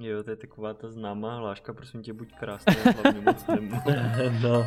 Jo, 0.00 0.22
to 0.22 0.30
je 0.30 0.36
taková 0.36 0.74
ta 0.74 0.90
známá 0.90 1.36
hláška, 1.36 1.72
prosím 1.72 2.02
tě, 2.02 2.12
buď 2.12 2.32
krásný 2.32 2.76
a 2.76 2.90
hlavně 3.02 3.20
moc 3.20 3.46
no. 4.42 4.66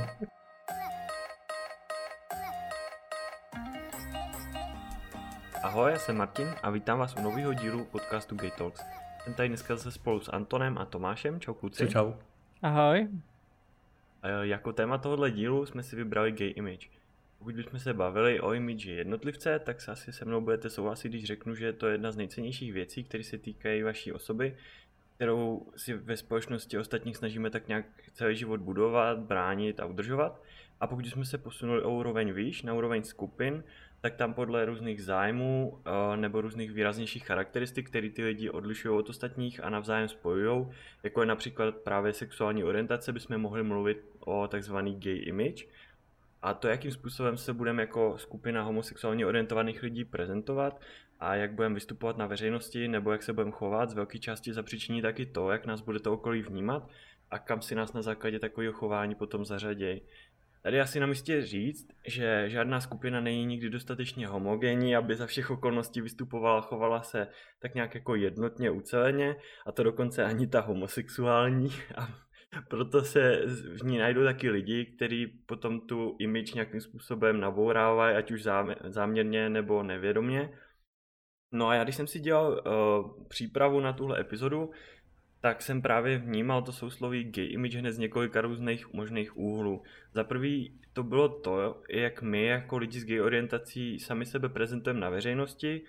Ahoj, 5.63 5.91
já 5.91 5.99
jsem 5.99 6.17
Martin 6.17 6.47
a 6.63 6.69
vítám 6.69 6.99
vás 6.99 7.15
u 7.15 7.21
nového 7.21 7.53
dílu 7.53 7.85
podcastu 7.85 8.35
Gay 8.35 8.51
Talks. 8.57 8.81
Jsem 9.23 9.33
tady 9.33 9.49
dneska 9.49 9.75
zase 9.75 9.91
spolu 9.91 10.19
s 10.19 10.29
Antonem 10.29 10.77
a 10.77 10.85
Tomášem. 10.85 11.39
Čau 11.39 11.53
kluci. 11.53 11.87
Čau, 11.87 11.91
čau. 11.91 12.13
Ahoj. 12.61 13.07
Jako 14.41 14.73
téma 14.73 14.97
tohohle 14.97 15.31
dílu 15.31 15.65
jsme 15.65 15.83
si 15.83 15.95
vybrali 15.95 16.31
gay 16.31 16.53
image. 16.55 16.87
Pokud 17.39 17.55
bychom 17.55 17.79
se 17.79 17.93
bavili 17.93 18.39
o 18.39 18.53
image 18.53 18.85
jednotlivce, 18.85 19.59
tak 19.59 19.81
se 19.81 19.91
asi 19.91 20.13
se 20.13 20.25
mnou 20.25 20.41
budete 20.41 20.69
souhlasit, 20.69 21.09
když 21.09 21.23
řeknu, 21.23 21.55
že 21.55 21.65
je 21.65 21.73
to 21.73 21.87
jedna 21.87 22.11
z 22.11 22.17
nejcennějších 22.17 22.73
věcí, 22.73 23.03
které 23.03 23.23
se 23.23 23.37
týkají 23.37 23.83
vaší 23.83 24.11
osoby, 24.11 24.55
kterou 25.23 25.65
si 25.75 25.93
ve 25.93 26.17
společnosti 26.17 26.77
ostatních 26.77 27.17
snažíme 27.17 27.49
tak 27.49 27.67
nějak 27.67 27.85
celý 28.13 28.35
život 28.35 28.61
budovat, 28.61 29.19
bránit 29.19 29.79
a 29.79 29.85
udržovat. 29.85 30.41
A 30.79 30.87
pokud 30.87 31.05
jsme 31.05 31.25
se 31.25 31.37
posunuli 31.37 31.81
o 31.81 31.91
úroveň 31.91 32.33
výš, 32.33 32.63
na 32.63 32.73
úroveň 32.73 33.03
skupin, 33.03 33.63
tak 34.01 34.15
tam 34.15 34.33
podle 34.33 34.65
různých 34.65 35.03
zájmů 35.03 35.79
eh, 35.85 36.17
nebo 36.17 36.41
různých 36.41 36.71
výraznějších 36.71 37.25
charakteristik, 37.25 37.89
které 37.89 38.09
ty 38.09 38.23
lidi 38.23 38.49
odlišují 38.49 38.97
od 38.97 39.09
ostatních 39.09 39.63
a 39.63 39.69
navzájem 39.69 40.07
spojují, 40.07 40.67
jako 41.03 41.21
je 41.21 41.27
například 41.27 41.75
právě 41.75 42.13
sexuální 42.13 42.63
orientace, 42.63 43.13
bychom 43.13 43.37
mohli 43.37 43.63
mluvit 43.63 44.05
o 44.19 44.47
takzvaný 44.47 44.99
gay 44.99 45.23
image. 45.25 45.67
A 46.43 46.53
to, 46.53 46.67
jakým 46.67 46.91
způsobem 46.91 47.37
se 47.37 47.53
budeme 47.53 47.83
jako 47.83 48.17
skupina 48.17 48.63
homosexuálně 48.63 49.25
orientovaných 49.25 49.83
lidí 49.83 50.05
prezentovat 50.05 50.81
a 51.19 51.35
jak 51.35 51.53
budeme 51.53 51.75
vystupovat 51.75 52.17
na 52.17 52.27
veřejnosti 52.27 52.87
nebo 52.87 53.11
jak 53.11 53.23
se 53.23 53.33
budeme 53.33 53.51
chovat, 53.51 53.89
z 53.89 53.93
velké 53.93 54.19
části 54.19 54.53
zapříčiní 54.53 55.01
taky 55.01 55.25
to, 55.25 55.51
jak 55.51 55.65
nás 55.65 55.81
bude 55.81 55.99
to 55.99 56.13
okolí 56.13 56.41
vnímat 56.41 56.89
a 57.31 57.39
kam 57.39 57.61
si 57.61 57.75
nás 57.75 57.93
na 57.93 58.01
základě 58.01 58.39
takového 58.39 58.73
chování 58.73 59.15
potom 59.15 59.45
zařadějí. 59.45 60.01
Tady 60.61 60.81
asi 60.81 60.99
na 60.99 61.05
místě 61.07 61.45
říct, 61.45 61.87
že 62.07 62.49
žádná 62.49 62.81
skupina 62.81 63.21
není 63.21 63.45
nikdy 63.45 63.69
dostatečně 63.69 64.27
homogenní, 64.27 64.95
aby 64.95 65.15
za 65.15 65.25
všech 65.27 65.51
okolností 65.51 66.01
vystupovala, 66.01 66.61
chovala 66.61 67.01
se 67.01 67.27
tak 67.59 67.75
nějak 67.75 67.95
jako 67.95 68.15
jednotně, 68.15 68.71
uceleně, 68.71 69.35
a 69.65 69.71
to 69.71 69.83
dokonce 69.83 70.23
ani 70.23 70.47
ta 70.47 70.61
homosexuální. 70.61 71.69
A 71.95 72.07
proto 72.61 73.01
se 73.01 73.41
v 73.77 73.83
ní 73.83 73.97
najdou 73.97 74.23
taky 74.23 74.49
lidi, 74.49 74.85
kteří 74.85 75.27
potom 75.27 75.81
tu 75.81 76.15
image 76.19 76.53
nějakým 76.53 76.81
způsobem 76.81 77.39
nabourávají, 77.39 78.15
ať 78.15 78.31
už 78.31 78.43
záměrně 78.87 79.49
nebo 79.49 79.83
nevědomě. 79.83 80.49
No 81.51 81.67
a 81.67 81.75
já 81.75 81.83
když 81.83 81.95
jsem 81.95 82.07
si 82.07 82.19
dělal 82.19 82.51
uh, 82.51 83.27
přípravu 83.27 83.79
na 83.79 83.93
tuhle 83.93 84.19
epizodu, 84.19 84.71
tak 85.41 85.61
jsem 85.61 85.81
právě 85.81 86.17
vnímal 86.17 86.61
to 86.61 86.71
sousloví 86.71 87.23
gay 87.23 87.45
image 87.45 87.75
hned 87.75 87.91
z 87.91 87.97
několika 87.97 88.41
různých 88.41 88.93
možných 88.93 89.37
úhlů. 89.37 89.83
Za 90.13 90.23
prvý 90.23 90.79
to 90.93 91.03
bylo 91.03 91.29
to, 91.29 91.81
jak 91.89 92.21
my 92.21 92.45
jako 92.45 92.77
lidi 92.77 92.99
s 92.99 93.05
gay 93.05 93.21
orientací 93.21 93.99
sami 93.99 94.25
sebe 94.25 94.49
prezentujeme 94.49 94.99
na 94.99 95.09
veřejnosti, 95.09 95.81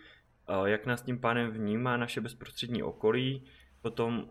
jak 0.64 0.86
nás 0.86 1.02
tím 1.02 1.20
pánem 1.20 1.50
vnímá 1.50 1.96
naše 1.96 2.20
bezprostřední 2.20 2.82
okolí, 2.82 3.46
potom 3.82 4.30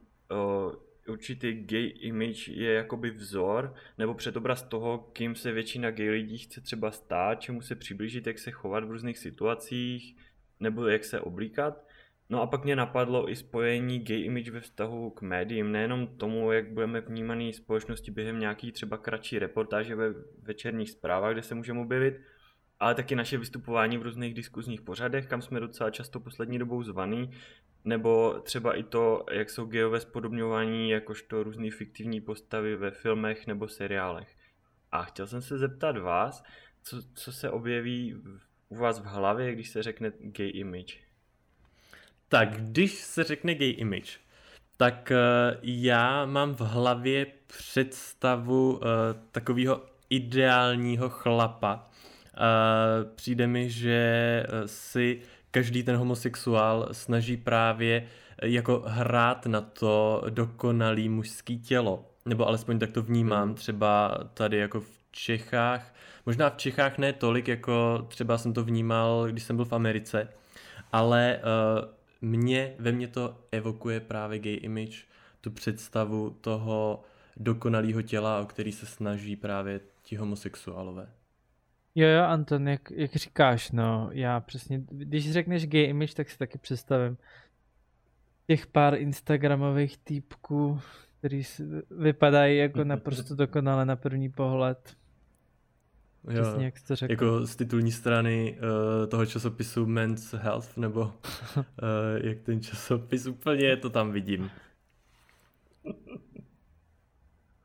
určitý 1.08 1.54
gay 1.54 1.94
image 2.00 2.48
je 2.48 2.74
jakoby 2.74 3.12
vzor 3.12 3.74
nebo 3.98 4.14
předobraz 4.14 4.64
toho, 4.64 4.98
kým 5.14 5.36
se 5.36 5.52
většina 5.52 5.92
gay 5.92 6.10
lidí 6.10 6.38
chce 6.38 6.62
třeba 6.62 6.92
stát, 6.92 7.42
čemu 7.42 7.62
se 7.62 7.76
přiblížit, 7.76 8.28
jak 8.28 8.40
se 8.40 8.52
chovat 8.52 8.84
v 8.84 8.92
různých 8.92 9.18
situacích, 9.18 10.18
nebo 10.60 10.88
jak 10.88 11.04
se 11.04 11.20
oblíkat. 11.20 11.86
No 12.30 12.42
a 12.42 12.48
pak 12.48 12.64
mě 12.64 12.76
napadlo 12.76 13.30
i 13.30 13.36
spojení 13.36 14.00
gay 14.00 14.22
image 14.22 14.50
ve 14.50 14.60
vztahu 14.60 15.10
k 15.10 15.22
médiím, 15.22 15.72
nejenom 15.72 16.08
tomu, 16.08 16.52
jak 16.52 16.72
budeme 16.72 17.02
vnímaný 17.02 17.54
společnosti 17.54 18.12
během 18.12 18.40
nějaký 18.40 18.72
třeba 18.72 18.98
kratší 18.98 19.40
reportáže 19.40 19.96
ve 19.96 20.14
večerních 20.42 20.92
zprávách, 20.92 21.34
kde 21.34 21.42
se 21.42 21.56
můžeme 21.56 21.80
objevit, 21.80 22.22
ale 22.80 22.96
taky 22.96 23.16
naše 23.16 23.38
vystupování 23.38 23.98
v 23.98 24.02
různých 24.02 24.34
diskuzních 24.34 24.82
pořadech, 24.82 25.28
kam 25.28 25.42
jsme 25.42 25.60
docela 25.60 25.90
často 25.90 26.20
poslední 26.20 26.60
dobou 26.60 26.84
zvaný, 26.84 27.32
nebo 27.86 28.40
třeba 28.44 28.74
i 28.74 28.84
to, 28.84 29.26
jak 29.32 29.50
jsou 29.50 29.66
geové 29.66 30.00
spodobňování 30.00 30.90
jakožto 30.90 31.44
různé 31.44 31.72
fiktivní 31.72 32.22
postavy 32.22 32.76
ve 32.76 32.92
filmech 32.92 33.48
nebo 33.48 33.68
seriálech. 33.68 34.36
A 34.92 35.04
chtěl 35.04 35.28
jsem 35.28 35.42
se 35.42 35.58
zeptat 35.58 35.98
vás, 35.98 36.44
co, 36.84 36.98
co 37.14 37.32
se 37.32 37.50
objeví 37.50 38.16
u 38.70 38.76
vás 38.76 39.00
v 39.00 39.06
hlavě, 39.06 39.54
když 39.54 39.70
se 39.70 39.84
řekne 39.84 40.12
gay 40.20 40.50
image? 40.54 41.00
Tak, 42.30 42.50
když 42.62 42.94
se 42.94 43.24
řekne 43.24 43.56
gay 43.56 43.76
image, 43.78 44.20
tak 44.78 45.12
uh, 45.12 45.60
já 45.62 46.26
mám 46.26 46.56
v 46.56 46.62
hlavě 46.62 47.26
představu 47.48 48.74
uh, 48.74 48.82
takového 49.32 49.86
ideálního 50.10 51.10
chlapa. 51.10 51.90
Uh, 52.34 53.16
přijde 53.16 53.48
mi, 53.48 53.70
že 53.70 54.46
si 54.66 55.22
každý 55.54 55.84
ten 55.84 55.96
homosexuál 55.96 56.90
snaží 56.92 57.38
právě 57.38 58.08
jako 58.44 58.84
hrát 58.86 59.46
na 59.46 59.62
to 59.62 60.24
dokonalý 60.30 61.10
mužský 61.10 61.60
tělo. 61.60 62.06
Nebo 62.26 62.48
alespoň 62.48 62.80
tak 62.80 62.92
to 62.92 63.02
vnímám 63.02 63.48
hmm. 63.48 63.56
třeba 63.56 64.18
tady 64.34 64.58
jako 64.58 64.82
v 64.82 65.00
Čechách. 65.12 65.96
Možná 66.26 66.50
v 66.50 66.58
Čechách 66.58 66.98
ne 66.98 67.14
tolik, 67.14 67.48
jako 67.48 68.06
třeba 68.08 68.38
jsem 68.38 68.54
to 68.54 68.64
vnímal, 68.64 69.28
když 69.28 69.44
jsem 69.44 69.56
byl 69.56 69.66
v 69.66 69.74
Americe. 69.74 70.28
Ale 70.92 71.40
uh, 71.40 72.30
mě, 72.30 72.76
ve 72.80 72.92
mně 72.92 73.08
to 73.08 73.38
evokuje 73.52 74.00
právě 74.00 74.40
gay 74.40 74.60
image, 74.62 75.06
tu 75.42 75.52
představu 75.52 76.38
toho 76.42 77.04
dokonalého 77.38 78.02
těla, 78.02 78.42
o 78.42 78.46
který 78.46 78.72
se 78.72 78.86
snaží 78.86 79.36
právě 79.36 79.80
ti 80.02 80.16
homosexuálové. 80.16 81.08
Jo, 81.96 82.08
jo, 82.08 82.24
Anton, 82.24 82.68
jak, 82.68 82.92
jak 82.92 83.16
říkáš, 83.16 83.72
no, 83.72 84.10
já 84.12 84.40
přesně, 84.40 84.82
když 84.92 85.32
řekneš 85.32 85.68
gay 85.68 85.84
image, 85.84 86.14
tak 86.14 86.30
si 86.30 86.38
taky 86.38 86.58
představím 86.58 87.18
těch 88.48 88.68
pár 88.68 88.96
instagramových 88.96 89.98
týpků, 89.98 90.80
který 91.20 91.44
vypadají 91.92 92.58
jako 92.58 92.84
naprosto 92.84 93.36
dokonale 93.36 93.86
na 93.86 93.96
první 93.96 94.30
pohled. 94.30 94.98
Jo, 96.30 96.42
Přesně, 96.42 96.66
jak 96.66 96.78
jsi 96.78 96.96
řekl. 96.96 97.14
Jako 97.14 97.46
z 97.46 97.56
titulní 97.56 97.92
strany 97.92 98.58
uh, 98.58 99.08
toho 99.10 99.26
časopisu 99.26 99.86
Men's 99.86 100.34
Health, 100.34 100.78
nebo 100.78 101.02
uh, 101.02 101.64
jak 102.24 102.40
ten 102.40 102.62
časopis 102.62 103.28
úplně 103.28 103.78
to 103.78 103.90
tam 103.90 104.12
vidím. 104.12 104.52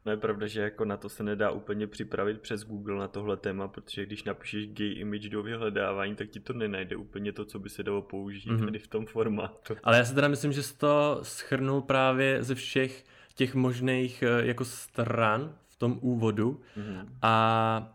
No 0.08 0.12
je 0.12 0.16
pravda, 0.16 0.46
že 0.46 0.60
jako 0.60 0.84
na 0.84 0.96
to 0.96 1.08
se 1.08 1.22
nedá 1.22 1.50
úplně 1.50 1.86
připravit 1.86 2.41
přes 2.41 2.64
Google 2.64 2.98
na 2.98 3.08
tohle 3.08 3.36
téma, 3.36 3.69
protože 3.69 4.06
když 4.06 4.24
napíšeš 4.24 4.66
gay 4.66 4.92
image 4.92 5.28
do 5.28 5.42
vyhledávání, 5.42 6.14
tak 6.14 6.28
ti 6.28 6.41
to 6.41 6.52
nenajde 6.52 6.96
úplně 6.96 7.32
to, 7.32 7.44
co 7.44 7.58
by 7.58 7.69
se 7.69 7.82
dalo 7.82 8.02
použít 8.02 8.50
mm-hmm. 8.50 8.64
tady 8.64 8.78
v 8.78 8.86
tom 8.86 9.06
formátu. 9.06 9.76
Ale 9.82 9.98
já 9.98 10.04
si 10.04 10.14
teda 10.14 10.28
myslím, 10.28 10.52
že 10.52 10.62
jsi 10.62 10.78
to 10.78 11.19
schrnul 11.22 11.80
právě 11.80 12.42
ze 12.42 12.54
všech 12.54 13.04
těch 13.34 13.54
možných 13.54 14.22
eh, 14.22 14.46
jako 14.46 14.64
stran 14.64 15.54
v 15.66 15.76
tom 15.76 15.98
úvodu 16.00 16.60
mm-hmm. 16.76 17.08
a 17.22 17.94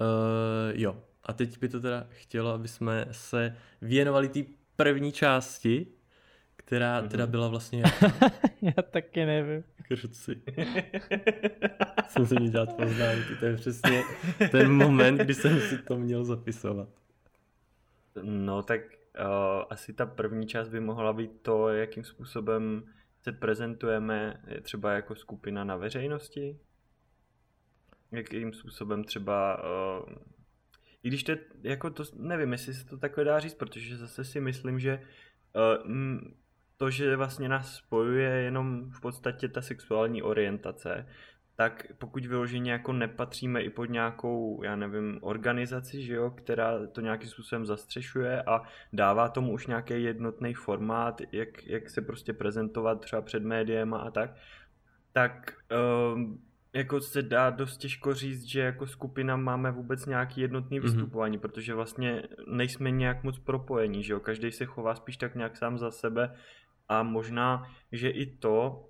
Uh, 0.00 0.80
jo, 0.80 0.96
a 1.24 1.32
teď 1.32 1.58
by 1.60 1.68
to 1.68 1.80
teda 1.80 2.06
chtělo, 2.10 2.50
aby 2.50 2.68
jsme 2.68 3.06
se 3.10 3.56
věnovali 3.82 4.28
té 4.28 4.40
první 4.76 5.12
části, 5.12 5.86
která 6.56 7.02
mm-hmm. 7.02 7.08
teda 7.08 7.26
byla 7.26 7.48
vlastně... 7.48 7.82
Já 8.62 8.82
taky 8.90 9.26
nevím. 9.26 9.64
Kruci. 9.88 10.42
jsem 12.08 12.26
se 12.26 12.34
měl 12.34 12.50
dělat 12.52 12.76
poznámky, 12.76 13.36
to 13.40 13.46
je 13.46 13.56
přesně 13.56 14.02
ten 14.50 14.72
moment, 14.72 15.16
kdy 15.16 15.34
jsem 15.34 15.60
si 15.60 15.78
to 15.78 15.98
měl 15.98 16.24
zapisovat. 16.24 16.88
No 18.22 18.62
tak 18.62 18.80
uh, 18.80 19.64
asi 19.70 19.92
ta 19.92 20.06
první 20.06 20.46
část 20.46 20.68
by 20.68 20.80
mohla 20.80 21.12
být 21.12 21.30
to, 21.42 21.68
jakým 21.68 22.04
způsobem 22.04 22.84
se 23.22 23.32
prezentujeme 23.32 24.42
třeba 24.62 24.92
jako 24.92 25.14
skupina 25.14 25.64
na 25.64 25.76
veřejnosti, 25.76 26.58
jakým 28.12 28.52
způsobem 28.52 29.04
třeba, 29.04 29.62
uh, 29.64 30.14
i 31.02 31.08
když 31.08 31.22
to 31.22 31.32
je, 31.32 31.38
jako 31.62 31.90
to, 31.90 32.04
nevím, 32.16 32.52
jestli 32.52 32.74
se 32.74 32.86
to 32.86 32.98
takhle 32.98 33.24
dá 33.24 33.40
říct, 33.40 33.54
protože 33.54 33.96
zase 33.96 34.24
si 34.24 34.40
myslím, 34.40 34.80
že 34.80 35.02
uh, 35.52 35.92
to, 36.76 36.90
že 36.90 37.16
vlastně 37.16 37.48
nás 37.48 37.74
spojuje 37.74 38.30
jenom 38.30 38.90
v 38.90 39.00
podstatě 39.00 39.48
ta 39.48 39.62
sexuální 39.62 40.22
orientace, 40.22 41.06
tak 41.56 41.86
pokud 41.98 42.26
vyloženě 42.26 42.72
jako 42.72 42.92
nepatříme 42.92 43.62
i 43.62 43.70
pod 43.70 43.84
nějakou, 43.84 44.62
já 44.64 44.76
nevím, 44.76 45.18
organizaci, 45.22 46.02
že 46.02 46.14
jo, 46.14 46.30
která 46.30 46.86
to 46.86 47.00
nějakým 47.00 47.28
způsobem 47.28 47.66
zastřešuje 47.66 48.42
a 48.42 48.62
dává 48.92 49.28
tomu 49.28 49.52
už 49.52 49.66
nějaký 49.66 50.02
jednotný 50.02 50.54
formát, 50.54 51.22
jak, 51.32 51.66
jak 51.66 51.90
se 51.90 52.02
prostě 52.02 52.32
prezentovat 52.32 53.00
třeba 53.00 53.22
před 53.22 53.42
médiem 53.42 53.94
a 53.94 54.10
tak, 54.10 54.30
tak 55.12 55.56
um, 56.14 56.42
jako 56.74 57.00
se 57.00 57.22
dá 57.22 57.50
dost 57.50 57.76
těžko 57.76 58.14
říct, 58.14 58.44
že 58.44 58.60
jako 58.60 58.86
skupina 58.86 59.36
máme 59.36 59.70
vůbec 59.70 60.06
nějaký 60.06 60.40
jednotný 60.40 60.78
mhm. 60.78 60.88
vystupování, 60.88 61.38
mm-hmm. 61.38 61.40
protože 61.40 61.74
vlastně 61.74 62.22
nejsme 62.46 62.90
nějak 62.90 63.24
moc 63.24 63.38
propojení, 63.38 64.02
že 64.02 64.12
jo, 64.12 64.20
každý 64.20 64.52
se 64.52 64.64
chová 64.64 64.94
spíš 64.94 65.16
tak 65.16 65.34
nějak 65.34 65.56
sám 65.56 65.78
za 65.78 65.90
sebe 65.90 66.36
A 66.88 67.02
možná, 67.02 67.70
že 67.92 68.10
i 68.10 68.26
to, 68.26 68.88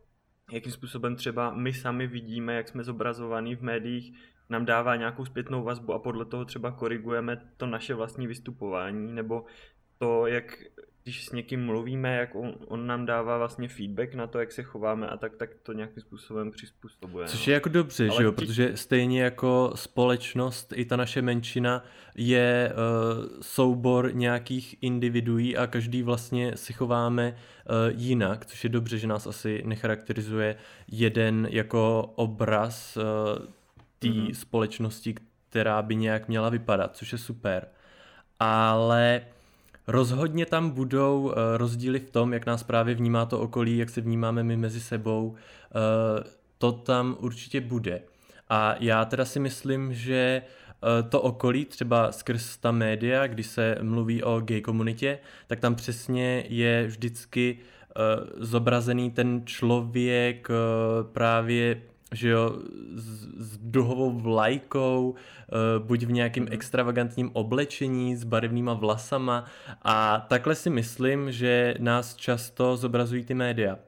jakým 0.53 0.73
způsobem 0.73 1.17
třeba 1.17 1.55
my 1.55 1.73
sami 1.73 2.07
vidíme, 2.07 2.55
jak 2.55 2.69
jsme 2.69 2.85
zobrazovaní 2.85 3.57
v 3.57 3.63
médiích, 3.63 4.19
nám 4.49 4.65
dává 4.65 4.97
nějakou 4.97 5.25
zpětnou 5.25 5.65
vazbu 5.65 5.93
a 5.93 5.99
podle 5.99 6.25
toho 6.25 6.45
třeba 6.45 6.71
korigujeme 6.71 7.53
to 7.57 7.67
naše 7.67 7.95
vlastní 7.95 8.27
vystupování, 8.27 9.13
nebo 9.13 9.45
to, 9.99 10.27
jak 10.27 10.45
když 11.05 11.25
s 11.27 11.33
někým 11.33 11.67
mluvíme, 11.67 12.17
jak 12.17 12.35
on, 12.35 12.55
on 12.69 12.87
nám 12.87 13.07
dává 13.07 13.39
vlastně 13.39 13.69
feedback 13.69 14.15
na 14.15 14.27
to, 14.27 14.39
jak 14.39 14.53
se 14.53 14.63
chováme 14.63 15.09
a 15.09 15.17
tak, 15.17 15.37
tak 15.37 15.51
to 15.63 15.73
nějakým 15.73 16.01
způsobem 16.03 16.51
přizpůsobuje. 16.51 17.27
Což 17.27 17.47
no. 17.47 17.51
je 17.51 17.55
jako 17.55 17.69
dobře, 17.69 18.09
že 18.17 18.23
jo, 18.23 18.33
tí... 18.33 18.47
protože 18.47 18.77
stejně 18.77 19.23
jako 19.23 19.73
společnost, 19.75 20.73
i 20.77 20.85
ta 20.85 20.97
naše 20.97 21.23
menšina 21.23 21.85
je 22.17 22.73
uh, 22.73 23.25
soubor 23.41 24.15
nějakých 24.15 24.77
individuí 24.81 25.57
a 25.57 25.67
každý 25.67 26.03
vlastně 26.03 26.57
si 26.57 26.73
chováme 26.73 27.29
uh, 27.35 28.01
jinak, 28.01 28.47
což 28.47 28.65
je 28.65 28.71
dobře, 28.71 28.99
že 28.99 29.07
nás 29.07 29.27
asi 29.27 29.63
necharakterizuje 29.65 30.57
jeden 30.89 31.49
jako 31.51 32.13
obraz 32.15 32.97
uh, 32.97 33.47
té 33.99 34.09
mm-hmm. 34.09 34.33
společnosti, 34.33 35.15
která 35.51 35.83
by 35.83 35.97
nějak 35.97 36.29
měla 36.29 36.49
vypadat, 36.49 36.97
což 36.97 37.13
je 37.13 37.19
super. 37.19 37.69
Ale 38.41 39.21
Rozhodně 39.87 40.47
tam 40.47 40.71
budou 40.71 41.33
eh, 41.33 41.59
rozdíly 41.59 41.99
v 41.99 42.11
tom, 42.11 42.33
jak 42.33 42.47
nás 42.47 42.63
právě 42.63 42.95
vnímá 42.95 43.27
to 43.27 43.41
okolí, 43.41 43.79
jak 43.79 43.91
se 43.91 44.01
vnímáme 44.01 44.43
my 44.43 44.57
mezi 44.57 44.81
sebou. 44.81 45.35
Eh, 45.35 46.25
to 46.59 46.73
tam 46.73 47.17
určitě 47.21 47.61
bude. 47.61 48.03
A 48.49 48.75
já 48.81 49.05
teda 49.05 49.25
si 49.25 49.41
myslím, 49.41 49.95
že 49.95 50.43
eh, 50.43 51.03
to 51.03 51.21
okolí, 51.21 51.65
třeba 51.65 52.13
skrz 52.13 52.57
ta 52.57 52.71
média, 52.73 53.27
kdy 53.27 53.43
se 53.43 53.79
mluví 53.83 54.23
o 54.23 54.41
gay 54.41 54.61
komunitě, 54.61 55.19
tak 55.47 55.61
tam 55.61 55.75
přesně 55.75 56.45
je 56.49 56.87
vždycky 56.87 57.59
zobrazený 58.37 59.11
ten 59.11 59.43
člověk 59.45 60.49
právě 61.13 61.83
že 62.15 62.29
jo, 62.29 62.59
s, 62.95 63.29
s 63.37 63.59
duhovou 63.59 64.11
vlajkou, 64.11 65.11
uh, 65.11 65.87
buď 65.87 66.03
v 66.03 66.13
nějakým 66.13 66.47
extravagantním 66.51 67.31
oblečení 67.33 68.17
s 68.17 68.25
barevnýma 68.25 68.75
vlasama 68.75 69.45
a 69.83 70.27
takhle 70.29 70.55
si 70.55 70.71
myslím, 70.71 71.33
že 71.33 71.75
nás 71.79 72.17
často 72.17 72.77
zobrazují 72.77 73.25
ty 73.25 73.35
média. 73.35 73.79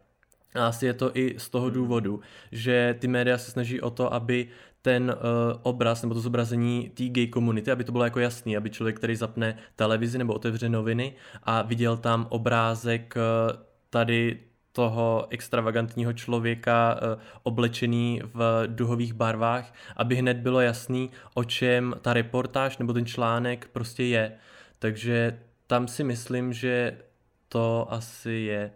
A 0.55 0.67
asi 0.67 0.87
je 0.87 0.95
to 0.95 1.11
i 1.15 1.35
z 1.39 1.49
toho 1.49 1.67
hmm. 1.67 1.75
důvodu, 1.75 2.21
že 2.53 2.97
ty 2.99 3.09
média 3.09 3.39
se 3.39 3.51
snaží 3.51 3.81
o 3.81 3.91
to, 3.91 4.15
aby 4.15 4.49
ten 4.83 5.11
uh, 5.11 5.61
obraz 5.63 6.03
nebo 6.03 6.15
to 6.15 6.21
zobrazení 6.21 6.91
té 6.95 7.05
gay 7.05 7.27
komunity, 7.27 7.71
aby 7.71 7.85
to 7.85 7.93
bylo 7.93 8.05
jako 8.05 8.21
jasný, 8.21 8.57
aby 8.57 8.71
člověk, 8.71 8.97
který 8.97 9.17
zapne 9.17 9.59
televizi 9.77 10.19
nebo 10.19 10.35
otevře 10.35 10.69
noviny 10.69 11.15
a 11.43 11.63
viděl 11.63 11.97
tam 11.97 12.27
obrázek 12.31 13.15
uh, 13.17 13.57
tady 13.91 14.39
toho 14.77 15.27
extravagantního 15.31 16.13
člověka 16.13 16.95
uh, 16.95 17.21
oblečený 17.43 18.21
v 18.35 18.67
duhových 18.67 19.13
barvách, 19.13 19.75
aby 19.97 20.15
hned 20.15 20.37
bylo 20.37 20.61
jasný, 20.61 21.11
o 21.35 21.45
čem 21.45 21.95
ta 22.01 22.13
reportáž 22.13 22.79
nebo 22.79 22.93
ten 22.93 23.07
článek 23.07 23.69
prostě 23.73 24.05
je. 24.05 24.33
Takže 24.79 25.41
tam 25.67 25.89
si 25.89 26.05
myslím, 26.05 26.53
že 26.53 27.01
to 27.49 27.87
asi 27.91 28.31
je 28.31 28.73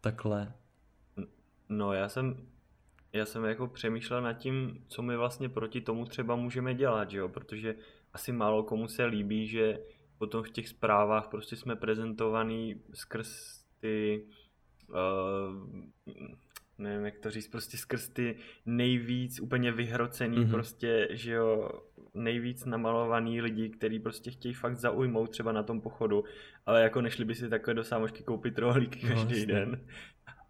takhle. 0.00 0.52
No 1.68 1.92
já 1.92 2.08
jsem, 2.08 2.46
já 3.12 3.26
jsem 3.26 3.44
jako 3.44 3.66
přemýšlel 3.66 4.22
nad 4.22 4.32
tím, 4.32 4.84
co 4.88 5.02
my 5.02 5.16
vlastně 5.16 5.48
proti 5.48 5.80
tomu 5.80 6.04
třeba 6.04 6.36
můžeme 6.36 6.74
dělat, 6.74 7.10
že 7.10 7.18
jo? 7.18 7.28
protože 7.28 7.74
asi 8.12 8.32
málo 8.32 8.62
komu 8.62 8.88
se 8.88 9.04
líbí, 9.04 9.48
že 9.48 9.78
potom 10.18 10.42
v 10.42 10.50
těch 10.50 10.68
zprávách 10.68 11.28
prostě 11.28 11.56
jsme 11.56 11.76
prezentovaný 11.76 12.80
skrz 12.94 13.60
ty 13.80 14.24
uh, 14.90 15.80
nevím 16.80 17.04
jak 17.04 17.18
to 17.18 17.30
říct, 17.30 17.48
prostě 17.48 17.76
skrz 17.76 18.08
ty 18.08 18.36
nejvíc 18.66 19.40
úplně 19.40 19.72
vyhrocený 19.72 20.36
mm-hmm. 20.36 20.50
prostě, 20.50 21.08
že 21.10 21.32
jo, 21.32 21.70
nejvíc 22.14 22.64
namalovaný 22.64 23.40
lidi, 23.40 23.68
kteří 23.68 23.98
prostě 23.98 24.30
chtějí 24.30 24.54
fakt 24.54 24.76
zaujmout 24.76 25.30
třeba 25.30 25.52
na 25.52 25.62
tom 25.62 25.80
pochodu, 25.80 26.24
ale 26.66 26.82
jako 26.82 27.00
nešli 27.00 27.24
by 27.24 27.34
si 27.34 27.48
takové 27.48 27.74
do 27.74 27.84
sámošky 27.84 28.22
koupit 28.22 28.58
rohlíky 28.58 29.06
no, 29.06 29.14
každý 29.14 29.46
no, 29.46 29.54
den. 29.54 29.86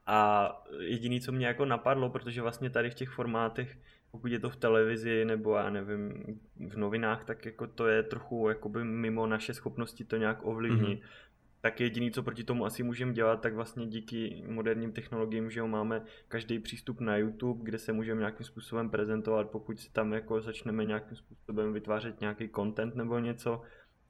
A 0.07 0.51
jediný, 0.81 1.21
co 1.21 1.33
mě 1.33 1.47
jako 1.47 1.65
napadlo, 1.65 2.11
protože 2.11 2.43
vlastně 2.43 2.71
tady 2.71 2.91
v 2.91 2.95
těch 2.95 3.09
formátech, 3.09 3.79
pokud 4.11 4.33
je 4.33 4.39
to 4.39 4.51
v 4.51 4.57
televizi 4.57 5.25
nebo 5.25 5.57
já 5.57 5.71
nevím, 5.71 6.23
v 6.69 6.77
novinách, 6.77 7.25
tak 7.25 7.47
jako 7.47 7.67
to 7.67 7.87
je 7.87 8.03
trochu 8.03 8.49
jakoby 8.49 8.85
mimo 8.85 9.27
naše 9.27 9.55
schopnosti 9.55 10.05
to 10.05 10.17
nějak 10.17 10.47
ovlivnit. 10.47 11.01
Mm-hmm 11.01 11.31
tak 11.61 11.81
jediný, 11.81 12.11
co 12.11 12.23
proti 12.23 12.45
tomu 12.45 12.65
asi 12.65 12.83
můžeme 12.83 13.13
dělat, 13.13 13.41
tak 13.41 13.55
vlastně 13.55 13.87
díky 13.87 14.45
moderním 14.49 14.93
technologiím, 14.93 15.51
že 15.51 15.61
jo, 15.61 15.69
máme 15.69 16.03
každý 16.29 16.59
přístup 16.59 17.01
na 17.01 17.17
YouTube, 17.17 17.65
kde 17.65 17.79
se 17.79 17.93
můžeme 17.93 18.19
nějakým 18.19 18.47
způsobem 18.47 18.91
prezentovat, 18.91 19.51
pokud 19.51 19.81
si 19.81 19.93
tam 19.93 20.13
jako 20.13 20.41
začneme 20.41 20.85
nějakým 20.85 21.17
způsobem 21.17 21.73
vytvářet 21.73 22.21
nějaký 22.21 22.49
content 22.49 22.95
nebo 22.95 23.19
něco, 23.19 23.63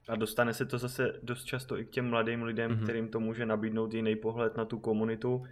a 0.07 0.15
dostane 0.15 0.53
se 0.53 0.65
to 0.65 0.77
zase 0.77 1.19
dost 1.23 1.43
často 1.43 1.79
i 1.79 1.85
k 1.85 1.89
těm 1.89 2.09
mladým 2.09 2.43
lidem, 2.43 2.71
mm-hmm. 2.71 2.83
kterým 2.83 3.07
to 3.07 3.19
může 3.19 3.45
nabídnout 3.45 3.93
jiný 3.93 4.15
pohled 4.15 4.57
na 4.57 4.65
tu 4.65 4.79
komunitu. 4.79 5.43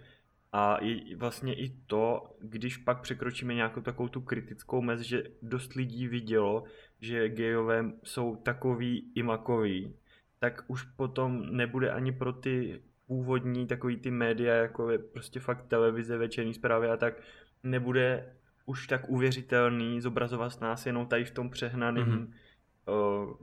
A 0.52 0.76
i, 0.76 1.14
vlastně 1.14 1.54
i 1.54 1.68
to, 1.86 2.36
když 2.40 2.76
pak 2.76 3.00
překročíme 3.00 3.54
nějakou 3.54 3.80
takovou 3.80 4.08
tu 4.08 4.20
kritickou 4.20 4.82
mez, 4.82 5.00
že 5.00 5.22
dost 5.42 5.74
lidí 5.74 6.08
vidělo, 6.08 6.64
že 7.00 7.28
gejové 7.28 7.84
jsou 8.04 8.36
takový 8.36 9.12
i 9.14 9.22
makový, 9.22 9.94
tak 10.40 10.64
už 10.68 10.82
potom 10.82 11.56
nebude 11.56 11.90
ani 11.90 12.12
pro 12.12 12.32
ty 12.32 12.82
původní 13.06 13.66
takový 13.66 13.96
ty 13.96 14.10
média, 14.10 14.54
jako 14.54 14.90
je 14.90 14.98
prostě 14.98 15.40
fakt 15.40 15.66
televize, 15.66 16.16
večerní 16.18 16.54
zprávy 16.54 16.88
a 16.88 16.96
tak, 16.96 17.22
nebude 17.62 18.36
už 18.66 18.86
tak 18.86 19.08
uvěřitelný 19.10 20.00
zobrazovat 20.00 20.60
nás 20.60 20.86
jenom 20.86 21.06
tady 21.06 21.24
v 21.24 21.30
tom 21.30 21.50
přehnaném, 21.50 22.06
mm-hmm. 22.06 22.32
o, 22.92 23.38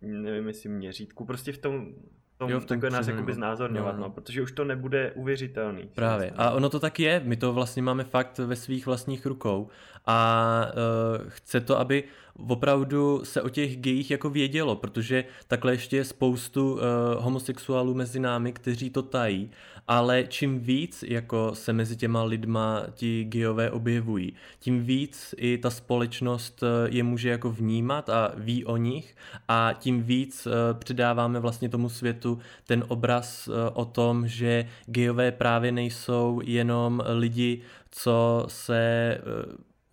nevím 0.00 0.48
jestli 0.48 0.68
měřítku, 0.68 1.24
prostě 1.24 1.52
v 1.52 1.58
tom, 1.58 1.94
tom, 2.40 2.50
jo, 2.50 2.60
v 2.60 2.64
tom 2.64 2.80
nás 2.90 3.08
jakoby 3.08 3.34
znázorňovat, 3.34 3.92
no, 3.94 4.00
no. 4.00 4.08
no, 4.08 4.10
protože 4.10 4.42
už 4.42 4.52
to 4.52 4.64
nebude 4.64 5.12
uvěřitelný. 5.14 5.90
Právě. 5.94 6.32
A 6.36 6.50
ono 6.50 6.68
to 6.68 6.80
tak 6.80 7.00
je, 7.00 7.20
my 7.24 7.36
to 7.36 7.52
vlastně 7.52 7.82
máme 7.82 8.04
fakt 8.04 8.38
ve 8.38 8.56
svých 8.56 8.86
vlastních 8.86 9.26
rukou 9.26 9.68
a 10.06 10.66
uh, 10.66 11.28
chce 11.28 11.60
to, 11.60 11.78
aby 11.78 12.04
opravdu 12.48 13.20
se 13.24 13.42
o 13.42 13.48
těch 13.48 13.76
gejích 13.76 14.10
jako 14.10 14.30
vědělo, 14.30 14.76
protože 14.76 15.24
takhle 15.48 15.72
ještě 15.72 15.96
je 15.96 16.04
spoustu 16.04 16.72
uh, 16.72 16.80
homosexuálů 17.18 17.94
mezi 17.94 18.20
námi, 18.20 18.52
kteří 18.52 18.90
to 18.90 19.02
tají, 19.02 19.50
ale 19.90 20.24
čím 20.28 20.60
víc 20.60 21.04
jako 21.08 21.50
se 21.54 21.72
mezi 21.72 21.96
těma 21.96 22.22
lidma 22.22 22.82
ti 22.94 23.24
gejové 23.24 23.70
objevují, 23.70 24.34
tím 24.58 24.84
víc 24.84 25.34
i 25.36 25.58
ta 25.58 25.70
společnost 25.70 26.62
eh, 26.62 26.88
je 26.90 27.02
může 27.02 27.28
jako 27.28 27.50
vnímat 27.50 28.08
a 28.08 28.32
ví 28.36 28.64
o 28.64 28.76
nich 28.76 29.16
a 29.48 29.72
tím 29.78 30.02
víc 30.02 30.46
uh, 30.46 30.52
předáváme 30.78 31.40
vlastně 31.40 31.68
tomu 31.68 31.88
světu 31.88 32.38
ten 32.66 32.84
obraz 32.88 33.48
uh, 33.48 33.54
o 33.72 33.84
tom, 33.84 34.28
že 34.28 34.66
gejové 34.86 35.32
právě 35.32 35.72
nejsou 35.72 36.40
jenom 36.44 37.02
lidi, 37.06 37.60
co 37.90 38.44
se 38.48 39.18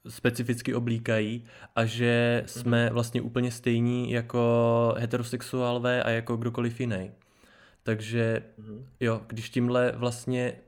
specificky 0.08 0.76
oblíkají 0.76 1.44
a 1.76 1.86
že 1.86 2.44
jsme 2.46 2.86
mhm. 2.86 2.94
vlastně 2.94 3.22
úplně 3.22 3.52
stejní 3.52 4.12
jako 4.12 4.96
heterosexuálové 4.98 6.04
a 6.04 6.10
jako 6.10 6.38
kdokoliv 6.38 6.80
jiný. 6.80 7.12
Takže 7.88 8.44
mhm. 8.58 8.86
jo, 9.00 9.22
když 9.28 9.50
tímhle 9.50 9.92
vlastně 9.92 10.62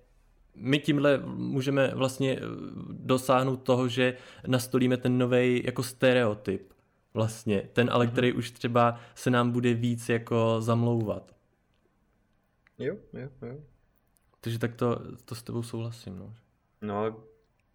my 0.56 0.80
tímhle 0.80 1.18
můžeme 1.26 1.96
vlastně 1.96 2.38
eh, 2.38 2.42
dosáhnout 2.90 3.58
toho, 3.58 3.88
že 3.88 4.18
nastolíme 4.48 4.98
ten 4.98 5.18
nový 5.18 5.64
jako 5.66 5.84
stereotyp 5.84 6.74
vlastně, 7.14 7.70
ten 7.74 7.90
ale, 7.92 8.06
mm-hmm. 8.06 8.12
který 8.12 8.34
už 8.34 8.52
třeba 8.52 9.00
se 9.16 9.30
nám 9.30 9.52
bude 9.52 9.74
víc 9.74 10.10
jako 10.10 10.62
zamlouvat. 10.62 11.36
Jo, 12.78 12.96
jo, 13.14 13.30
jo. 13.42 13.58
Takže 14.42 14.60
tak 14.60 14.76
to, 14.76 15.02
to 15.26 15.36
s 15.36 15.44
tebou 15.44 15.64
souhlasím, 15.64 16.20
no. 16.20 16.36
No 16.82 17.06
a 17.06 17.16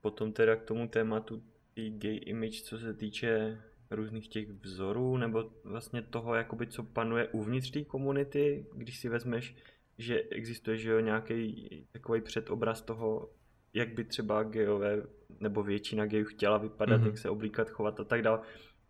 potom 0.01 0.33
teda 0.33 0.57
k 0.57 0.63
tomu 0.63 0.89
tématu 0.89 1.43
i 1.77 1.91
gay 1.91 2.21
image, 2.27 2.63
co 2.63 2.79
se 2.79 2.95
týče 2.95 3.61
různých 3.95 4.29
těch 4.29 4.49
vzorů, 4.51 5.17
nebo 5.17 5.51
vlastně 5.65 6.03
toho, 6.03 6.35
jakoby, 6.35 6.67
co 6.67 6.83
panuje 6.83 7.29
uvnitř 7.29 7.71
té 7.71 7.85
komunity, 7.85 8.67
když 8.75 8.99
si 8.99 9.09
vezmeš, 9.09 9.57
že 9.99 10.23
existuje 10.23 10.77
že 10.77 10.91
jo, 10.91 11.01
nějaký 11.01 11.87
takový 11.93 12.21
předobraz 12.21 12.83
toho, 12.83 13.31
jak 13.75 13.95
by 13.95 14.05
třeba 14.05 14.43
gejové, 14.43 15.03
nebo 15.41 15.63
většina 15.63 16.07
gejů 16.07 16.25
chtěla 16.25 16.59
vypadat, 16.59 17.01
mm-hmm. 17.01 17.07
jak 17.07 17.19
se 17.19 17.31
oblíkat, 17.31 17.71
chovat 17.71 18.01
a 18.01 18.05
tak 18.05 18.23
dále, 18.23 18.41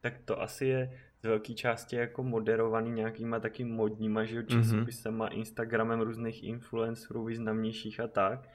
tak 0.01 0.19
to 0.25 0.43
asi 0.43 0.67
je 0.67 1.01
z 1.21 1.27
velké 1.27 1.55
části 1.55 1.97
jako 1.97 2.23
moderovaný 2.23 2.91
nějakýma 2.91 3.41
taky 3.41 3.65
modníma, 3.65 4.25
že 4.25 4.37
jo, 4.37 4.43
mhm. 4.51 4.63
časopisema, 4.63 5.29
mm-hmm. 5.29 5.39
Instagramem 5.39 6.01
různých 6.01 6.45
influencerů 6.45 7.25
významnějších 7.25 8.01
a 8.01 8.09
tak 8.09 8.49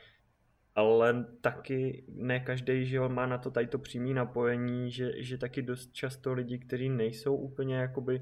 ale 0.75 1.25
taky 1.41 2.03
ne 2.07 2.39
každý, 2.39 2.85
že 2.85 2.99
má 2.99 3.25
na 3.25 3.37
to 3.37 3.51
tady 3.51 3.67
to 3.67 3.79
přímý 3.79 4.13
napojení, 4.13 4.91
že, 4.91 5.23
že 5.23 5.37
taky 5.37 5.61
dost 5.61 5.93
často 5.93 6.33
lidi, 6.33 6.59
kteří 6.59 6.89
nejsou 6.89 7.35
úplně 7.35 7.75
jakoby 7.75 8.21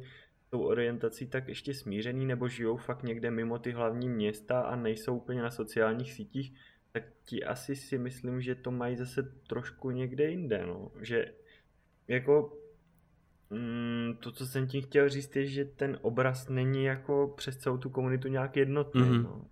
tou 0.49 0.61
orientací 0.61 1.27
tak 1.27 1.47
ještě 1.47 1.73
smířený, 1.73 2.25
nebo 2.25 2.47
žijou 2.47 2.77
fakt 2.77 3.03
někde 3.03 3.31
mimo 3.31 3.59
ty 3.59 3.71
hlavní 3.71 4.09
města 4.09 4.61
a 4.61 4.75
nejsou 4.75 5.17
úplně 5.17 5.41
na 5.41 5.51
sociálních 5.51 6.13
sítích, 6.13 6.53
tak 6.91 7.03
ti 7.23 7.43
asi 7.43 7.75
si 7.75 7.97
myslím, 7.97 8.41
že 8.41 8.55
to 8.55 8.71
mají 8.71 8.95
zase 8.95 9.23
trošku 9.47 9.91
někde 9.91 10.29
jinde, 10.29 10.65
no. 10.65 10.91
Že 11.01 11.33
jako 12.07 12.57
mm, 13.49 14.17
to, 14.19 14.31
co 14.31 14.45
jsem 14.45 14.67
tím 14.67 14.81
chtěl 14.81 15.09
říct, 15.09 15.35
je, 15.35 15.47
že 15.47 15.65
ten 15.65 15.99
obraz 16.01 16.49
není 16.49 16.83
jako 16.83 17.33
přes 17.37 17.57
celou 17.57 17.77
tu 17.77 17.89
komunitu 17.89 18.27
nějak 18.27 18.55
jednotný, 18.55 19.01
mm-hmm. 19.01 19.23
no. 19.23 19.45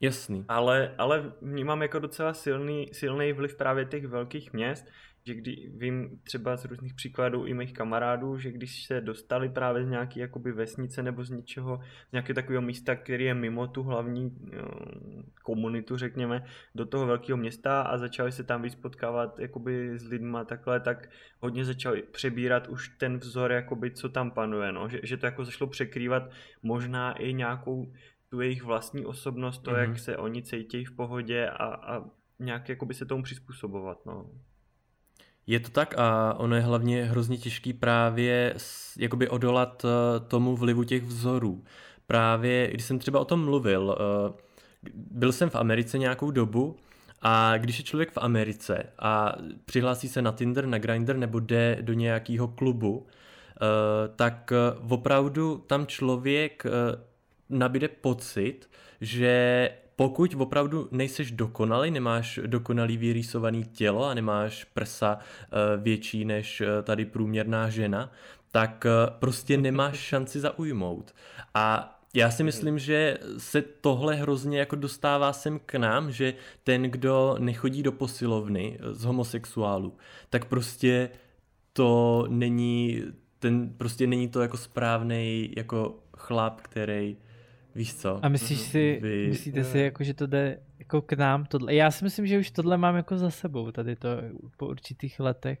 Jasný. 0.00 0.44
Ale, 0.48 0.94
ale 0.98 1.32
vnímám 1.42 1.82
jako 1.82 1.98
docela 1.98 2.34
silný, 2.34 2.88
silný 2.92 3.32
vliv 3.32 3.56
právě 3.56 3.84
těch 3.84 4.06
velkých 4.06 4.52
měst, 4.52 4.86
že 5.26 5.34
kdy 5.34 5.70
vím 5.74 6.20
třeba 6.24 6.56
z 6.56 6.64
různých 6.64 6.94
příkladů 6.94 7.46
i 7.46 7.54
mých 7.54 7.72
kamarádů, 7.72 8.38
že 8.38 8.50
když 8.50 8.84
se 8.84 9.00
dostali 9.00 9.48
právě 9.48 9.84
z 9.84 9.88
nějaké 9.88 10.20
jakoby 10.20 10.52
vesnice 10.52 11.02
nebo 11.02 11.24
z 11.24 11.30
něčeho, 11.30 11.80
z 12.08 12.12
nějakého 12.12 12.34
takového 12.34 12.62
místa, 12.62 12.96
který 12.96 13.24
je 13.24 13.34
mimo 13.34 13.66
tu 13.66 13.82
hlavní 13.82 14.38
jo, 14.52 14.68
komunitu, 15.42 15.96
řekněme, 15.96 16.44
do 16.74 16.86
toho 16.86 17.06
velkého 17.06 17.36
města 17.36 17.82
a 17.82 17.98
začali 17.98 18.32
se 18.32 18.44
tam 18.44 18.62
víc 18.62 18.74
potkávat 18.74 19.38
jakoby 19.38 19.98
s 19.98 20.08
lidma 20.08 20.44
takhle, 20.44 20.80
tak 20.80 21.10
hodně 21.40 21.64
začali 21.64 22.02
přebírat 22.02 22.68
už 22.68 22.88
ten 22.88 23.18
vzor, 23.18 23.52
jakoby, 23.52 23.90
co 23.90 24.08
tam 24.08 24.30
panuje, 24.30 24.72
no? 24.72 24.88
že, 24.88 25.00
že 25.02 25.16
to 25.16 25.26
jako 25.26 25.44
zašlo 25.44 25.66
překrývat 25.66 26.30
možná 26.62 27.12
i 27.12 27.34
nějakou 27.34 27.92
tu 28.30 28.40
jejich 28.40 28.62
vlastní 28.62 29.06
osobnost, 29.06 29.58
to, 29.58 29.70
mm-hmm. 29.70 29.78
jak 29.78 29.98
se 29.98 30.16
oni 30.16 30.42
cítí 30.42 30.84
v 30.84 30.92
pohodě 30.92 31.48
a, 31.48 31.64
a 31.64 32.04
nějak 32.38 32.68
jakoby 32.68 32.94
se 32.94 33.06
tomu 33.06 33.22
přizpůsobovat. 33.22 34.06
No. 34.06 34.26
Je 35.46 35.60
to 35.60 35.70
tak 35.70 35.94
a 35.98 36.34
ono 36.34 36.56
je 36.56 36.62
hlavně 36.62 37.04
hrozně 37.04 37.38
těžký 37.38 37.72
právě 37.72 38.54
jakoby 38.98 39.28
odolat 39.28 39.84
eh, 39.84 40.20
tomu 40.20 40.56
vlivu 40.56 40.84
těch 40.84 41.04
vzorů. 41.04 41.64
Právě, 42.06 42.70
když 42.70 42.84
jsem 42.84 42.98
třeba 42.98 43.20
o 43.20 43.24
tom 43.24 43.44
mluvil, 43.44 43.96
eh, 43.98 44.32
byl 44.94 45.32
jsem 45.32 45.50
v 45.50 45.56
Americe 45.56 45.98
nějakou 45.98 46.30
dobu 46.30 46.76
a 47.22 47.56
když 47.56 47.78
je 47.78 47.84
člověk 47.84 48.12
v 48.12 48.18
Americe 48.18 48.92
a 48.98 49.32
přihlásí 49.64 50.08
se 50.08 50.22
na 50.22 50.32
Tinder, 50.32 50.66
na 50.66 50.78
Grindr 50.78 51.16
nebo 51.16 51.40
jde 51.40 51.78
do 51.80 51.92
nějakého 51.92 52.48
klubu, 52.48 53.06
eh, 53.06 54.08
tak 54.16 54.52
opravdu 54.88 55.64
tam 55.66 55.86
člověk 55.86 56.64
nabíde 57.50 57.88
pocit, 57.88 58.70
že 59.00 59.70
pokud 59.96 60.34
opravdu 60.38 60.88
nejseš 60.90 61.30
dokonalý, 61.30 61.90
nemáš 61.90 62.40
dokonalý 62.46 62.96
vyrýsovaný 62.96 63.64
tělo 63.64 64.04
a 64.04 64.14
nemáš 64.14 64.64
prsa 64.64 65.18
eh, 65.18 65.46
větší 65.76 66.24
než 66.24 66.60
eh, 66.60 66.82
tady 66.82 67.04
průměrná 67.04 67.70
žena, 67.70 68.12
tak 68.50 68.86
eh, 68.86 69.10
prostě 69.18 69.56
nemáš 69.56 69.96
šanci 70.10 70.40
zaujmout. 70.40 71.14
A 71.54 71.96
já 72.14 72.30
si 72.30 72.42
myslím, 72.42 72.78
že 72.78 73.18
se 73.38 73.62
tohle 73.62 74.14
hrozně 74.14 74.58
jako 74.58 74.76
dostává 74.76 75.32
sem 75.32 75.60
k 75.66 75.74
nám, 75.74 76.12
že 76.12 76.34
ten, 76.64 76.82
kdo 76.82 77.36
nechodí 77.38 77.82
do 77.82 77.92
posilovny 77.92 78.78
z 78.92 79.04
homosexuálů, 79.04 79.96
tak 80.30 80.44
prostě 80.44 81.10
to 81.72 82.26
není, 82.28 83.02
ten 83.38 83.70
prostě 83.76 84.06
není 84.06 84.28
to 84.28 84.42
jako 84.42 84.56
správný 84.56 85.52
jako 85.56 85.98
chlap, 86.16 86.60
který 86.60 87.16
Víš 87.74 87.94
co? 87.94 88.24
A 88.24 88.28
myslíš 88.28 88.60
si, 88.60 88.98
Vy... 89.02 89.26
myslíte 89.28 89.64
si, 89.64 89.78
jako, 89.78 90.04
že 90.04 90.14
to 90.14 90.26
jde 90.26 90.58
jako 90.78 91.02
k 91.02 91.12
nám? 91.12 91.44
Tohle? 91.44 91.74
Já 91.74 91.90
si 91.90 92.04
myslím, 92.04 92.26
že 92.26 92.38
už 92.38 92.50
tohle 92.50 92.76
mám 92.76 92.96
jako 92.96 93.18
za 93.18 93.30
sebou, 93.30 93.70
tady 93.70 93.96
to 93.96 94.08
po 94.56 94.66
určitých 94.66 95.20
letech. 95.20 95.58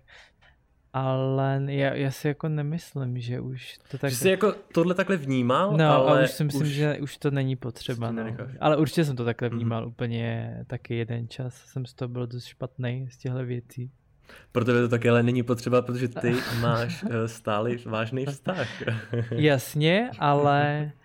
Ale 0.92 1.62
já, 1.66 1.94
já 1.94 2.10
si 2.10 2.28
jako 2.28 2.48
nemyslím, 2.48 3.20
že 3.20 3.40
už 3.40 3.78
to 3.90 3.98
tak... 3.98 4.10
Že 4.10 4.16
jsi 4.16 4.28
jako 4.28 4.54
tohle 4.74 4.94
takhle 4.94 5.16
vnímal, 5.16 5.76
no, 5.76 5.90
ale 5.90 6.20
a 6.20 6.24
už 6.24 6.30
si 6.30 6.44
myslím, 6.44 6.62
už... 6.62 6.68
že 6.68 6.98
už 7.02 7.16
to 7.16 7.30
není 7.30 7.56
potřeba. 7.56 8.10
No. 8.10 8.36
Ale 8.60 8.76
určitě 8.76 9.04
jsem 9.04 9.16
to 9.16 9.24
takhle 9.24 9.48
mhm. 9.48 9.56
vnímal 9.58 9.84
mm-hmm. 9.84 9.88
úplně 9.88 10.56
taky 10.66 10.94
jeden 10.94 11.28
čas. 11.28 11.54
Jsem 11.54 11.86
z 11.86 11.94
toho 11.94 12.08
byl 12.08 12.26
dost 12.26 12.44
špatný 12.44 13.08
z 13.10 13.16
těchto 13.18 13.44
věcí. 13.44 13.90
Pro 14.52 14.64
tebe 14.64 14.80
to 14.80 14.88
taky 14.88 15.08
ale 15.08 15.22
není 15.22 15.42
potřeba, 15.42 15.82
protože 15.82 16.08
ty 16.08 16.34
máš 16.60 17.04
eh, 17.10 17.28
stále 17.28 17.70
vážný 17.86 18.26
vztah. 18.26 18.68
Jasně, 19.30 20.10
ale 20.18 20.92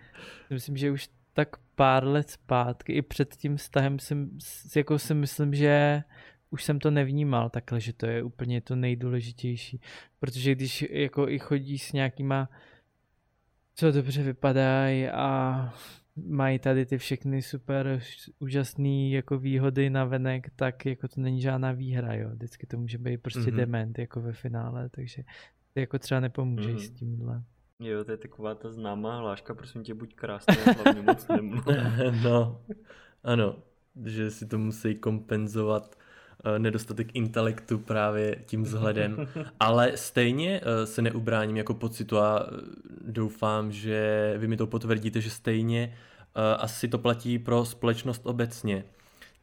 Myslím, 0.49 0.77
že 0.77 0.91
už 0.91 1.09
tak 1.33 1.57
pár 1.75 2.07
let 2.07 2.29
zpátky, 2.29 2.93
i 2.93 3.01
před 3.01 3.35
tím 3.35 3.57
vztahem 3.57 3.99
jsem, 3.99 4.37
jako 4.75 4.99
si 4.99 5.13
myslím, 5.13 5.53
že 5.53 6.03
už 6.49 6.63
jsem 6.63 6.79
to 6.79 6.91
nevnímal 6.91 7.49
takhle, 7.49 7.79
že 7.79 7.93
to 7.93 8.05
je 8.05 8.23
úplně 8.23 8.61
to 8.61 8.75
nejdůležitější. 8.75 9.81
Protože 10.19 10.55
když 10.55 10.85
jako 10.89 11.29
i 11.29 11.39
chodí 11.39 11.77
s 11.79 11.93
nějakýma, 11.93 12.49
co 13.75 13.91
dobře 13.91 14.23
vypadají 14.23 15.07
a 15.07 15.73
mají 16.15 16.59
tady 16.59 16.85
ty 16.85 16.97
všechny 16.97 17.41
super 17.41 18.01
úžasné 18.39 19.09
jako 19.09 19.39
výhody 19.39 19.89
na 19.89 20.05
venek, 20.05 20.49
tak 20.55 20.85
jako 20.85 21.07
to 21.07 21.21
není 21.21 21.41
žádná 21.41 21.71
výhra, 21.71 22.13
jo. 22.13 22.29
Vždycky 22.29 22.67
to 22.67 22.77
může 22.77 22.97
být 22.97 23.21
prostě 23.21 23.41
mm-hmm. 23.41 23.55
dement 23.55 23.99
jako 23.99 24.21
ve 24.21 24.33
finále, 24.33 24.89
takže 24.89 25.23
to 25.73 25.79
jako 25.79 25.99
třeba 25.99 26.19
nepomůže 26.19 26.69
mm-hmm. 26.69 26.87
s 26.87 26.89
tímhle. 26.89 27.43
Jo, 27.79 28.03
to 28.03 28.11
je 28.11 28.17
taková 28.17 28.55
ta 28.55 28.71
známá 28.71 29.17
hláška, 29.17 29.53
prosím 29.53 29.83
tě, 29.83 29.93
buď 29.93 30.15
krásný 30.15 30.55
a 30.57 30.71
hlavně 30.71 31.01
moc 31.01 31.27
No, 32.23 32.61
ano, 33.23 33.55
že 34.05 34.31
si 34.31 34.45
to 34.45 34.57
musí 34.57 34.95
kompenzovat 34.95 35.95
uh, 36.45 36.59
nedostatek 36.59 37.15
intelektu 37.15 37.79
právě 37.79 38.43
tím 38.45 38.63
vzhledem, 38.63 39.27
ale 39.59 39.97
stejně 39.97 40.61
uh, 40.61 40.85
se 40.85 41.01
neubráním 41.01 41.57
jako 41.57 41.73
pocitu 41.73 42.17
a 42.17 42.51
uh, 42.51 42.57
doufám, 43.01 43.71
že 43.71 44.33
vy 44.37 44.47
mi 44.47 44.57
to 44.57 44.67
potvrdíte, 44.67 45.21
že 45.21 45.29
stejně 45.29 45.97
asi 46.57 46.87
to 46.87 46.97
platí 46.97 47.39
pro 47.39 47.65
společnost 47.65 48.21
obecně. 48.25 48.83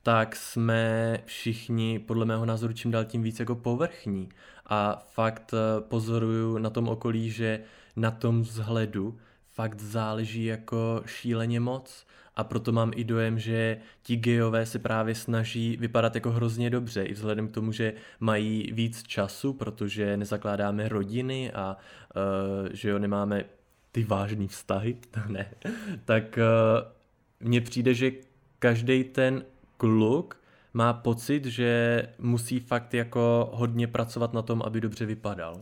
Tak 0.02 0.36
jsme 0.36 1.18
všichni 1.24 1.98
podle 1.98 2.26
mého 2.26 2.46
názoru 2.46 2.72
čím 2.72 2.90
dál 2.90 3.04
tím 3.04 3.22
víc 3.22 3.40
jako 3.40 3.54
povrchní. 3.54 4.28
A 4.66 5.06
fakt 5.10 5.54
pozoruju 5.80 6.58
na 6.58 6.70
tom 6.70 6.88
okolí, 6.88 7.30
že 7.30 7.60
na 7.96 8.10
tom 8.10 8.42
vzhledu 8.42 9.18
fakt 9.52 9.80
záleží 9.80 10.44
jako 10.44 11.02
šíleně 11.06 11.60
moc 11.60 12.06
a 12.36 12.44
proto 12.44 12.72
mám 12.72 12.92
i 12.94 13.04
dojem, 13.04 13.38
že 13.38 13.78
ti 14.02 14.16
gejové 14.16 14.66
se 14.66 14.78
právě 14.78 15.14
snaží 15.14 15.76
vypadat 15.76 16.14
jako 16.14 16.30
hrozně 16.30 16.70
dobře, 16.70 17.02
i 17.02 17.12
vzhledem 17.12 17.48
k 17.48 17.52
tomu, 17.52 17.72
že 17.72 17.94
mají 18.20 18.72
víc 18.72 19.02
času, 19.02 19.52
protože 19.52 20.16
nezakládáme 20.16 20.88
rodiny 20.88 21.52
a 21.52 21.76
uh, 22.16 22.68
že 22.72 22.88
jo, 22.88 22.98
nemáme 22.98 23.44
ty 23.92 24.04
vážné 24.04 24.48
vztahy, 24.48 24.96
ne, 25.28 25.50
tak 26.04 26.38
uh, 26.38 27.48
mně 27.48 27.60
přijde, 27.60 27.94
že 27.94 28.12
každý 28.58 29.04
ten 29.04 29.44
kluk 29.76 30.36
má 30.74 30.92
pocit, 30.92 31.44
že 31.44 32.02
musí 32.18 32.60
fakt 32.60 32.94
jako 32.94 33.50
hodně 33.52 33.86
pracovat 33.86 34.32
na 34.32 34.42
tom, 34.42 34.62
aby 34.62 34.80
dobře 34.80 35.06
vypadal. 35.06 35.60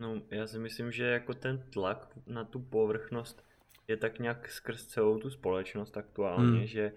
No, 0.00 0.22
já 0.30 0.46
si 0.46 0.58
myslím, 0.58 0.92
že 0.92 1.04
jako 1.04 1.34
ten 1.34 1.64
tlak 1.70 2.18
na 2.26 2.44
tu 2.44 2.60
povrchnost 2.60 3.46
je 3.88 3.96
tak 3.96 4.18
nějak 4.18 4.48
skrz 4.48 4.86
celou 4.86 5.18
tu 5.18 5.30
společnost 5.30 5.96
aktuálně, 5.96 6.58
hmm. 6.58 6.66
že 6.66 6.92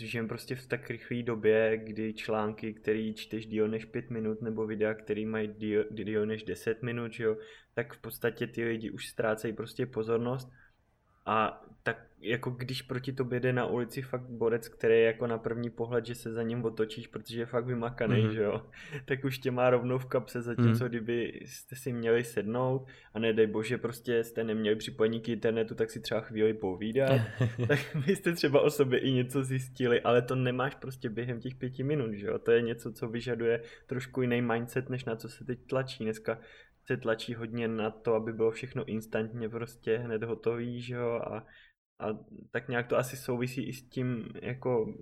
žijeme 0.00 0.28
prostě 0.28 0.54
v 0.54 0.66
tak 0.66 0.90
rychlé 0.90 1.22
době, 1.22 1.78
kdy 1.84 2.14
články, 2.14 2.74
které 2.74 3.12
čteš 3.12 3.46
díl 3.46 3.68
než 3.68 3.84
5 3.84 4.10
minut, 4.10 4.42
nebo 4.42 4.66
videa, 4.66 4.94
které 4.94 5.26
mají 5.26 5.48
díl, 5.48 5.84
díl 5.90 6.26
než 6.26 6.42
10 6.42 6.82
minut, 6.82 7.12
že 7.12 7.24
jo, 7.24 7.36
tak 7.74 7.94
v 7.94 8.00
podstatě 8.00 8.46
ty 8.46 8.64
lidi 8.64 8.90
už 8.90 9.08
ztrácejí 9.08 9.54
prostě 9.54 9.86
pozornost 9.86 10.52
a 11.26 11.64
tak 11.82 12.06
jako 12.20 12.50
když 12.50 12.82
proti 12.82 13.12
tobě 13.12 13.40
jde 13.40 13.52
na 13.52 13.66
ulici 13.66 14.02
fakt 14.02 14.28
borec, 14.28 14.68
který 14.68 14.94
je 14.94 15.02
jako 15.02 15.26
na 15.26 15.38
první 15.38 15.70
pohled, 15.70 16.06
že 16.06 16.14
se 16.14 16.32
za 16.32 16.42
ním 16.42 16.64
otočíš, 16.64 17.06
protože 17.06 17.40
je 17.40 17.46
fakt 17.46 17.66
vymakaný, 17.66 18.16
mm-hmm. 18.16 18.30
že 18.30 18.42
jo, 18.42 18.66
tak 19.04 19.24
už 19.24 19.38
tě 19.38 19.50
má 19.50 19.70
rovnou 19.70 19.98
v 19.98 20.04
kapse, 20.04 20.42
zatímco 20.42 20.84
mm-hmm. 20.84 20.88
kdyby 20.88 21.40
jste 21.44 21.76
si 21.76 21.92
měli 21.92 22.24
sednout 22.24 22.86
a 23.14 23.18
nedej 23.18 23.46
bože, 23.46 23.78
prostě 23.78 24.24
jste 24.24 24.44
neměli 24.44 24.76
připojení 24.76 25.20
k 25.20 25.28
internetu, 25.28 25.74
tak 25.74 25.90
si 25.90 26.00
třeba 26.00 26.20
chvíli 26.20 26.54
povídat, 26.54 27.20
tak 27.68 27.78
byste 28.06 28.32
třeba 28.32 28.60
o 28.60 28.70
sobě 28.70 28.98
i 28.98 29.12
něco 29.12 29.44
zjistili, 29.44 30.00
ale 30.00 30.22
to 30.22 30.34
nemáš 30.34 30.74
prostě 30.74 31.10
během 31.10 31.40
těch 31.40 31.54
pěti 31.54 31.82
minut, 31.82 32.12
že 32.12 32.26
jo, 32.26 32.38
to 32.38 32.52
je 32.52 32.62
něco, 32.62 32.92
co 32.92 33.08
vyžaduje 33.08 33.62
trošku 33.86 34.22
jiný 34.22 34.42
mindset, 34.42 34.90
než 34.90 35.04
na 35.04 35.16
co 35.16 35.28
se 35.28 35.44
teď 35.44 35.58
tlačí. 35.66 36.04
Dneska 36.04 36.38
se 36.86 36.96
tlačí 36.96 37.34
hodně 37.34 37.68
na 37.68 37.90
to, 37.90 38.14
aby 38.14 38.32
bylo 38.32 38.50
všechno 38.50 38.84
instantně 38.84 39.48
prostě 39.48 39.96
hned 39.98 40.22
hotový, 40.22 40.82
že 40.82 40.94
jo, 40.94 41.20
a, 41.24 41.46
a 42.00 42.18
tak 42.50 42.68
nějak 42.68 42.86
to 42.86 42.96
asi 42.96 43.16
souvisí 43.16 43.68
i 43.68 43.72
s 43.72 43.88
tím, 43.88 44.28
jako 44.42 44.94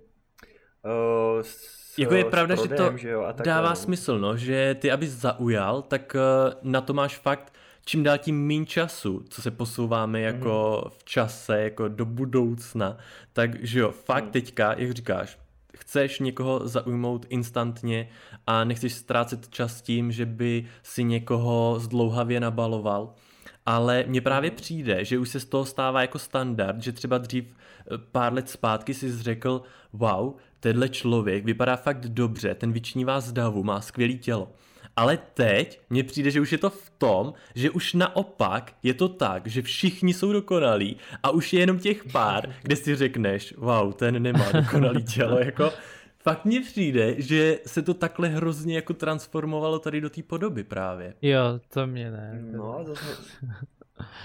Uh, 1.35 1.41
s, 1.41 1.97
jako 1.97 2.15
je 2.15 2.25
pravda, 2.25 2.55
prodejem, 2.55 2.77
že 2.77 2.91
to 2.91 2.97
že 2.97 3.09
jo, 3.09 3.21
a 3.21 3.31
dává 3.31 3.69
no. 3.69 3.75
smysl, 3.75 4.19
no, 4.19 4.37
že 4.37 4.75
ty, 4.75 4.91
abys 4.91 5.11
zaujal, 5.11 5.81
tak 5.81 6.15
uh, 6.15 6.71
na 6.71 6.81
to 6.81 6.93
máš 6.93 7.17
fakt 7.17 7.53
čím 7.85 8.03
dál 8.03 8.17
tím 8.17 8.47
méně 8.47 8.65
času, 8.65 9.25
co 9.29 9.41
se 9.41 9.51
posouváme 9.51 10.21
jako 10.21 10.81
mm. 10.85 10.91
v 10.97 11.03
čase, 11.03 11.61
jako 11.61 11.87
do 11.87 12.05
budoucna, 12.05 12.97
takže 13.33 13.79
jo, 13.79 13.91
fakt 13.91 14.23
mm. 14.23 14.31
teďka, 14.31 14.75
jak 14.77 14.91
říkáš, 14.91 15.39
chceš 15.77 16.19
někoho 16.19 16.67
zaujmout 16.67 17.25
instantně 17.29 18.09
a 18.47 18.63
nechceš 18.63 18.93
ztrácet 18.93 19.49
čas 19.49 19.81
tím, 19.81 20.11
že 20.11 20.25
by 20.25 20.65
si 20.83 21.03
někoho 21.03 21.75
zdlouhavě 21.79 22.39
nabaloval. 22.39 23.13
Ale 23.65 24.03
mně 24.07 24.21
právě 24.21 24.51
přijde, 24.51 25.05
že 25.05 25.19
už 25.19 25.29
se 25.29 25.39
z 25.39 25.45
toho 25.45 25.65
stává 25.65 26.01
jako 26.01 26.19
standard, 26.19 26.81
že 26.81 26.91
třeba 26.91 27.17
dřív 27.17 27.45
eh, 27.45 27.97
pár 28.11 28.33
let 28.33 28.49
zpátky 28.49 28.93
si 28.93 29.23
řekl, 29.23 29.61
wow, 29.93 30.33
tenhle 30.59 30.89
člověk 30.89 31.45
vypadá 31.45 31.75
fakt 31.75 32.07
dobře, 32.07 32.55
ten 32.55 32.71
vyčnívá 32.71 33.19
z 33.19 33.31
davu, 33.31 33.63
má 33.63 33.81
skvělý 33.81 34.17
tělo. 34.17 34.51
Ale 34.95 35.17
teď 35.33 35.81
mně 35.89 36.03
přijde, 36.03 36.31
že 36.31 36.41
už 36.41 36.51
je 36.51 36.57
to 36.57 36.69
v 36.69 36.89
tom, 36.97 37.33
že 37.55 37.71
už 37.71 37.93
naopak 37.93 38.73
je 38.83 38.93
to 38.93 39.09
tak, 39.09 39.47
že 39.47 39.61
všichni 39.61 40.13
jsou 40.13 40.33
dokonalí 40.33 40.97
a 41.23 41.29
už 41.29 41.53
je 41.53 41.59
jenom 41.59 41.79
těch 41.79 42.03
pár, 42.11 42.49
kde 42.61 42.75
si 42.75 42.95
řekneš, 42.95 43.53
wow, 43.57 43.93
ten 43.93 44.23
nemá 44.23 44.51
dokonalý 44.51 45.03
tělo, 45.03 45.39
jako 45.45 45.71
fakt 46.19 46.45
mně 46.45 46.61
přijde, 46.61 47.21
že 47.21 47.59
se 47.65 47.81
to 47.81 47.93
takhle 47.93 48.27
hrozně 48.27 48.75
jako 48.75 48.93
transformovalo 48.93 49.79
tady 49.79 50.01
do 50.01 50.09
té 50.09 50.23
podoby 50.23 50.63
právě. 50.63 51.13
Jo, 51.21 51.59
to 51.73 51.87
mě 51.87 52.11
ne. 52.11 52.39
No, 52.51 52.79
zase, 52.83 53.17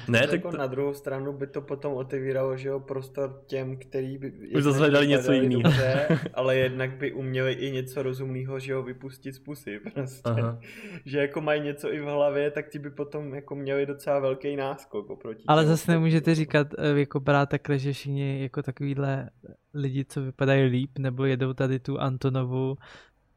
Ne, 0.09 0.21
tak 0.21 0.33
jako 0.33 0.51
to, 0.51 0.57
na 0.57 0.67
druhou 0.67 0.95
stranu 0.95 1.33
by 1.33 1.47
to 1.47 1.61
potom 1.61 1.93
otevíralo, 1.93 2.57
že 2.57 2.69
jo, 2.69 2.81
prostor 2.81 3.43
těm, 3.47 3.77
který 3.77 4.19
by 4.19 4.33
Už 4.57 4.63
zase 4.63 4.79
hledali 4.79 5.07
něco 5.07 5.33
dobře, 5.49 6.09
ale 6.35 6.57
jednak 6.57 6.97
by 6.97 7.13
uměli 7.13 7.53
i 7.53 7.71
něco 7.71 8.03
rozumného, 8.03 8.59
že 8.59 8.73
jo, 8.73 8.83
vypustit 8.83 9.33
z 9.35 9.39
pusy 9.39 9.81
prostě. 9.95 10.31
Aha. 10.31 10.59
Že 11.05 11.19
jako 11.19 11.41
mají 11.41 11.61
něco 11.61 11.93
i 11.93 12.01
v 12.01 12.05
hlavě, 12.05 12.51
tak 12.51 12.69
ti 12.69 12.79
by 12.79 12.91
potom 12.91 13.35
jako 13.35 13.55
měli 13.55 13.87
docela 13.87 14.19
velký 14.19 14.57
náskok 14.57 15.11
oproti 15.11 15.45
Ale 15.47 15.63
těm 15.63 15.71
zase 15.71 15.93
nemůžete 15.93 16.35
říkat, 16.35 16.69
eh, 16.79 16.99
jako 16.99 17.21
brát 17.21 17.49
takhle, 17.49 17.79
že 17.79 17.93
všichni 17.93 18.43
jako 18.43 18.63
takovýhle 18.63 19.31
lidi, 19.75 20.05
co 20.05 20.23
vypadají 20.23 20.65
líp, 20.65 20.99
nebo 20.99 21.25
jedou 21.25 21.53
tady 21.53 21.79
tu 21.79 22.01
Antonovu 22.01 22.77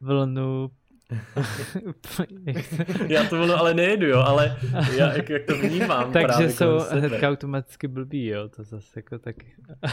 vlnu. 0.02 0.72
To- 2.18 2.24
já 3.08 3.24
to 3.24 3.42
ono 3.44 3.58
ale 3.60 3.74
nejedu, 3.74 4.08
jo, 4.08 4.20
ale 4.20 4.58
já, 4.98 5.14
jak, 5.14 5.30
jak 5.30 5.44
to 5.46 5.56
vnímám 5.58 6.12
Takže 6.14 6.50
jsou 6.50 6.80
hnedka 6.92 7.30
automaticky 7.30 7.88
blbí, 7.88 8.26
jo, 8.28 8.50
to 8.50 8.64
zase 8.64 9.00
jako 9.00 9.18
tak. 9.20 9.36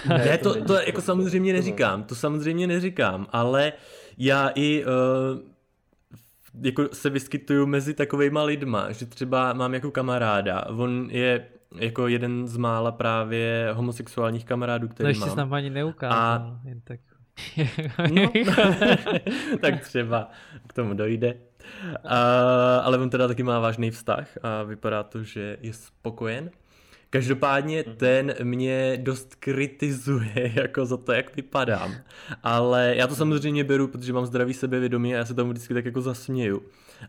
Ne, 0.09 0.19
Ne, 0.19 0.39
to, 0.39 0.55
to 0.55 0.61
tak 0.75 0.87
jako 0.87 0.93
prostě. 0.93 1.07
samozřejmě 1.07 1.53
To 1.53 1.55
ne. 1.55 1.59
neříkám, 1.59 2.03
to 2.03 2.15
samozřejmě 2.15 2.67
neříkám, 2.67 3.27
ale 3.31 3.73
já 4.19 4.51
i 4.55 4.85
uh, 4.85 5.41
jako 6.63 6.89
se 6.93 7.11
vyskytuju 7.11 7.67
mezi 7.67 7.95
takovejma 7.95 8.43
lidma, 8.43 8.93
že 8.93 9.07
třeba 9.07 9.53
mám 9.53 9.75
jako 9.75 9.91
kamaráda, 9.91 10.65
on 10.67 11.09
je 11.11 11.47
jako 11.77 12.09
jeden 12.09 12.47
z 12.49 12.57
mála 12.57 12.93
právě 12.93 13.69
homosexuálních 13.73 14.45
kamarádů, 14.45 14.87
No 14.89 14.95
který 14.95 15.09
ještě 15.09 15.21
mám. 15.21 15.31
jsi 15.31 15.37
nám 15.37 15.53
ani 15.55 15.71
neukázal, 15.71 16.19
A- 16.19 16.61
jen 16.65 16.81
tak. 16.85 17.01
No, 18.13 18.33
tak 19.61 19.81
třeba 19.81 20.31
k 20.67 20.73
tomu 20.73 20.95
dojde. 20.95 21.35
A, 22.05 22.19
ale 22.79 22.99
on 22.99 23.11
teda 23.11 23.29
taky 23.29 23.43
má 23.43 23.59
vážný 23.61 23.91
vztah 23.91 24.29
a 24.43 24.63
vypadá 24.63 25.03
to, 25.03 25.23
že 25.25 25.57
je 25.61 25.73
spokojen. 25.73 26.51
Každopádně 27.11 27.85
Mhm. 27.87 27.97
ten 27.97 28.35
mě 28.43 28.99
dost 29.03 29.35
kritizuje 29.35 30.53
jako 30.55 30.87
za 30.87 30.97
to, 30.97 31.13
jak 31.13 31.37
vypadám. 31.37 31.95
Ale 32.43 32.93
já 32.97 33.07
to 33.07 33.15
samozřejmě 33.15 33.65
beru, 33.65 33.89
protože 33.89 34.13
mám 34.13 34.27
zdravý 34.27 34.55
sebevědomí 34.55 35.15
a 35.15 35.19
já 35.19 35.25
se 35.25 35.35
tomu 35.35 35.51
vždycky 35.51 35.75
tak 35.75 35.85
jako 35.85 36.01
zasměju. 36.01 36.63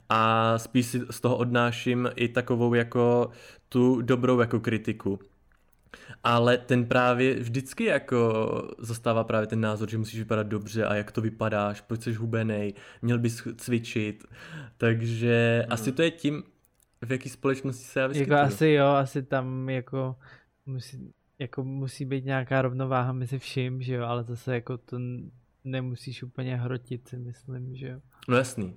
A 0.09 0.53
spíš 0.57 0.85
si 0.85 1.01
z 1.09 1.21
toho 1.21 1.37
odnáším 1.37 2.09
i 2.15 2.27
takovou 2.27 2.73
jako 2.73 3.29
tu 3.69 4.01
dobrou 4.01 4.39
jako 4.39 4.59
kritiku. 4.59 5.19
Ale 6.23 6.57
ten 6.57 6.85
právě 6.85 7.35
vždycky 7.35 7.83
jako 7.85 8.47
zastává 8.77 9.23
právě 9.23 9.47
ten 9.47 9.61
názor, 9.61 9.89
že 9.89 9.97
musíš 9.97 10.19
vypadat 10.19 10.47
dobře 10.47 10.85
a 10.85 10.95
jak 10.95 11.11
to 11.11 11.21
vypadáš, 11.21 11.81
proč 11.81 12.01
jsi 12.01 12.13
hubenej, 12.13 12.73
měl 13.01 13.19
bys 13.19 13.43
cvičit. 13.57 14.23
Takže 14.77 15.59
Mhm. 15.63 15.73
asi 15.73 15.91
to 15.91 16.01
je 16.01 16.11
tím, 16.11 16.43
v 17.05 17.11
jaký 17.11 17.29
společnosti 17.29 17.83
se 17.83 17.99
já 17.99 18.03
Jako 18.03 18.13
vyskytuju. 18.13 18.39
asi 18.39 18.67
jo, 18.69 18.85
asi 18.87 19.23
tam 19.23 19.69
jako 19.69 20.15
musí, 20.65 21.13
jako 21.39 21.63
musí 21.63 22.05
být 22.05 22.25
nějaká 22.25 22.61
rovnováha 22.61 23.13
mezi 23.13 23.39
vším, 23.39 23.81
že 23.81 23.93
jo, 23.93 24.05
ale 24.05 24.23
zase 24.23 24.53
jako 24.53 24.77
to 24.77 24.97
nemusíš 25.63 26.23
úplně 26.23 26.55
hrotit, 26.57 27.07
si 27.07 27.17
myslím, 27.17 27.75
že 27.75 27.87
jo. 27.87 27.99
No 28.27 28.37
jasný. 28.37 28.73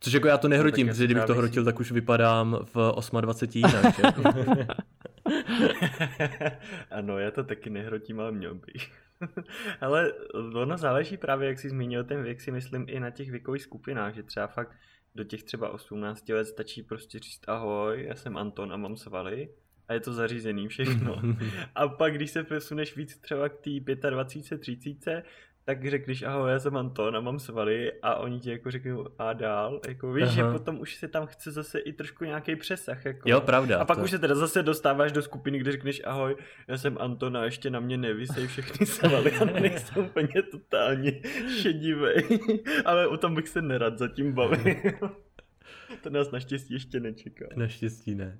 Což 0.00 0.12
jako 0.12 0.28
já 0.28 0.38
to 0.38 0.48
nehrotím, 0.48 0.86
No, 0.86 0.92
protože 0.92 1.04
kdybych 1.04 1.24
to 1.24 1.34
hrotil, 1.34 1.64
tak 1.64 1.80
už 1.80 1.92
vypadám 1.92 2.58
v 2.74 2.92
28 3.20 3.58
jinak, 3.58 3.96
že? 3.96 4.02
ano, 6.90 7.18
já 7.18 7.30
to 7.30 7.44
taky 7.44 7.70
nehrotím, 7.70 8.20
ale 8.20 8.32
měl 8.32 8.54
bych. 8.54 8.92
ale 9.80 10.12
ono 10.54 10.78
záleží 10.78 11.16
právě, 11.16 11.48
jak 11.48 11.58
jsi 11.58 11.70
zmínil 11.70 12.04
ten 12.04 12.22
věk, 12.22 12.40
si 12.40 12.50
myslím 12.50 12.86
i 12.88 13.00
na 13.00 13.10
těch 13.10 13.30
věkových 13.30 13.62
skupinách, 13.62 14.14
že 14.14 14.22
třeba 14.22 14.46
fakt 14.46 14.76
do 15.14 15.24
těch 15.24 15.42
třeba 15.42 15.68
18 15.68 16.28
let 16.28 16.44
stačí 16.44 16.82
prostě 16.82 17.18
říct 17.18 17.48
ahoj, 17.48 18.04
já 18.08 18.14
jsem 18.14 18.36
Anton 18.36 18.72
a 18.72 18.76
mám 18.76 18.96
svaly 18.96 19.48
a 19.88 19.92
je 19.94 20.00
to 20.00 20.12
zařízený 20.12 20.68
všechno. 20.68 21.22
A 21.74 21.88
pak, 21.88 22.14
když 22.14 22.30
se 22.30 22.44
přesuneš 22.44 22.96
víc 22.96 23.18
třeba 23.18 23.48
k 23.48 23.56
té 23.56 24.10
25, 24.10 24.60
30, 24.60 25.22
tak 25.66 25.90
řekneš 25.90 26.22
ahoj, 26.22 26.50
já 26.50 26.58
jsem 26.58 26.76
Anton 26.76 27.16
a 27.16 27.20
mám 27.20 27.38
svaly 27.38 27.92
a 28.02 28.14
oni 28.14 28.40
ti 28.40 28.50
jako 28.50 28.70
řeknou 28.70 29.06
a 29.18 29.32
dál. 29.32 29.80
Jako 29.88 30.12
víš, 30.12 30.24
Aha. 30.24 30.32
že 30.32 30.42
potom 30.42 30.80
už 30.80 30.94
se 30.96 31.08
tam 31.08 31.26
chce 31.26 31.50
zase 31.50 31.78
i 31.78 31.92
trošku 31.92 32.24
nějaký 32.24 32.56
přesah. 32.56 33.04
Jako. 33.04 33.28
jo, 33.28 33.40
pravda. 33.40 33.78
A 33.78 33.84
pak 33.84 33.98
to- 33.98 34.04
už 34.04 34.10
se 34.10 34.18
teda 34.18 34.34
zase 34.34 34.62
dostáváš 34.62 35.12
do 35.12 35.22
skupiny, 35.22 35.58
kde 35.58 35.72
řekneš 35.72 36.02
ahoj, 36.04 36.36
já 36.68 36.78
jsem 36.78 36.96
Anton 37.00 37.36
a 37.36 37.44
ještě 37.44 37.70
na 37.70 37.80
mě 37.80 37.96
nevysej 37.96 38.46
všechny 38.46 38.86
svaly 38.96 39.32
a 39.32 39.44
nejsem 39.44 40.04
úplně 40.04 40.42
totálně 40.50 41.20
šedivej. 41.62 42.24
Ale 42.84 43.06
o 43.06 43.16
tom 43.16 43.34
bych 43.34 43.48
se 43.48 43.62
nerad 43.62 43.98
zatím 43.98 44.32
bavil. 44.32 44.74
to 46.02 46.10
nás 46.10 46.30
naštěstí 46.30 46.74
ještě 46.74 47.00
nečeká. 47.00 47.46
Naštěstí 47.56 48.14
ne. 48.14 48.38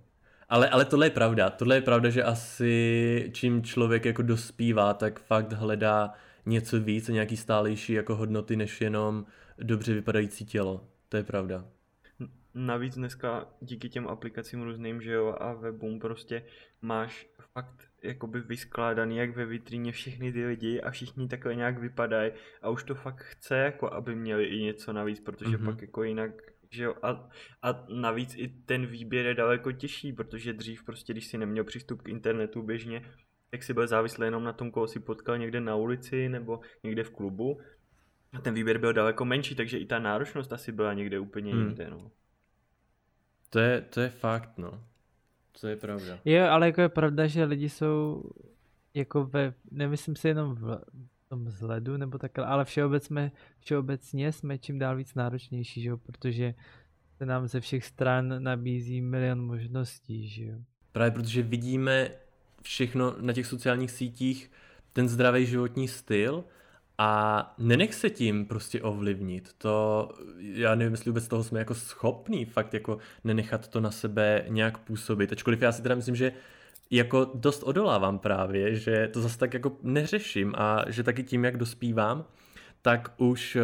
Ale, 0.48 0.68
ale 0.68 0.84
tohle 0.84 1.06
je 1.06 1.10
pravda. 1.10 1.50
Tohle 1.50 1.74
je 1.76 1.80
pravda, 1.80 2.10
že 2.10 2.22
asi 2.22 3.30
čím 3.32 3.62
člověk 3.62 4.04
jako 4.04 4.22
dospívá, 4.22 4.94
tak 4.94 5.20
fakt 5.20 5.52
hledá 5.52 6.12
něco 6.46 6.80
víc 6.80 7.08
a 7.08 7.12
nějaký 7.12 7.36
stálejší 7.36 7.92
jako 7.92 8.16
hodnoty, 8.16 8.56
než 8.56 8.80
jenom 8.80 9.26
dobře 9.58 9.94
vypadající 9.94 10.44
tělo. 10.44 10.88
To 11.08 11.16
je 11.16 11.22
pravda. 11.22 11.64
Navíc 12.54 12.94
dneska 12.94 13.48
díky 13.60 13.88
těm 13.88 14.08
aplikacím 14.08 14.62
různým, 14.62 15.02
že 15.02 15.12
jo, 15.12 15.36
a 15.40 15.52
webům 15.52 15.98
prostě 15.98 16.42
máš 16.82 17.26
fakt 17.52 17.88
jakoby 18.02 18.40
vyskládaný 18.40 19.16
jak 19.16 19.36
ve 19.36 19.46
vitríně 19.46 19.92
všechny 19.92 20.32
ty 20.32 20.46
lidi 20.46 20.80
a 20.80 20.90
všichni 20.90 21.28
takhle 21.28 21.54
nějak 21.54 21.78
vypadají 21.78 22.32
a 22.62 22.70
už 22.70 22.84
to 22.84 22.94
fakt 22.94 23.22
chce 23.22 23.56
jako 23.56 23.92
aby 23.92 24.14
měli 24.14 24.44
i 24.44 24.62
něco 24.62 24.92
navíc, 24.92 25.20
protože 25.20 25.50
Mhm. 25.50 25.66
mm-hmm. 25.66 25.72
pak 25.72 25.82
jako 25.82 26.02
jinak 26.02 26.30
že 26.70 26.84
jo, 26.84 26.94
a, 27.02 27.28
a 27.62 27.84
navíc 27.88 28.34
i 28.36 28.48
ten 28.48 28.86
výběr 28.86 29.26
je 29.26 29.34
daleko 29.34 29.72
těžší, 29.72 30.12
protože 30.12 30.52
dřív 30.52 30.84
prostě, 30.84 31.12
když 31.12 31.26
si 31.26 31.38
neměl 31.38 31.64
přístup 31.64 32.02
k 32.02 32.08
internetu 32.08 32.62
běžně, 32.62 33.02
tak 33.50 33.62
si 33.62 33.74
byl 33.74 33.86
závislý 33.86 34.24
jenom 34.24 34.44
na 34.44 34.52
tom, 34.52 34.70
koho 34.70 34.88
si 34.88 35.00
potkal 35.00 35.38
někde 35.38 35.60
na 35.60 35.76
ulici 35.76 36.28
nebo 36.28 36.60
někde 36.84 37.04
v 37.04 37.10
klubu. 37.10 37.58
A 38.32 38.40
ten 38.40 38.54
výběr 38.54 38.78
byl 38.78 38.92
daleko 38.92 39.24
menší, 39.24 39.54
takže 39.54 39.78
i 39.78 39.86
ta 39.86 39.98
náročnost 39.98 40.52
asi 40.52 40.72
byla 40.72 40.92
někde 40.92 41.18
úplně 41.18 41.52
Hmm. 41.52 41.62
jinde, 41.66 41.90
no. 41.90 42.10
To 43.50 43.58
je, 43.58 43.80
to 43.80 44.00
je 44.00 44.08
fakt, 44.08 44.58
no. 44.58 44.84
To 45.60 45.68
je 45.68 45.76
pravda. 45.76 46.18
Jo, 46.24 46.44
ale 46.50 46.66
jako 46.66 46.80
je 46.80 46.88
pravda, 46.88 47.26
že 47.26 47.44
lidi 47.44 47.68
jsou 47.68 48.22
jako 48.94 49.24
ve, 49.24 49.54
nemyslím 49.70 50.16
si 50.16 50.28
jenom 50.28 50.54
v 50.54 50.80
tom 51.28 51.44
vzhledu 51.44 51.96
nebo 51.96 52.18
takhle, 52.18 52.46
ale 52.46 52.64
všeobecně, 52.64 53.32
všeobecně 53.60 54.32
jsme 54.32 54.58
čím 54.58 54.78
dál 54.78 54.96
víc 54.96 55.14
náročnější, 55.14 55.82
že 55.82 55.88
jo, 55.88 55.96
protože 55.96 56.54
se 57.18 57.26
nám 57.26 57.46
ze 57.46 57.60
všech 57.60 57.84
stran 57.84 58.42
nabízí 58.42 59.00
milion 59.00 59.40
možností, 59.46 60.28
že 60.28 60.44
jo. 60.44 60.58
Právě 60.92 61.10
protože 61.10 61.42
vidíme 61.42 62.10
všechno 62.66 63.14
na 63.20 63.32
těch 63.32 63.46
sociálních 63.46 63.90
sítích, 63.90 64.50
ten 64.92 65.08
zdravý 65.08 65.46
životní 65.46 65.88
styl 65.88 66.44
a 66.98 67.54
nenech 67.58 67.94
se 67.94 68.10
tím 68.10 68.46
prostě 68.46 68.82
ovlivnit. 68.82 69.52
To, 69.58 70.08
já 70.38 70.74
nevím, 70.74 70.92
jestli 70.92 71.10
vůbec 71.10 71.28
toho 71.28 71.44
jsme 71.44 71.58
jako 71.58 71.74
schopní 71.74 72.44
fakt 72.44 72.74
jako 72.74 72.98
nenechat 73.24 73.68
to 73.68 73.80
na 73.80 73.90
sebe 73.90 74.44
nějak 74.48 74.78
působit. 74.78 75.32
Ačkoliv 75.32 75.62
já 75.62 75.72
si 75.72 75.82
teda 75.82 75.94
myslím, 75.94 76.16
že 76.16 76.32
jako 76.90 77.30
dost 77.34 77.62
odolávám 77.62 78.18
právě, 78.18 78.74
že 78.74 79.08
to 79.12 79.20
zase 79.20 79.38
tak 79.38 79.54
jako 79.54 79.76
neřeším 79.82 80.54
a 80.56 80.84
že 80.86 81.02
taky 81.02 81.22
tím, 81.22 81.44
jak 81.44 81.56
dospívám, 81.56 82.24
tak 82.82 83.12
už 83.16 83.56
eh, 83.56 83.60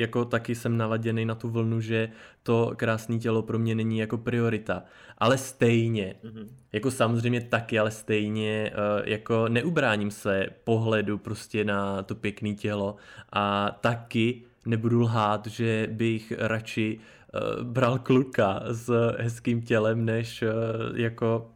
jako 0.00 0.24
taky 0.24 0.54
jsem 0.54 0.76
naladěný 0.76 1.24
na 1.24 1.34
tu 1.34 1.48
vlnu, 1.50 1.80
že 1.80 2.08
to 2.42 2.72
krásné 2.76 3.18
tělo 3.18 3.42
pro 3.42 3.58
mě 3.58 3.74
není 3.74 3.98
jako 3.98 4.18
priorita. 4.18 4.82
Ale 5.18 5.38
stejně, 5.38 6.14
Mhm. 6.24 6.48
jako 6.72 6.90
samozřejmě 6.90 7.40
taky, 7.40 7.78
ale 7.78 7.90
stejně 7.90 8.70
eh, 8.72 9.10
jako 9.10 9.48
neubráním 9.48 10.10
se 10.10 10.46
pohledu 10.64 11.18
prostě 11.18 11.64
na 11.64 12.02
to 12.02 12.14
pěkné 12.14 12.54
tělo 12.54 12.96
a 13.32 13.70
taky 13.80 14.42
nebudu 14.66 15.00
lhát, 15.00 15.46
že 15.46 15.88
bych 15.92 16.32
radši 16.38 16.98
eh, 17.34 17.64
bral 17.64 17.98
kluka 17.98 18.60
s 18.70 18.90
hezkým 19.18 19.62
tělem, 19.62 20.04
než 20.04 20.42
eh, 20.42 20.48
jako 20.94 21.50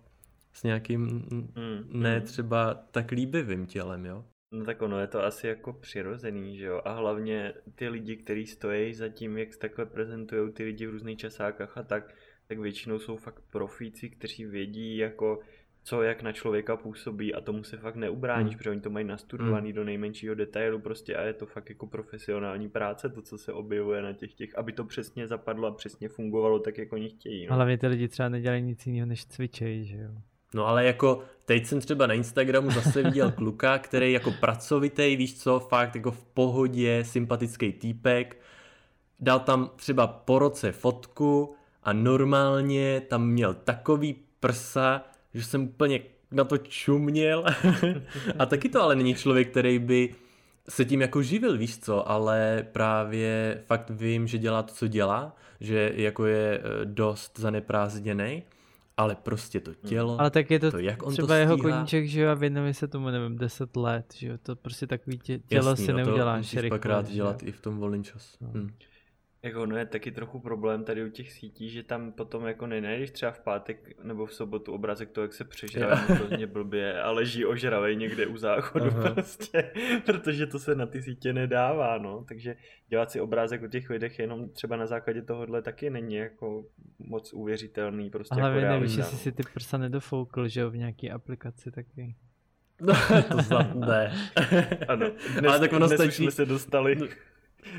s 0.52 0.62
nějakým 0.62 1.00
mm, 1.02 1.52
Mm, 1.57 2.00
ne 2.02 2.18
mm. 2.20 2.26
třeba 2.26 2.74
tak 2.90 3.11
líbivým 3.11 3.66
tělem, 3.66 4.07
jo? 4.07 4.24
No 4.54 4.64
tak 4.64 4.82
ono 4.82 5.00
je 5.00 5.06
to 5.06 5.24
asi 5.24 5.46
jako 5.46 5.72
přirozený, 5.72 6.56
že 6.56 6.64
jo? 6.64 6.80
A 6.84 6.92
hlavně 6.92 7.54
ty 7.74 7.88
lidi, 7.88 8.16
kteří 8.16 8.46
stojí 8.46 8.94
za 8.94 9.08
tím, 9.08 9.38
jak 9.38 9.52
se 9.52 9.58
takhle 9.58 9.86
prezentují 9.86 10.52
ty 10.52 10.64
lidi 10.64 10.86
v 10.86 10.90
různých 10.90 11.18
časákách 11.18 11.78
a 11.78 11.82
tak, 11.82 12.14
tak 12.46 12.58
většinou 12.58 12.98
jsou 12.98 13.16
fakt 13.16 13.42
profíci, 13.50 14.10
kteří 14.10 14.44
vědí 14.44 14.96
jako 14.96 15.40
co 15.82 16.02
jak 16.02 16.22
na 16.22 16.32
člověka 16.32 16.76
působí 16.76 17.34
a 17.34 17.40
tomu 17.40 17.64
se 17.64 17.76
fakt 17.76 17.96
neubráníš, 17.96 18.50
hmm. 18.50 18.58
protože 18.58 18.70
oni 18.70 18.80
to 18.80 18.90
mají 18.90 19.06
nastudovaný 19.06 19.68
hmm. 19.68 19.76
do 19.76 19.84
nejmenšího 19.84 20.34
detailu 20.34 20.80
prostě 20.80 21.16
a 21.16 21.22
je 21.22 21.32
to 21.32 21.46
fakt 21.46 21.68
jako 21.68 21.86
profesionální 21.86 22.68
práce, 22.68 23.08
to, 23.08 23.22
co 23.22 23.38
se 23.38 23.52
objevuje 23.52 24.02
na 24.02 24.12
těch 24.12 24.34
těch, 24.34 24.58
aby 24.58 24.72
to 24.72 24.84
přesně 24.84 25.26
zapadlo 25.26 25.68
a 25.68 25.74
přesně 25.74 26.08
fungovalo 26.08 26.58
tak, 26.58 26.78
jak 26.78 26.92
oni 26.92 27.08
chtějí. 27.08 27.46
No. 27.46 27.52
Ale 27.52 27.76
ty 27.76 27.86
lidi 27.86 28.08
třeba 28.08 28.28
nedělají 28.28 28.62
nic 28.62 28.86
jiného, 28.86 29.06
než 29.06 29.26
cvičejí, 29.26 29.84
že 29.84 29.96
jo? 29.96 30.10
No 30.54 30.66
ale 30.66 30.84
jako 30.84 31.22
teď 31.44 31.66
jsem 31.66 31.80
třeba 31.80 32.06
na 32.06 32.14
Instagramu 32.14 32.70
zase 32.70 33.02
viděl 33.02 33.30
kluka, 33.36 33.78
který 33.78 34.12
jako 34.12 34.30
pracovitý, 34.40 35.16
víš 35.16 35.38
co, 35.38 35.60
fakt 35.60 35.94
jako 35.96 36.10
v 36.10 36.24
pohodě, 36.24 37.04
sympatický 37.04 37.72
týpek, 37.72 38.36
dal 39.20 39.40
tam 39.40 39.70
třeba 39.76 40.06
po 40.06 40.38
roce 40.38 40.72
fotku 40.72 41.54
a 41.82 41.92
normálně 41.92 43.02
tam 43.08 43.26
měl 43.26 43.54
takový 43.54 44.16
prsa, 44.40 45.04
že 45.34 45.44
jsem 45.44 45.62
úplně 45.62 46.00
na 46.30 46.44
to 46.44 46.58
čuměl. 46.58 47.44
a 48.38 48.46
taky 48.46 48.68
to 48.68 48.82
ale 48.82 48.96
není 48.96 49.14
člověk, 49.14 49.50
který 49.50 49.78
by 49.78 50.14
se 50.68 50.84
tím 50.84 51.00
jako 51.00 51.22
živil, 51.22 51.58
víš 51.58 51.78
co, 51.78 52.10
ale 52.10 52.66
právě 52.72 53.62
fakt 53.66 53.90
vím, 53.90 54.26
že 54.26 54.38
dělá 54.38 54.62
to, 54.62 54.74
co 54.74 54.88
dělá, 54.88 55.36
že 55.60 55.92
jako 55.94 56.26
je 56.26 56.58
eh, 56.58 56.84
dost 56.84 57.38
zaneprázdněný, 57.38 58.42
ale 58.96 59.14
prostě 59.14 59.61
to 59.61 59.74
tělo, 59.74 60.20
Ale 60.20 60.30
tak 60.30 60.50
je 60.50 60.61
to, 60.61 60.70
to 60.70 60.78
jak 60.78 61.02
on 61.02 61.12
třeba 61.12 61.28
to 61.28 61.35
jeho 61.35 61.59
stíhá. 61.59 61.76
koníček, 61.76 62.09
že 62.09 62.20
jo, 62.20 62.30
a 62.30 62.35
věnuje 62.35 62.74
se 62.74 62.88
tomu, 62.88 63.11
nevím, 63.11 63.38
10 63.38 63.76
let, 63.76 64.14
že 64.14 64.28
jo, 64.28 64.38
to 64.42 64.57
prostě 64.57 64.87
takový 64.87 65.18
tě, 65.18 65.38
tělo 65.38 65.70
Jasný, 65.70 65.85
si 65.87 65.92
no, 65.92 65.98
neuděláš 65.98 66.50
to 66.50 66.57
musíš 66.57 66.68
pak 66.68 66.87
rád 66.87 67.09
dělat 67.09 67.42
i 67.42 67.52
v 67.52 67.61
tom 67.61 67.78
volném 67.78 68.04
času. 68.04 68.37
No. 68.40 68.50
Hm. 68.54 68.70
Jako 69.44 69.62
ono 69.62 69.76
je 69.76 69.87
taky 69.87 70.11
trochu 70.12 70.40
problém 70.40 70.85
tady 70.85 71.04
u 71.04 71.09
těch 71.11 71.33
sítí, 71.33 71.70
že 71.70 71.83
tam 71.83 72.12
potom 72.12 72.46
jako 72.46 72.66
nenajdeš 72.66 73.11
třeba 73.11 73.33
v 73.33 73.40
pátek 73.40 74.02
nebo 74.02 74.26
v 74.26 74.35
sobotu 74.35 74.72
obrázek 74.72 75.11
toho, 75.11 75.22
jak 75.24 75.33
se 75.33 75.44
přežrává 75.44 75.94
hrozně 75.94 76.46
blbě 76.46 77.02
a 77.02 77.11
leží 77.11 77.46
ožravej 77.46 77.96
někde 77.96 78.26
u 78.26 78.37
záchodu 78.37 78.87
Aha. 78.87 79.11
prostě, 79.14 79.72
protože 80.07 80.46
to 80.46 80.59
se 80.59 80.74
na 80.74 80.87
ty 80.87 81.02
sítě 81.02 81.33
nedává, 81.33 81.98
no, 81.98 82.24
takže 82.28 82.57
dělat 82.88 83.11
si 83.11 83.20
obrázek 83.20 83.62
o 83.62 83.68
těch 83.68 83.90
lidech 83.90 84.18
jenom 84.18 84.48
třeba 84.48 84.76
na 84.76 84.87
základě 84.87 85.22
tohohle 85.22 85.62
taky 85.62 85.90
není 85.90 86.14
jako 86.14 86.64
moc 86.98 87.33
uvěřitelný 87.33 88.11
prostě 88.11 88.40
Ale 88.40 88.61
jako 88.61 88.72
nevíš, 88.74 88.96
jestli 88.96 89.14
no. 89.16 89.18
si 89.18 89.33
ty 89.33 89.42
prsa 89.54 89.78
nedofoukl, 89.78 90.48
že 90.48 90.61
jo, 90.61 90.70
v 90.70 90.76
nějaký 90.76 91.11
aplikaci 91.11 91.70
taky. 91.70 92.14
No, 92.80 92.94
to 93.33 93.42
snad 93.42 93.74
ne. 93.74 94.12
Ano, 94.88 95.07
dnes, 95.40 95.50
Ale 95.50 95.61
tak 95.61 95.72
ono 95.72 95.87
dnes 95.87 96.00
už 96.00 96.07
stačí- 96.07 96.22
jsme 96.22 96.30
se 96.30 96.46
dostali, 96.46 96.96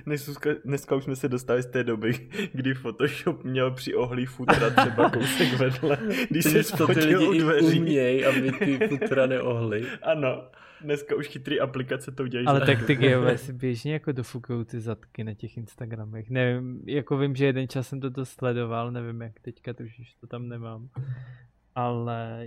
dneska, 0.05 0.49
dneska 0.65 0.95
už 0.95 1.03
jsme 1.03 1.15
se 1.15 1.29
dostali 1.29 1.61
z 1.63 1.65
té 1.65 1.83
doby, 1.83 2.29
kdy 2.53 2.73
Photoshop 2.73 3.43
měl 3.43 3.71
při 3.71 3.95
ohlí 3.95 4.25
futra 4.25 4.69
třeba 4.69 5.09
kousek 5.09 5.53
vedle, 5.53 5.97
když 6.29 6.43
se 6.43 6.49
Když 6.53 6.71
to 6.71 6.87
ty 6.87 6.93
spotil 6.93 7.21
u 7.27 7.31
lidi 7.31 7.37
i 7.37 7.41
dveří. 7.43 7.79
uměj, 7.79 8.25
aby 8.27 8.51
ty 8.51 8.87
futra 8.87 9.25
neohly. 9.25 9.85
Ano, 10.03 10.43
dneska 10.81 11.15
už 11.15 11.27
chytrý 11.27 11.59
aplikace 11.59 12.11
to 12.11 12.27
dělají. 12.27 12.47
Ale 12.47 12.65
tak 12.65 12.85
ty 12.85 12.95
geové 12.95 13.37
si 13.37 13.53
běžně 13.53 13.93
jako 13.93 14.11
dofukují 14.11 14.65
ty 14.65 14.79
zadky 14.79 15.23
na 15.23 15.33
těch 15.33 15.57
Instagramech. 15.57 16.29
Nevím, 16.29 16.81
jako 16.85 17.17
vím, 17.17 17.35
že 17.35 17.45
jeden 17.45 17.67
čas 17.67 17.87
jsem 17.87 17.99
to 17.99 18.25
sledoval, 18.25 18.91
nevím 18.91 19.21
jak 19.21 19.39
teďka, 19.41 19.73
to 19.73 19.83
už 19.83 20.13
to 20.21 20.27
tam 20.27 20.47
nemám. 20.49 20.89
Ale 21.75 22.45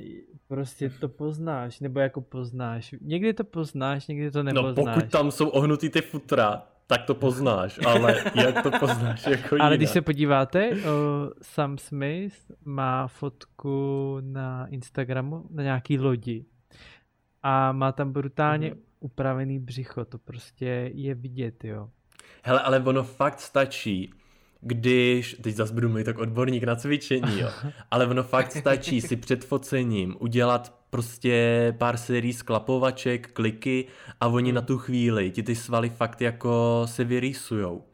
prostě 0.49 0.91
to 0.91 1.09
poznáš, 1.09 1.81
nebo 1.81 2.01
jako 2.01 2.21
poznáš. 2.21 2.95
Někdy 3.01 3.33
to 3.35 3.45
poznáš, 3.45 4.07
někdy 4.07 4.31
to 4.31 4.43
No 4.43 4.53
nepoznáš. 4.53 4.95
pokud 4.97 5.11
tam 5.13 5.31
jsou 5.31 5.49
ohnutý 5.49 5.91
ty 5.91 6.01
futra, 6.01 6.63
tak 6.91 7.05
to 7.05 7.15
poznáš, 7.15 7.81
ale 7.87 8.25
jak 8.35 8.63
to 8.63 8.71
poznáš 8.71 9.27
jako 9.27 9.55
Ale 9.55 9.59
jinak? 9.65 9.79
když 9.79 9.91
se 9.91 10.03
podíváte, 10.03 10.71
o, 10.71 10.77
Sam 11.43 11.79
Smith 11.79 12.35
má 12.65 13.07
fotku 13.09 14.17
na 14.21 14.67
Instagramu 14.67 15.45
na 15.51 15.63
nějaký 15.63 15.99
lodi 15.99 16.45
a 17.43 17.73
má 17.73 17.93
tam 17.93 18.13
brutálně 18.13 18.71
Mhm. 18.71 18.79
upravený 19.01 19.59
břicho, 19.59 20.05
to 20.05 20.19
prostě 20.19 20.91
je 20.95 21.15
vidět, 21.15 21.65
jo. 21.65 21.89
Hele, 22.43 22.61
ale 22.61 22.81
ono 22.81 23.03
fakt 23.03 23.41
stačí, 23.41 24.11
když, 24.61 25.37
teď 25.43 25.55
zase 25.55 25.73
budu 25.73 25.89
mluvit 25.89 26.05
tak 26.05 26.19
odborník 26.19 26.65
na 26.65 26.77
cvičení, 26.77 27.41
jo, 27.41 27.49
ale 27.91 28.07
ono 28.07 28.23
fakt 28.23 28.53
stačí 28.53 29.01
si 29.01 29.17
před 29.17 29.45
focením 29.45 30.17
udělat 30.19 30.79
prostě 30.91 31.75
pár 31.79 31.97
sérií 31.97 32.33
sklapovaček, 32.33 33.33
kliky 33.33 33.87
a 34.21 34.29
oni 34.29 34.53
na 34.53 34.61
tu 34.61 34.79
chvíli 34.79 35.31
ti 35.31 35.43
ty 35.43 35.55
svaly 35.55 35.91
fakt 35.91 36.21
jako 36.21 36.83
se 36.85 37.05
vyrýsujou. 37.05 37.85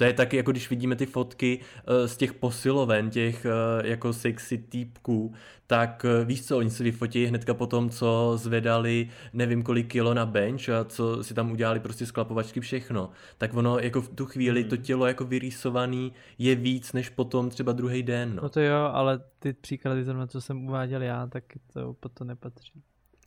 To 0.00 0.04
je 0.04 0.12
taky 0.12 0.36
jako 0.36 0.50
když 0.50 0.70
vidíme 0.70 0.96
ty 0.96 1.06
fotky 1.06 1.60
eh, 1.86 2.08
z 2.08 2.16
těch 2.16 2.34
posiloven, 2.34 3.10
těch 3.10 3.44
eh, 3.46 3.88
jako 3.88 4.12
sexy 4.12 4.58
týpků, 4.58 5.34
tak 5.66 6.04
eh, 6.04 6.24
víš 6.24 6.46
co, 6.46 6.58
oni 6.58 6.70
se 6.70 6.84
vyfotí 6.84 7.24
hnedka 7.26 7.54
po 7.54 7.66
tom, 7.66 7.90
co 7.90 8.32
zvedali 8.36 9.08
nevím 9.32 9.62
kolik 9.62 9.86
kilo 9.92 10.14
na 10.14 10.26
bench 10.26 10.68
a 10.68 10.84
co 10.84 11.24
si 11.24 11.34
tam 11.34 11.52
udělali 11.52 11.80
prostě 11.80 12.06
sklapovačky 12.06 12.60
všechno. 12.60 13.10
Tak 13.38 13.54
ono 13.54 13.78
jako 13.78 14.00
v 14.00 14.08
tu 14.08 14.26
chvíli 14.26 14.64
to 14.64 14.76
tělo 14.76 15.06
jako 15.06 15.24
vyrýsovaný 15.24 16.12
je 16.38 16.54
víc 16.54 16.92
než 16.92 17.08
potom 17.08 17.50
třeba 17.50 17.72
druhý 17.72 18.02
den. 18.02 18.34
No 18.34 18.42
No. 18.42 18.48
to 18.48 18.60
jo, 18.60 18.76
ale 18.92 19.20
ty 19.38 19.52
příklady 19.52 20.04
zrovna, 20.04 20.26
co 20.26 20.40
jsem 20.40 20.64
uváděl 20.68 21.02
já, 21.02 21.26
tak 21.26 21.44
to 21.72 21.94
pod 22.00 22.12
to 22.12 22.24
nepatří. 22.24 22.82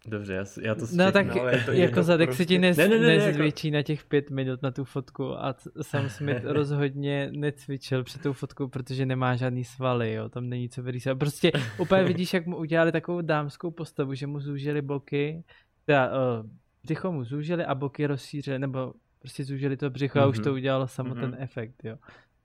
Dobře, 0.08 0.34
já, 0.34 0.46
já 0.62 0.76
to 0.76 0.82
No 0.82 0.88
střihnu. 0.88 1.12
tak 1.12 1.26
No, 1.36 1.42
ale 1.42 1.56
je 1.58 1.63
to 1.63 1.72
jako 1.72 2.04
zadek 2.04 2.30
prostě- 2.30 2.44
se 2.44 2.48
ti 2.48 2.58
nez, 2.60 2.78
Ne, 2.78 2.88
ne, 2.88 3.00
ne, 3.00 3.08
ne, 3.08 3.13
jako- 3.13 3.26
nezvětší 3.26 3.72
na 3.72 3.82
těch 3.82 4.06
pět 4.06 4.30
minut 4.30 4.62
na 4.62 4.72
tu 4.72 4.84
fotku 4.84 5.32
a 5.46 5.56
Sam 5.82 6.10
Smith 6.10 6.44
rozhodně 6.44 7.30
necvičil 7.36 8.04
před 8.04 8.22
tou 8.22 8.34
fotkou, 8.34 8.68
protože 8.68 9.06
nemá 9.06 9.36
žádný 9.36 9.63
svaly, 9.63 10.13
jo, 10.13 10.30
tam 10.30 10.50
není 10.50 10.70
co 10.70 10.84
vyrýsovat. 10.84 11.20
Prostě 11.20 11.52
úplně 11.80 12.04
vidíš, 12.04 12.34
jak 12.34 12.46
mu 12.46 12.58
udělali 12.58 12.92
takovou 12.92 13.22
dámskou 13.22 13.72
postavu, 13.72 14.13
že 14.13 14.28
mu 14.28 14.39
zúžili 14.39 14.82
boky, 14.82 15.44
teda 15.86 16.08
uh, 16.12 16.50
břicho 16.84 17.12
mu 17.12 17.24
zúžili 17.24 17.66
a 17.66 17.76
boky 17.76 18.06
rozšířili, 18.08 18.60
nebo 18.60 18.94
prostě 19.20 19.44
zúžili 19.44 19.78
to 19.78 19.89
břicho 19.89 20.20
a 20.20 20.28
už 20.28 20.38
Mhm. 20.38 20.44
to 20.44 20.54
udělalo 20.54 20.88
samo 20.88 21.10
Mhm. 21.16 21.22
ten 21.22 21.36
efekt, 21.39 21.76
jo. 21.84 21.96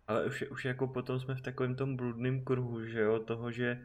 Ale 0.08 0.24
už, 0.26 0.44
už 0.50 0.64
jako 0.64 0.86
potom 0.86 1.20
jsme 1.20 1.34
v 1.34 1.40
takovém 1.42 1.74
tom 1.74 1.96
bludném 1.96 2.44
kruhu, 2.44 2.84
že 2.86 3.00
jo, 3.00 3.18
toho, 3.18 3.50
že 3.50 3.78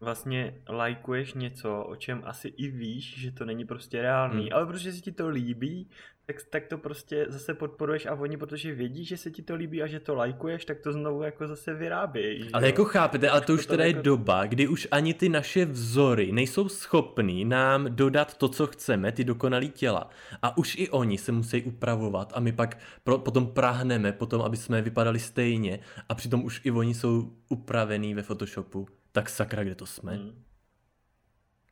vlastně 0.00 0.54
lajkuješ 0.68 1.34
něco, 1.34 1.82
o 1.82 1.96
čem 1.96 2.22
asi 2.24 2.48
i 2.48 2.68
víš, 2.68 3.14
že 3.20 3.30
to 3.32 3.44
není 3.44 3.64
prostě 3.64 4.02
reálný, 4.02 4.40
Hmm. 4.42 4.52
ale 4.52 4.66
protože 4.66 4.92
se 4.92 5.00
ti 5.00 5.12
to 5.12 5.28
líbí, 5.28 5.88
tak, 6.26 6.36
tak 6.50 6.66
to 6.66 6.78
prostě 6.78 7.26
zase 7.28 7.54
podporuješ 7.54 8.06
a 8.06 8.14
oni, 8.14 8.36
protože 8.36 8.74
vědí, 8.74 9.04
že 9.04 9.16
se 9.16 9.30
ti 9.30 9.42
to 9.42 9.54
líbí 9.54 9.82
a 9.82 9.86
že 9.86 10.00
to 10.00 10.14
lajkuješ, 10.14 10.64
tak 10.64 10.80
to 10.80 10.92
znovu 10.92 11.22
jako 11.22 11.46
zase 11.46 11.74
vyrábějí. 11.74 12.48
Ale 12.52 12.62
jo. 12.62 12.66
jako 12.66 12.84
chápete, 12.84 13.30
ale 13.30 13.40
to 13.40 13.54
už 13.54 13.66
To 13.66 13.72
teda 13.72 13.84
je 13.84 13.90
jako- 13.90 14.02
doba, 14.02 14.46
kdy 14.46 14.68
už 14.68 14.88
ani 14.90 15.14
ty 15.14 15.28
naše 15.28 15.64
vzory 15.64 16.32
nejsou 16.32 16.68
schopný 16.68 17.44
nám 17.44 17.86
dodat 17.96 18.36
to, 18.38 18.48
co 18.48 18.66
chceme, 18.66 19.12
ty 19.12 19.24
dokonalý 19.24 19.70
těla. 19.70 20.10
A 20.42 20.56
už 20.58 20.76
i 20.78 20.88
oni 20.90 21.18
se 21.18 21.32
musí 21.32 21.62
upravovat 21.62 22.32
a 22.36 22.40
my 22.40 22.52
pak 22.52 22.78
pro, 23.04 23.18
potom 23.18 23.46
prahneme 23.46 24.12
potom, 24.12 24.42
aby 24.42 24.56
jsme 24.56 24.82
vypadali 24.82 25.18
stejně 25.18 25.78
a 26.08 26.14
přitom 26.14 26.44
už 26.44 26.60
i 26.64 26.70
oni 26.70 26.94
jsou 26.94 27.32
upravený 27.48 28.14
ve 28.14 28.22
Photoshopu. 28.22 28.86
Tak 29.14 29.28
sakra, 29.28 29.64
kde 29.64 29.74
to 29.74 29.86
jsme? 29.86 30.12
Hmm. 30.12 30.44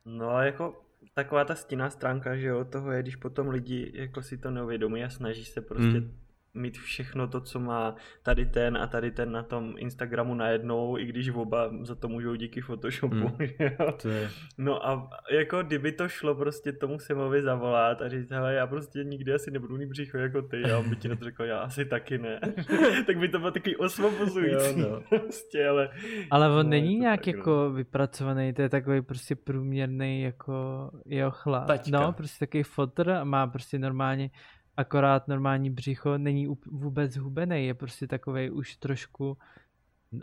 No 0.05 0.29
a 0.29 0.43
jako 0.43 0.85
taková 1.13 1.45
ta 1.45 1.55
stinná 1.55 1.89
stránka, 1.89 2.35
že 2.35 2.47
jo, 2.47 2.65
toho 2.65 2.91
je, 2.91 3.01
když 3.01 3.15
potom 3.15 3.49
lidi 3.49 3.91
jako 3.93 4.21
si 4.21 4.37
to 4.37 4.51
neuvědomí 4.51 5.03
a 5.03 5.09
snaží 5.09 5.45
se 5.45 5.61
prostě 5.61 5.97
Hmm. 5.97 6.19
Mít 6.53 6.77
všechno 6.77 7.27
to, 7.27 7.41
co 7.41 7.59
má 7.59 7.95
tady 8.23 8.45
ten 8.45 8.77
a 8.77 8.87
tady 8.87 9.11
ten 9.11 9.31
na 9.31 9.43
tom 9.43 9.73
Instagramu 9.77 10.35
najednou, 10.35 10.97
i 10.97 11.05
když 11.05 11.29
oba 11.29 11.69
za 11.81 11.95
to 11.95 12.07
můžou 12.07 12.35
díky 12.35 12.61
Photoshopu, 12.61 13.15
Hmm. 13.15 13.31
To 14.01 14.09
je... 14.09 14.29
No 14.57 14.87
a 14.87 15.09
jako 15.31 15.63
kdyby 15.63 15.91
to 15.91 16.09
šlo 16.09 16.35
prostě 16.35 16.71
tomu 16.71 16.99
Simovi 16.99 17.41
zavolat 17.41 18.01
a 18.01 18.09
říct, 18.09 18.31
hele, 18.31 18.53
já 18.53 18.67
prostě 18.67 19.03
nikdy 19.03 19.33
asi 19.33 19.51
nebudu 19.51 19.77
mít 19.77 19.89
břicho 19.89 20.17
jako 20.17 20.41
ty, 20.41 20.63
a 20.63 20.77
on 20.77 20.89
by 20.89 20.95
ti 20.95 21.07
na 21.07 21.15
to 21.15 21.23
řekl, 21.23 21.43
já 21.43 21.59
asi 21.59 21.85
taky 21.85 22.17
ne. 22.17 22.39
tak 23.05 23.17
by 23.17 23.27
to 23.27 23.39
bylo 23.39 23.51
takový 23.51 23.75
osvobozující 23.77 24.79
Jo, 24.79 24.89
no. 24.89 25.01
prostě, 25.19 25.67
ale... 25.67 25.89
Ale 26.31 26.49
on 26.49 26.55
No, 26.55 26.69
není 26.69 26.95
nějak 26.99 27.19
tak, 27.25 27.33
no. 27.35 27.39
jako 27.39 27.71
vypracovaný, 27.71 28.53
to 28.53 28.61
je 28.61 28.69
takový 28.69 29.01
prostě 29.01 29.35
průměrný 29.35 30.21
jako 30.21 30.89
jeho 31.05 31.31
chlap. 31.31 31.67
Taťka. 31.67 31.99
No, 31.99 32.13
prostě 32.13 32.45
takový 32.45 32.63
fotr 32.63 33.09
a 33.09 33.23
má 33.23 33.47
prostě 33.47 33.79
normálně, 33.79 34.29
akorát 34.77 35.27
normální 35.27 35.69
břicho, 35.69 36.17
není 36.17 36.47
vůbec 36.71 37.17
hubený, 37.17 37.65
je 37.67 37.73
prostě 37.73 38.07
takový 38.07 38.49
už 38.49 38.75
trošku, 38.75 39.37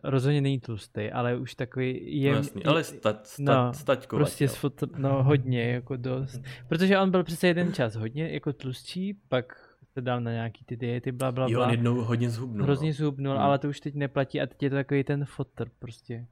rozhodně 0.04 0.40
není 0.40 0.60
tlustý, 0.60 1.10
ale 1.10 1.36
už 1.36 1.54
takový 1.54 2.20
je, 2.22 2.30
No 2.30 2.36
jasný, 2.36 2.64
ale 2.64 2.84
sta, 2.84 3.18
sta, 3.22 3.66
no, 3.66 3.72
staťkovat, 3.74 4.20
prostě 4.20 4.44
jo. 4.44 4.48
s 4.48 4.54
fotr, 4.56 4.88
no 4.98 5.22
hodně, 5.22 5.72
jako 5.72 5.96
dost. 5.96 6.40
Protože 6.68 6.98
on 6.98 7.10
byl 7.10 7.24
přece 7.24 7.46
jeden 7.46 7.72
čas 7.72 7.94
hodně 7.96 8.28
jako 8.32 8.52
tlustší, 8.52 9.14
pak 9.28 9.66
se 9.92 10.00
dal 10.00 10.20
na 10.20 10.32
nějaký 10.32 10.64
ty 10.64 10.76
diety, 10.76 11.12
bla, 11.12 11.32
bla, 11.32 11.46
Jo, 11.50 11.58
bla. 11.58 11.64
on 11.66 11.70
jednou 11.70 12.00
hodně 12.00 12.30
zhubnul. 12.30 12.62
Hrozně 12.64 12.88
no. 12.88 12.92
zhubnul, 12.92 13.34
Hmm. 13.34 13.42
ale 13.42 13.58
to 13.58 13.68
už 13.68 13.80
teď 13.80 13.94
neplatí 13.94 14.40
a 14.40 14.46
teď 14.46 14.62
je 14.62 14.70
to 14.70 14.76
takový 14.76 15.04
ten 15.04 15.24
fotr 15.24 15.68
prostě. 15.78 16.26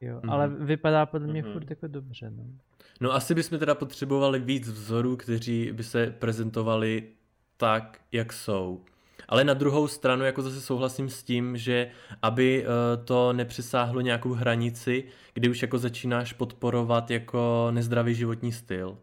Jo, 0.00 0.20
mm-hmm. 0.20 0.32
ale 0.32 0.48
vypadá 0.48 1.06
podle 1.06 1.26
mě 1.28 1.42
Mhm. 1.42 1.52
furt 1.52 1.70
jako 1.70 1.86
dobře, 1.86 2.30
no. 2.30 2.44
No 3.00 3.12
asi 3.12 3.34
bychom 3.34 3.58
teda 3.58 3.74
potřebovali 3.74 4.38
víc 4.40 4.68
vzorů, 4.68 5.16
kteří 5.16 5.72
by 5.72 5.82
se 5.84 6.14
prezentovali 6.18 7.08
tak, 7.62 8.00
jak 8.12 8.32
jsou. 8.32 8.84
Ale 9.28 9.44
na 9.44 9.54
druhou 9.54 9.88
stranu 9.88 10.24
jako 10.24 10.42
zase 10.42 10.60
souhlasím 10.60 11.08
s 11.08 11.22
tím, 11.22 11.56
že 11.56 11.90
aby 12.22 12.64
eh, 12.64 12.96
to 13.04 13.32
nepřesáhlo 13.32 14.00
nějakou 14.00 14.32
hranici, 14.32 15.04
kdy 15.34 15.48
už 15.48 15.62
jako 15.62 15.78
začínáš 15.78 16.32
podporovat 16.32 17.10
jako 17.10 17.68
nezdravý 17.70 18.14
životní 18.14 18.52
styl. 18.52 18.98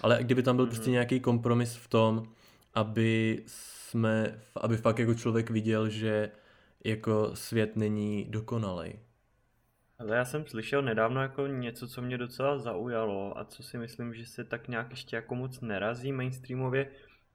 Ale 0.00 0.18
kdyby 0.20 0.42
tam 0.42 0.56
byl 0.56 0.64
Mhm. 0.64 0.74
prostě 0.74 0.90
nějaký 0.90 1.20
kompromis 1.20 1.76
v 1.76 1.88
tom, 1.88 2.22
aby 2.74 3.42
jsme, 3.46 4.40
aby 4.60 4.76
fakt 4.76 4.98
jako 4.98 5.14
člověk 5.14 5.50
viděl, 5.50 5.88
že 5.88 6.30
jako 6.84 7.30
svět 7.34 7.76
není 7.76 8.24
dokonalej. 8.30 8.98
Ale 9.98 10.16
já 10.16 10.24
jsem 10.24 10.46
slyšel 10.46 10.82
nedávno 10.82 11.22
jako 11.22 11.46
něco, 11.46 11.88
co 11.88 12.02
mě 12.02 12.18
docela 12.18 12.58
zaujalo 12.58 13.38
a 13.38 13.44
co 13.44 13.62
si 13.62 13.78
myslím, 13.78 14.14
že 14.14 14.26
se 14.26 14.44
tak 14.44 14.68
nějak 14.68 14.90
ještě 14.90 15.16
jako 15.16 15.34
moc 15.34 15.60
nerazí 15.60 16.12
mainstreamově, 16.12 16.88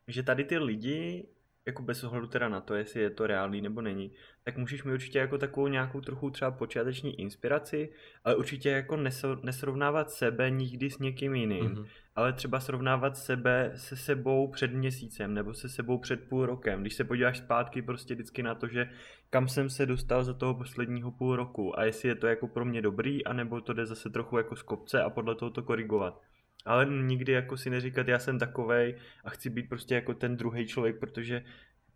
že 0.08 0.24
tady 0.24 0.44
ty 0.44 0.58
lidi, 0.58 1.28
jako 1.66 1.84
bez 1.84 2.04
ohledu 2.04 2.28
teda 2.28 2.50
na 2.50 2.62
to, 2.62 2.76
jestli 2.76 3.02
je 3.02 3.10
to 3.10 3.28
reálný 3.28 3.62
nebo 3.62 3.82
není, 3.82 4.12
tak 4.44 4.58
můžeš 4.58 4.84
mít 4.84 4.94
určitě 4.94 5.20
jako 5.20 5.38
takovou 5.38 5.68
nějakou 5.68 6.02
trochu 6.02 6.30
třeba 6.30 6.52
počáteční 6.52 7.20
inspiraci, 7.22 7.90
ale 8.24 8.36
určitě 8.36 8.70
jako 8.70 8.98
nesrovnávat 9.44 10.12
sebe 10.12 10.50
nikdy 10.50 10.90
s 10.90 11.00
někým 11.00 11.36
jiným, 11.36 11.66
Mhm. 11.66 11.86
ale 12.16 12.34
třeba 12.34 12.60
srovnávat 12.60 13.18
sebe 13.18 13.72
se 13.76 13.96
sebou 13.96 14.48
před 14.48 14.74
měsícem 14.74 15.34
nebo 15.34 15.54
se 15.54 15.70
sebou 15.70 15.98
před 15.98 16.30
půl 16.30 16.46
rokem. 16.46 16.82
Když 16.82 16.94
se 16.94 17.04
podíváš 17.04 17.38
zpátky 17.38 17.82
prostě 17.82 18.14
vždycky 18.14 18.44
na 18.44 18.56
to, 18.56 18.68
že 18.68 18.90
kam 19.30 19.48
jsem 19.48 19.70
se 19.70 19.86
dostal 19.86 20.24
za 20.24 20.34
toho 20.34 20.54
posledního 20.56 21.12
půl 21.12 21.36
roku 21.36 21.80
a 21.80 21.84
jestli 21.84 22.10
je 22.10 22.16
to 22.16 22.28
jako 22.28 22.48
pro 22.48 22.66
mě 22.66 22.82
dobrý, 22.82 23.26
anebo 23.26 23.62
to 23.62 23.74
jde 23.74 23.86
zase 23.86 24.10
trochu 24.10 24.38
jako 24.38 24.56
z 24.56 24.62
kopce 24.62 25.04
a 25.04 25.10
podle 25.10 25.36
toho 25.36 25.50
to 25.52 25.64
korigovat. 25.64 26.22
Ale 26.66 26.86
nikdy 26.86 27.32
jako 27.32 27.58
si 27.58 27.70
neříkat, 27.70 28.08
já 28.08 28.20
jsem 28.20 28.40
takovej 28.40 28.96
a 29.24 29.30
chci 29.30 29.50
být 29.50 29.70
prostě 29.70 29.96
jako 29.96 30.14
ten 30.14 30.38
druhý 30.38 30.68
člověk, 30.68 31.00
protože 31.00 31.44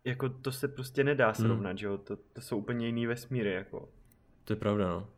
jako 0.04 0.28
to 0.28 0.52
se 0.52 0.68
prostě 0.68 1.04
nedá 1.04 1.34
srovnat, 1.34 1.78
že 1.78 1.86
jo, 1.86 1.98
to, 1.98 2.16
to 2.16 2.40
jsou 2.40 2.58
úplně 2.58 2.86
jiný 2.86 3.06
vesmíry, 3.06 3.52
jako. 3.52 3.88
To 4.44 4.52
je 4.52 4.56
pravda, 4.56 4.88
no. 4.88 5.08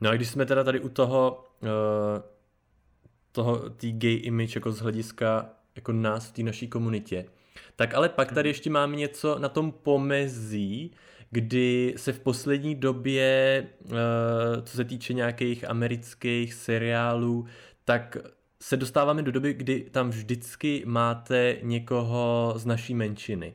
No 0.00 0.10
a 0.10 0.14
když 0.14 0.28
jsme 0.28 0.46
teda 0.46 0.64
tady 0.64 0.80
u 0.80 0.88
toho, 0.88 1.48
uh, 1.62 1.68
toho 3.32 3.70
tý 3.70 3.92
gay 3.92 4.14
image 4.14 4.56
jako 4.56 4.72
z 4.72 4.80
hlediska 4.80 5.50
jako 5.74 5.92
nás 5.92 6.28
v 6.28 6.32
té 6.32 6.42
naší 6.42 6.68
komunitě, 6.68 7.24
tak 7.76 7.94
ale 7.94 8.08
pak 8.08 8.32
tady 8.32 8.48
ještě 8.48 8.70
máme 8.70 8.96
něco 8.96 9.38
na 9.38 9.48
tom 9.48 9.72
pomezí, 9.72 10.94
kdy 11.30 11.94
se 11.96 12.12
v 12.12 12.20
poslední 12.20 12.74
době, 12.74 13.66
uh, 13.84 13.90
co 14.64 14.76
se 14.76 14.84
týče 14.84 15.12
nějakých 15.12 15.68
amerických 15.70 16.54
seriálů, 16.54 17.46
tak 17.84 18.16
se 18.62 18.76
dostáváme 18.76 19.22
do 19.22 19.32
doby, 19.32 19.54
kdy 19.54 19.80
tam 19.90 20.10
vždycky 20.10 20.82
máte 20.86 21.56
někoho 21.62 22.52
z 22.56 22.66
naší 22.66 22.94
menšiny. 22.94 23.54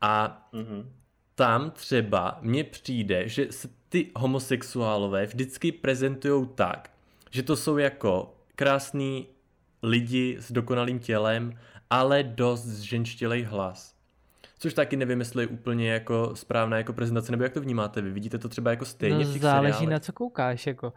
A 0.00 0.48
Mhm. 0.52 0.92
tam 1.34 1.70
třeba 1.70 2.38
mně 2.42 2.64
přijde, 2.64 3.28
že 3.28 3.46
se 3.50 3.68
ty 3.88 4.10
homosexuálové 4.16 5.26
vždycky 5.26 5.72
prezentují 5.72 6.48
tak, 6.54 6.90
že 7.30 7.42
to 7.42 7.56
jsou 7.56 7.78
jako 7.78 8.34
krásní 8.56 9.26
lidi 9.82 10.36
s 10.40 10.52
dokonalým 10.52 10.98
tělem, 10.98 11.58
ale 11.90 12.22
dost 12.22 12.64
zženštělej 12.66 13.42
hlas. 13.42 13.94
Což 14.62 14.74
taky 14.74 14.96
nevím, 14.96 15.18
jestli 15.18 15.42
je 15.42 15.46
úplně 15.46 15.90
jako 15.90 16.36
správná 16.36 16.76
jako 16.76 16.92
prezentace, 16.92 17.32
nebo 17.32 17.44
jak 17.44 17.52
to 17.52 17.60
vnímáte 17.60 18.00
vy? 18.00 18.10
Vidíte 18.10 18.38
to 18.38 18.48
třeba 18.48 18.70
jako 18.70 18.84
stejně 18.84 19.24
no, 19.24 19.30
v 19.30 19.32
těch 19.32 19.42
záleží 19.42 19.72
seriálech? 19.72 19.92
na 19.92 19.98
co 19.98 20.12
koukáš, 20.12 20.66
jako. 20.66 20.92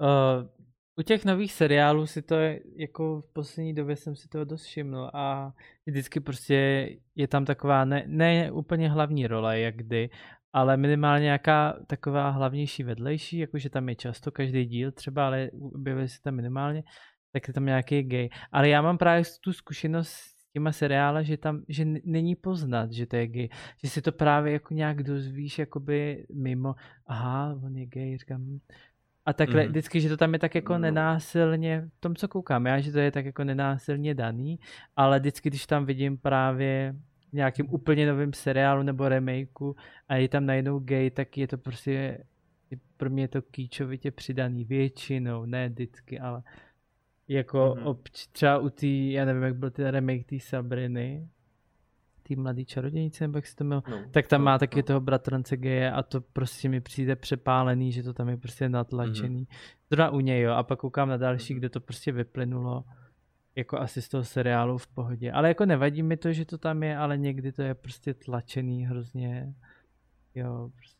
Uh, 0.00 0.48
u 0.96 1.02
těch 1.02 1.24
nových 1.24 1.52
seriálů 1.52 2.06
si 2.06 2.22
to 2.22 2.34
je, 2.34 2.60
jako 2.76 3.20
v 3.20 3.32
poslední 3.32 3.74
době 3.74 3.96
jsem 3.96 4.16
si 4.16 4.28
toho 4.28 4.44
dost 4.44 4.64
všiml 4.64 5.10
a 5.14 5.52
vždycky 5.86 6.20
prostě 6.20 6.88
je 7.14 7.28
tam 7.28 7.44
taková, 7.44 7.84
ne, 7.84 8.04
ne 8.06 8.52
úplně 8.52 8.90
hlavní 8.90 9.26
role, 9.26 9.60
jak 9.60 9.76
kdy, 9.76 10.10
ale 10.52 10.76
minimálně 10.76 11.24
nějaká 11.24 11.76
taková 11.86 12.30
hlavnější 12.30 12.82
vedlejší, 12.82 13.38
jakože 13.38 13.70
tam 13.70 13.88
je 13.88 13.94
často 13.94 14.32
každý 14.32 14.64
díl 14.64 14.92
třeba, 14.92 15.26
ale 15.26 15.50
objevuje 15.74 16.08
se 16.08 16.22
tam 16.22 16.34
minimálně, 16.34 16.82
tak 17.32 17.48
je 17.48 17.54
tam 17.54 17.66
nějaký 17.66 18.02
gay. 18.02 18.28
Ale 18.52 18.68
já 18.68 18.82
mám 18.82 18.98
právě 18.98 19.22
tu 19.40 19.52
zkušenost 19.52 20.39
těma 20.52 20.72
seriály, 20.72 21.24
že 21.24 21.36
tam, 21.36 21.62
že 21.68 21.84
není 22.04 22.36
poznat, 22.36 22.92
že 22.92 23.06
to 23.06 23.16
je 23.16 23.26
gay, 23.26 23.48
že 23.84 23.90
si 23.90 24.02
to 24.02 24.12
právě 24.12 24.52
jako 24.52 24.74
nějak 24.74 25.02
dozvíš 25.02 25.58
jakoby 25.58 26.26
mimo, 26.34 26.74
aha, 27.06 27.58
on 27.64 27.76
je 27.76 27.86
gay, 27.86 28.16
říkám, 28.18 28.40
hm. 28.42 28.58
a 29.26 29.32
takhle 29.32 29.62
Mhm. 29.62 29.70
vždycky, 29.70 30.00
že 30.00 30.08
to 30.08 30.16
tam 30.16 30.32
je 30.32 30.38
tak 30.38 30.54
jako 30.54 30.72
No. 30.72 30.78
nenásilně, 30.78 31.88
v 31.96 32.00
tom, 32.00 32.16
co 32.16 32.28
koukám 32.28 32.66
já, 32.66 32.80
že 32.80 32.92
to 32.92 32.98
je 32.98 33.10
tak 33.10 33.24
jako 33.26 33.44
nenásilně 33.44 34.14
daný, 34.14 34.58
ale 34.96 35.20
vždycky, 35.20 35.50
když 35.50 35.66
tam 35.66 35.86
vidím 35.86 36.18
právě 36.18 36.94
nějakým 37.32 37.66
úplně 37.70 38.06
novým 38.06 38.32
seriálu 38.32 38.82
nebo 38.82 39.08
remakeu 39.08 39.76
a 40.08 40.16
je 40.16 40.28
tam 40.28 40.46
najednou 40.46 40.78
gay, 40.78 41.10
tak 41.10 41.38
je 41.38 41.48
to 41.48 41.58
prostě, 41.58 42.24
pro 42.96 43.10
mě 43.10 43.22
je 43.22 43.28
to 43.28 43.42
kýčovitě 43.42 44.10
přidaný 44.10 44.64
většinou, 44.64 45.44
ne 45.44 45.68
vždycky, 45.68 46.18
ale 46.20 46.42
jako 47.30 47.74
Mhm. 47.76 47.86
obč, 47.86 48.26
třeba 48.26 48.58
u 48.58 48.68
té, 48.70 48.86
já 48.86 49.24
nevím, 49.24 49.42
jak 49.42 49.54
byl 49.56 49.70
ten 49.70 49.86
remake 49.88 50.26
té 50.26 50.40
Sabriny, 50.40 51.28
té 52.22 52.36
mladý 52.36 52.64
čarodějnice, 52.64 53.24
nebo 53.24 53.38
jak 53.38 53.46
se 53.46 53.56
to 53.56 53.64
jmenuje, 53.64 53.82
No, 53.90 54.02
tak 54.10 54.26
tam 54.26 54.40
no, 54.40 54.44
má 54.44 54.58
taky 54.58 54.76
no. 54.76 54.82
toho 54.82 55.00
bratrance 55.00 55.56
geje 55.56 55.92
a 55.92 56.02
to 56.02 56.20
prostě 56.20 56.68
mi 56.68 56.80
přijde 56.80 57.16
přepálený, 57.16 57.92
že 57.92 58.02
to 58.02 58.12
tam 58.12 58.28
je 58.28 58.36
prostě 58.36 58.68
natlačený. 58.68 59.48
Zrovna 59.90 60.10
u 60.10 60.20
něj, 60.20 60.40
jo, 60.42 60.52
a 60.52 60.62
pak 60.62 60.78
koukám 60.78 61.08
na 61.08 61.16
další, 61.16 61.52
Mhm. 61.54 61.58
kde 61.60 61.68
to 61.68 61.80
prostě 61.80 62.12
vyplynulo 62.12 62.84
jako 63.56 63.78
asi 63.78 64.02
z 64.02 64.08
toho 64.08 64.24
seriálu 64.24 64.78
v 64.78 64.86
pohodě. 64.86 65.32
Ale 65.32 65.48
jako 65.48 65.66
nevadí 65.66 66.02
mi 66.02 66.16
to, 66.16 66.32
že 66.32 66.44
to 66.44 66.58
tam 66.58 66.82
je, 66.82 66.96
ale 66.96 67.18
někdy 67.18 67.52
to 67.52 67.62
je 67.62 67.74
prostě 67.74 68.14
tlačený 68.14 68.86
hrozně, 68.86 69.54
jo, 70.34 70.70
prostě. 70.76 70.99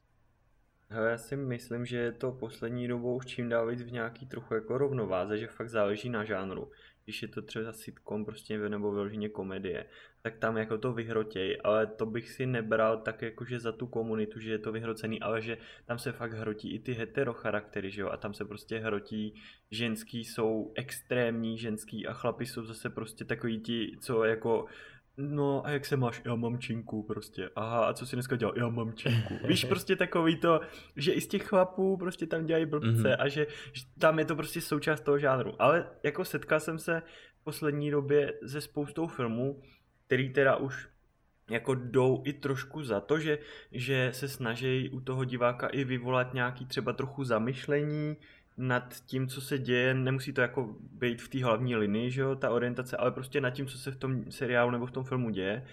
Hele, 0.93 1.11
já 1.11 1.19
si 1.19 1.37
myslím, 1.37 1.87
že 1.87 1.97
je 1.97 2.13
to 2.13 2.33
poslední 2.33 2.89
dobou 2.89 3.17
už 3.17 3.27
čím 3.27 3.49
dál 3.49 3.67
víc 3.67 3.83
v 3.83 3.93
nějaký 3.93 4.27
trochu 4.27 4.55
jako 4.55 4.79
rovnováze, 4.79 5.39
že 5.39 5.47
fakt 5.47 5.69
záleží 5.69 6.09
na 6.09 6.25
žánru. 6.25 6.71
Když 7.05 7.23
je 7.23 7.29
to 7.29 7.43
třeba 7.43 7.73
sitcom 7.73 8.25
prostě 8.25 8.69
nebo 8.69 8.93
vyloženě 8.93 9.29
komedie, 9.29 9.87
tak 10.23 10.39
tam 10.39 10.57
jako 10.57 10.79
to 10.79 10.93
vyhrotěj, 10.93 11.59
ale 11.65 11.87
to 11.87 12.07
bych 12.07 12.31
si 12.31 12.47
nebral 12.47 12.99
tak 12.99 13.23
jakože 13.23 13.61
za 13.61 13.73
tu 13.73 13.87
komunitu, 13.87 14.41
že 14.41 14.51
je 14.51 14.59
to 14.59 14.73
vyhrocený, 14.73 15.21
ale 15.21 15.43
že 15.43 15.59
tam 15.87 15.99
se 15.99 16.13
fakt 16.13 16.33
hrotí 16.33 16.75
i 16.75 16.79
ty 16.79 16.93
hetero 16.93 17.33
charaktery, 17.33 17.91
že 17.91 18.01
jo, 18.01 18.09
a 18.09 18.17
tam 18.17 18.35
se 18.35 18.45
prostě 18.45 18.79
hrotí 18.79 19.35
ženský 19.71 20.25
jsou 20.25 20.73
extrémní 20.75 21.59
ženský 21.59 22.07
a 22.07 22.13
chlapi 22.13 22.47
jsou 22.47 22.65
zase 22.65 22.91
prostě 22.91 23.25
takový 23.25 23.61
ti, 23.61 23.97
co 24.01 24.25
jako 24.25 24.67
No 25.17 25.67
a 25.67 25.71
jak 25.71 25.87
se 25.87 25.97
máš? 25.97 26.23
Já 26.25 26.35
mám 26.35 26.59
činku 26.59 27.03
prostě. 27.03 27.51
Aha, 27.57 27.85
a 27.87 27.93
co 27.93 28.07
si 28.07 28.17
dneska 28.17 28.37
dělal? 28.37 28.55
Já 28.59 28.69
mám 28.69 28.93
činku. 28.93 29.35
Víš, 29.47 29.65
prostě 29.65 29.97
takový 29.97 30.37
to, 30.37 30.61
že 30.97 31.13
i 31.13 31.21
z 31.21 31.27
těch 31.29 31.43
chlapů 31.43 31.97
prostě 31.97 32.27
tam 32.27 32.47
dělají 32.47 32.67
blbce 32.67 32.91
Mhm. 32.91 33.17
a 33.19 33.29
že, 33.29 33.47
že 33.73 33.83
tam 33.99 34.19
je 34.19 34.25
to 34.25 34.37
prostě 34.37 34.61
součást 34.61 35.01
toho 35.01 35.19
žánru. 35.19 35.63
Ale 35.63 35.87
jako 36.03 36.25
setkal 36.25 36.61
jsem 36.61 36.79
se 36.79 37.03
v 37.41 37.45
poslední 37.45 37.91
době 37.91 38.33
se 38.47 38.61
spoustou 38.61 39.07
filmů, 39.07 39.63
který 40.07 40.33
teda 40.33 40.57
už 40.57 40.89
jako 41.51 41.75
jdou 41.75 42.23
i 42.27 42.33
trošku 42.33 42.83
za 42.85 43.01
to, 43.01 43.19
že, 43.19 43.39
že 43.73 44.09
se 44.15 44.29
snaží 44.29 44.91
u 44.91 45.01
toho 45.01 45.25
diváka 45.25 45.67
i 45.67 45.85
vyvolat 45.85 46.35
nějaký 46.35 46.67
třeba 46.67 46.93
trochu 46.93 47.25
zamyšlení 47.25 48.17
nad 48.61 48.95
tím, 49.07 49.29
co 49.29 49.41
se 49.41 49.59
děje, 49.59 49.95
nemusí 49.95 50.33
to 50.33 50.41
jako 50.41 50.75
být 50.93 51.23
v 51.23 51.29
té 51.29 51.45
hlavní 51.45 51.77
linii, 51.77 52.11
že 52.11 52.21
jo, 52.21 52.35
ta 52.35 52.51
orientace, 52.51 52.97
ale 52.97 53.11
prostě 53.11 53.41
nad 53.41 53.51
tím, 53.51 53.67
co 53.67 53.79
se 53.79 53.91
v 53.91 53.97
tom 53.97 54.31
seriálu 54.31 54.71
nebo 54.71 54.87
v 54.87 54.91
tom 54.91 55.05
filmu 55.05 55.31
děje. 55.31 55.65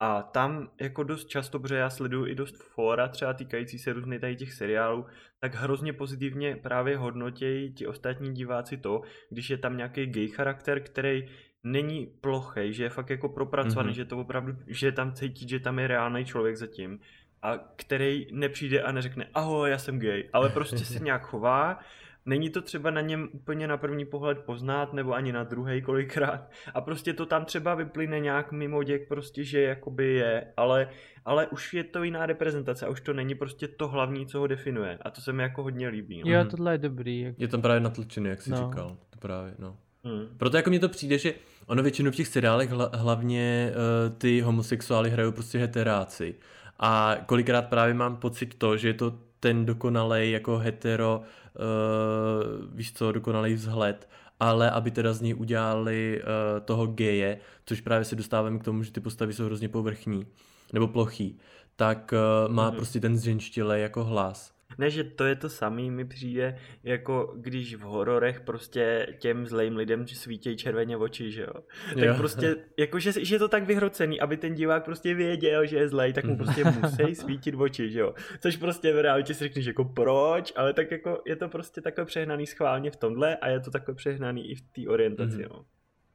A 0.00 0.22
tam 0.22 0.70
jako 0.80 1.02
dost 1.02 1.28
často, 1.28 1.58
protože 1.60 1.74
já 1.74 1.90
sleduju 1.90 2.26
i 2.26 2.34
dost 2.34 2.56
fora 2.62 3.08
třeba 3.08 3.32
týkající 3.34 3.78
se 3.78 3.92
různých 3.92 4.20
tady 4.20 4.36
těch 4.36 4.52
seriálů, 4.52 5.06
tak 5.40 5.54
hrozně 5.54 5.92
pozitivně 5.92 6.56
právě 6.56 6.96
hodnotějí 6.96 7.72
ti 7.72 7.86
ostatní 7.86 8.34
diváci 8.34 8.76
to, 8.76 9.02
když 9.30 9.50
je 9.50 9.58
tam 9.58 9.76
nějaký 9.76 10.06
gay 10.06 10.28
charakter, 10.28 10.80
který 10.80 11.28
není 11.64 12.06
plochej, 12.20 12.72
že 12.72 12.82
je 12.84 12.90
fakt 12.90 13.10
jako 13.10 13.28
propracovaný, 13.28 13.86
Mhm. 13.88 13.92
mm-hmm. 13.92 13.96
že 13.96 14.04
to 14.04 14.18
opravdu, 14.18 14.56
že 14.66 14.92
tam 14.92 15.12
cítit, 15.12 15.48
že 15.48 15.60
tam 15.60 15.78
je 15.78 15.86
reálný 15.88 16.24
člověk 16.24 16.56
zatím 16.56 17.00
a 17.42 17.58
který 17.76 18.26
nepřijde 18.32 18.82
a 18.82 18.92
neřekne 18.92 19.26
ahoj, 19.34 19.70
já 19.70 19.78
jsem 19.78 19.98
gay, 19.98 20.28
ale 20.32 20.48
prostě 20.48 20.78
se 20.78 20.98
nějak 21.04 21.22
chová, 21.22 21.78
není 22.28 22.50
to 22.50 22.62
třeba 22.62 22.90
na 22.90 23.00
něm 23.00 23.28
úplně 23.32 23.66
na 23.66 23.76
první 23.76 24.04
pohled 24.04 24.38
poznat, 24.38 24.92
nebo 24.92 25.12
ani 25.14 25.32
na 25.32 25.44
druhý 25.44 25.82
kolikrát 25.82 26.50
a 26.74 26.80
prostě 26.80 27.12
to 27.12 27.26
tam 27.26 27.44
třeba 27.44 27.74
vyplyne 27.74 28.20
nějak 28.20 28.52
mimo 28.52 28.82
děk 28.82 29.08
prostě, 29.08 29.44
že 29.44 29.60
jakoby 29.62 30.14
je, 30.14 30.44
ale, 30.56 30.88
ale 31.24 31.46
už 31.46 31.74
je 31.74 31.84
to 31.84 32.02
jiná 32.02 32.26
reprezentace 32.26 32.86
a 32.86 32.88
už 32.88 33.00
to 33.00 33.12
není 33.12 33.34
prostě 33.34 33.68
to 33.68 33.88
hlavní, 33.88 34.26
co 34.26 34.38
ho 34.38 34.46
definuje 34.46 34.98
a 35.02 35.10
to 35.10 35.20
se 35.20 35.32
mi 35.32 35.42
jako 35.42 35.62
hodně 35.62 35.88
líbí. 35.88 36.22
No. 36.24 36.32
Jo, 36.32 36.40
Mhm. 36.40 36.48
tohle 36.50 36.74
je 36.74 36.78
dobrý. 36.78 37.20
Jak... 37.20 37.34
Je 37.38 37.48
tam 37.48 37.62
právě 37.62 37.80
natlačený, 37.80 38.28
jak 38.28 38.42
jsi 38.42 38.50
No. 38.50 38.56
říkal. 38.56 38.96
To 39.10 39.18
právě, 39.18 39.54
no. 39.58 39.76
Hmm. 40.04 40.26
Proto 40.36 40.56
jako 40.56 40.70
mně 40.70 40.80
to 40.80 40.88
přijde, 40.88 41.18
že 41.18 41.34
ono 41.66 41.82
většinou 41.82 42.10
v 42.10 42.14
těch 42.14 42.28
seriálech 42.28 42.70
hla, 42.70 42.90
hlavně 42.94 43.72
uh, 44.10 44.18
ty 44.18 44.40
homosexuály 44.40 45.10
hrajou 45.10 45.32
prostě 45.32 45.58
heteráci. 45.58 46.34
A 46.80 47.16
kolikrát 47.26 47.62
právě 47.62 47.94
mám 47.94 48.16
pocit 48.16 48.54
to, 48.54 48.76
že 48.76 48.88
je 48.88 48.94
to 48.94 49.14
ten 49.40 49.66
dokonalej 49.66 50.30
jako 50.30 50.58
hetero, 50.58 51.22
uh, 51.58 52.74
víš 52.76 52.92
co, 52.92 53.12
dokonalý 53.12 53.54
vzhled, 53.54 54.08
ale 54.40 54.70
aby 54.70 54.90
teda 54.90 55.12
z 55.12 55.20
něj 55.20 55.34
udělali 55.34 56.22
uh, 56.22 56.64
toho 56.64 56.86
geje, 56.86 57.38
což 57.64 57.80
právě 57.80 58.04
se 58.04 58.16
dostáváme 58.16 58.58
k 58.58 58.64
tomu, 58.64 58.82
že 58.82 58.92
ty 58.92 59.00
postavy 59.00 59.32
jsou 59.32 59.44
hrozně 59.44 59.68
povrchní 59.68 60.26
nebo 60.72 60.88
plochý, 60.88 61.38
tak 61.76 62.14
uh, 62.46 62.52
má 62.54 62.70
mm-hmm. 62.70 62.76
prostě 62.76 63.00
ten 63.00 63.16
zženštilej 63.16 63.82
jako 63.82 64.04
hlas. 64.04 64.57
Ne, 64.78 64.90
že 64.90 65.04
to 65.04 65.24
je 65.24 65.34
to 65.34 65.48
samý, 65.48 65.90
mi 65.90 66.04
přijde, 66.04 66.58
jako 66.84 67.34
když 67.36 67.74
v 67.74 67.80
hororech 67.80 68.40
prostě 68.40 69.06
těm 69.18 69.46
zlým 69.46 69.76
lidem 69.76 70.08
svítějí 70.08 70.56
červeně 70.56 70.96
oči, 70.96 71.30
že 71.30 71.42
jo. 71.42 71.62
Tak 71.94 72.04
jo. 72.04 72.14
prostě, 72.16 72.56
jako 72.76 72.98
že, 72.98 73.24
že 73.24 73.34
je 73.34 73.38
to 73.38 73.48
tak 73.48 73.64
vyhrocený, 73.64 74.20
aby 74.20 74.36
ten 74.36 74.54
divák 74.54 74.84
prostě 74.84 75.14
věděl, 75.14 75.66
že 75.66 75.76
je 75.76 75.88
zlej, 75.88 76.12
tak 76.12 76.24
mu 76.24 76.36
prostě 76.36 76.64
musí 76.64 77.14
svítit 77.14 77.54
oči, 77.54 77.90
že 77.90 78.00
jo. 78.00 78.14
Což 78.40 78.56
prostě 78.56 78.92
v 78.92 79.02
realitě 79.02 79.34
si 79.34 79.44
řekneš 79.44 79.66
jako 79.66 79.84
proč, 79.84 80.52
ale 80.56 80.72
tak 80.72 80.90
jako 80.90 81.22
je 81.26 81.36
to 81.36 81.48
prostě 81.48 81.80
takové 81.80 82.04
přehnaný 82.04 82.46
schválně 82.46 82.90
v 82.90 82.96
tomhle 82.96 83.36
a 83.36 83.48
je 83.48 83.60
to 83.60 83.70
takové 83.70 83.94
přehnaný 83.94 84.50
i 84.50 84.54
v 84.54 84.60
té 84.60 84.88
orientaci, 84.88 85.36
mm-hmm. 85.36 85.50
no. 85.50 85.64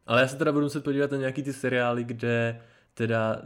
Ale 0.06 0.22
já 0.22 0.28
se 0.28 0.38
teda 0.38 0.52
budu 0.52 0.66
muset 0.66 0.84
podívat 0.84 1.12
na 1.12 1.18
nějaký 1.18 1.44
ty 1.44 1.54
seriály, 1.54 2.04
kde 2.04 2.62
teda 2.94 3.42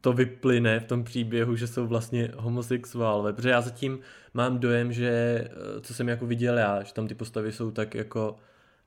to 0.00 0.12
vyplyne 0.12 0.80
v 0.80 0.84
tom 0.84 1.04
příběhu, 1.04 1.56
že 1.56 1.66
jsou 1.66 1.86
vlastně 1.86 2.30
homosexuálové, 2.36 3.32
protože 3.32 3.50
já 3.50 3.60
zatím 3.60 3.98
mám 4.34 4.58
dojem, 4.58 4.92
že 4.92 5.10
eh, 5.10 5.80
co 5.80 5.94
jsem 5.94 6.08
jako 6.08 6.26
viděl 6.26 6.58
já, 6.58 6.82
že 6.82 6.94
tam 6.94 7.08
ty 7.08 7.14
postavy 7.14 7.52
jsou 7.52 7.70
tak 7.70 7.94
jako 7.94 8.36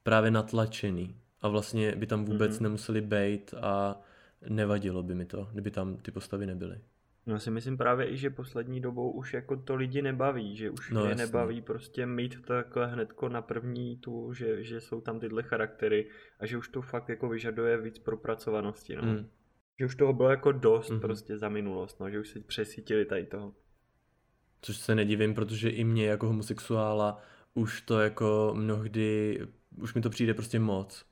právě 0.03 0.31
natlačený 0.31 1.15
a 1.41 1.47
vlastně 1.47 1.95
by 1.95 2.07
tam 2.07 2.25
vůbec 2.25 2.57
mm-hmm. 2.57 2.63
nemuseli 2.63 3.01
být 3.01 3.53
a 3.61 4.01
nevadilo 4.49 5.03
by 5.03 5.15
mi 5.15 5.25
to, 5.25 5.47
kdyby 5.51 5.71
tam 5.71 5.97
ty 5.97 6.11
postavy 6.11 6.45
nebyly. 6.45 6.77
No 7.25 7.39
si 7.39 7.51
myslím 7.51 7.77
právě 7.77 8.11
i, 8.11 8.17
že 8.17 8.29
poslední 8.29 8.81
dobou 8.81 9.11
už 9.11 9.33
jako 9.33 9.57
to 9.57 9.75
lidi 9.75 10.01
nebaví, 10.01 10.55
že 10.55 10.69
už 10.69 10.91
no, 10.91 11.05
je 11.05 11.15
nebaví 11.15 11.61
prostě 11.61 12.05
mít 12.05 12.41
to 12.41 12.53
takhle 12.53 12.87
hnedko 12.87 13.29
na 13.29 13.41
první 13.41 13.97
tu, 13.97 14.33
že, 14.33 14.63
že 14.63 14.81
jsou 14.81 15.01
tam 15.01 15.19
tyhle 15.19 15.43
charaktery 15.43 16.09
a 16.39 16.45
že 16.45 16.57
už 16.57 16.67
to 16.67 16.81
fakt 16.81 17.09
jako 17.09 17.29
vyžaduje 17.29 17.81
víc 17.81 17.99
propracovanosti, 17.99 18.95
no. 18.95 19.01
Mm. 19.01 19.27
Že 19.81 19.85
už 19.85 19.95
toho 19.95 20.13
bylo 20.13 20.29
jako 20.29 20.51
dost 20.51 20.91
mm-hmm. 20.91 20.99
prostě 20.99 21.37
za 21.37 21.49
minulost, 21.49 21.99
no, 21.99 22.09
že 22.09 22.19
už 22.19 22.29
se 22.29 22.39
přesítili 22.39 23.05
tady 23.05 23.25
toho. 23.25 23.53
Což 24.61 24.77
se 24.77 24.95
nedivím, 24.95 25.33
protože 25.33 25.69
i 25.69 25.83
mě 25.83 26.05
jako 26.05 26.27
homosexuála 26.27 27.21
už 27.53 27.81
to 27.81 27.99
jako 27.99 28.51
mnohdy, 28.55 29.39
už 29.77 29.93
mi 29.93 30.01
to 30.01 30.09
přijde 30.09 30.33
prostě 30.33 30.59
moc. 30.59 31.05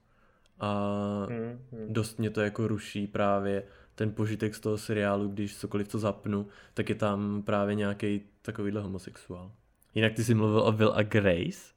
A 0.59 0.91
mm-hmm. 1.29 1.87
dost 1.87 2.19
mě 2.19 2.29
to 2.29 2.41
jako 2.41 2.67
ruší 2.67 3.07
právě 3.07 3.63
ten 3.95 4.13
požitek 4.13 4.55
z 4.55 4.59
toho 4.59 4.77
seriálu, 4.77 5.27
když 5.27 5.57
cokoliv 5.57 5.87
to 5.87 5.99
zapnu, 5.99 6.47
tak 6.73 6.89
je 6.89 6.95
tam 6.95 7.43
právě 7.43 7.75
nějaký 7.75 8.21
takovýhle 8.41 8.81
homosexuál. 8.81 9.51
Jinak 9.95 10.13
ty 10.13 10.23
jsi 10.23 10.33
mluvil 10.33 10.61
o 10.61 10.71
Will 10.71 10.93
a 10.95 11.03
Grace? 11.03 11.73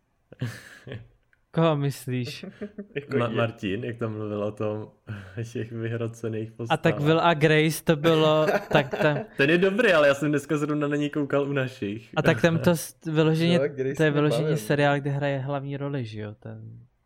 Koho 1.54 1.76
myslíš? 1.76 2.44
jako 2.94 3.16
Ma- 3.16 3.34
Martin, 3.34 3.84
jak 3.84 3.96
tam 3.96 4.12
mluvil 4.12 4.44
o 4.44 4.52
tom, 4.52 4.88
těch 5.52 5.72
vyhrocených 5.72 6.52
postavách. 6.52 6.78
A 6.78 6.82
tak 6.82 7.00
Will 7.00 7.20
a 7.20 7.34
Grace 7.34 7.84
to 7.84 7.96
bylo, 7.96 8.46
tak 8.72 8.98
tam... 9.02 9.18
Ten 9.36 9.50
je 9.50 9.58
dobrý, 9.58 9.92
ale 9.92 10.08
já 10.08 10.14
jsem 10.14 10.28
dneska 10.28 10.56
zrovna 10.56 10.88
na 10.88 10.96
něj 10.96 11.10
koukal 11.10 11.48
u 11.48 11.52
našich. 11.52 12.10
A 12.16 12.22
tak 12.22 12.42
tam 12.42 12.58
to 12.58 12.74
vyloženě, 13.06 13.60
to 13.96 14.02
je 14.02 14.10
vyloženě 14.10 14.56
seriál, 14.56 15.00
kde 15.00 15.10
hraje 15.10 15.38
hlavní 15.38 15.76
roli, 15.76 16.04
že 16.04 16.20
jo, 16.20 16.34
ten... 16.38 16.62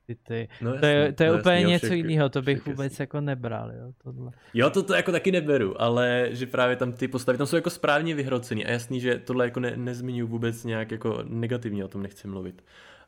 Ty, 0.07 0.15
ty. 0.15 0.49
No 0.61 0.71
jasný, 0.71 0.81
to 0.81 0.87
je, 0.87 1.13
to 1.13 1.23
je 1.23 1.31
no 1.31 1.39
úplně 1.39 1.57
jasný, 1.57 1.73
něco 1.73 1.87
však, 1.87 1.99
jiného, 1.99 2.29
to 2.29 2.43
bych 2.43 2.67
vůbec 2.67 2.93
jasný. 2.93 3.03
jako 3.03 3.21
nebral, 3.21 3.73
jo, 3.73 3.93
tohle. 4.05 4.31
Jo, 4.55 4.71
to, 4.71 4.83
to 4.83 4.95
jako 4.95 5.13
taky 5.13 5.33
neberu, 5.33 5.83
ale 5.83 6.29
že 6.31 6.47
právě 6.47 6.77
tam 6.77 6.93
ty 6.93 7.09
postavy, 7.09 7.39
tam 7.39 7.47
jsou 7.47 7.57
jako 7.57 7.71
správně 7.71 8.15
vyhrocený 8.15 8.67
a 8.67 8.71
jasný, 8.71 9.01
že 9.01 9.19
tohle 9.19 9.45
jako 9.45 9.61
ne, 9.61 9.77
nezmiňuji 9.77 10.31
vůbec 10.31 10.65
nějak 10.65 10.91
jako 10.91 11.19
negativně, 11.25 11.85
o 11.85 11.89
tom 11.89 12.03
nechci 12.03 12.29
mluvit 12.29 12.63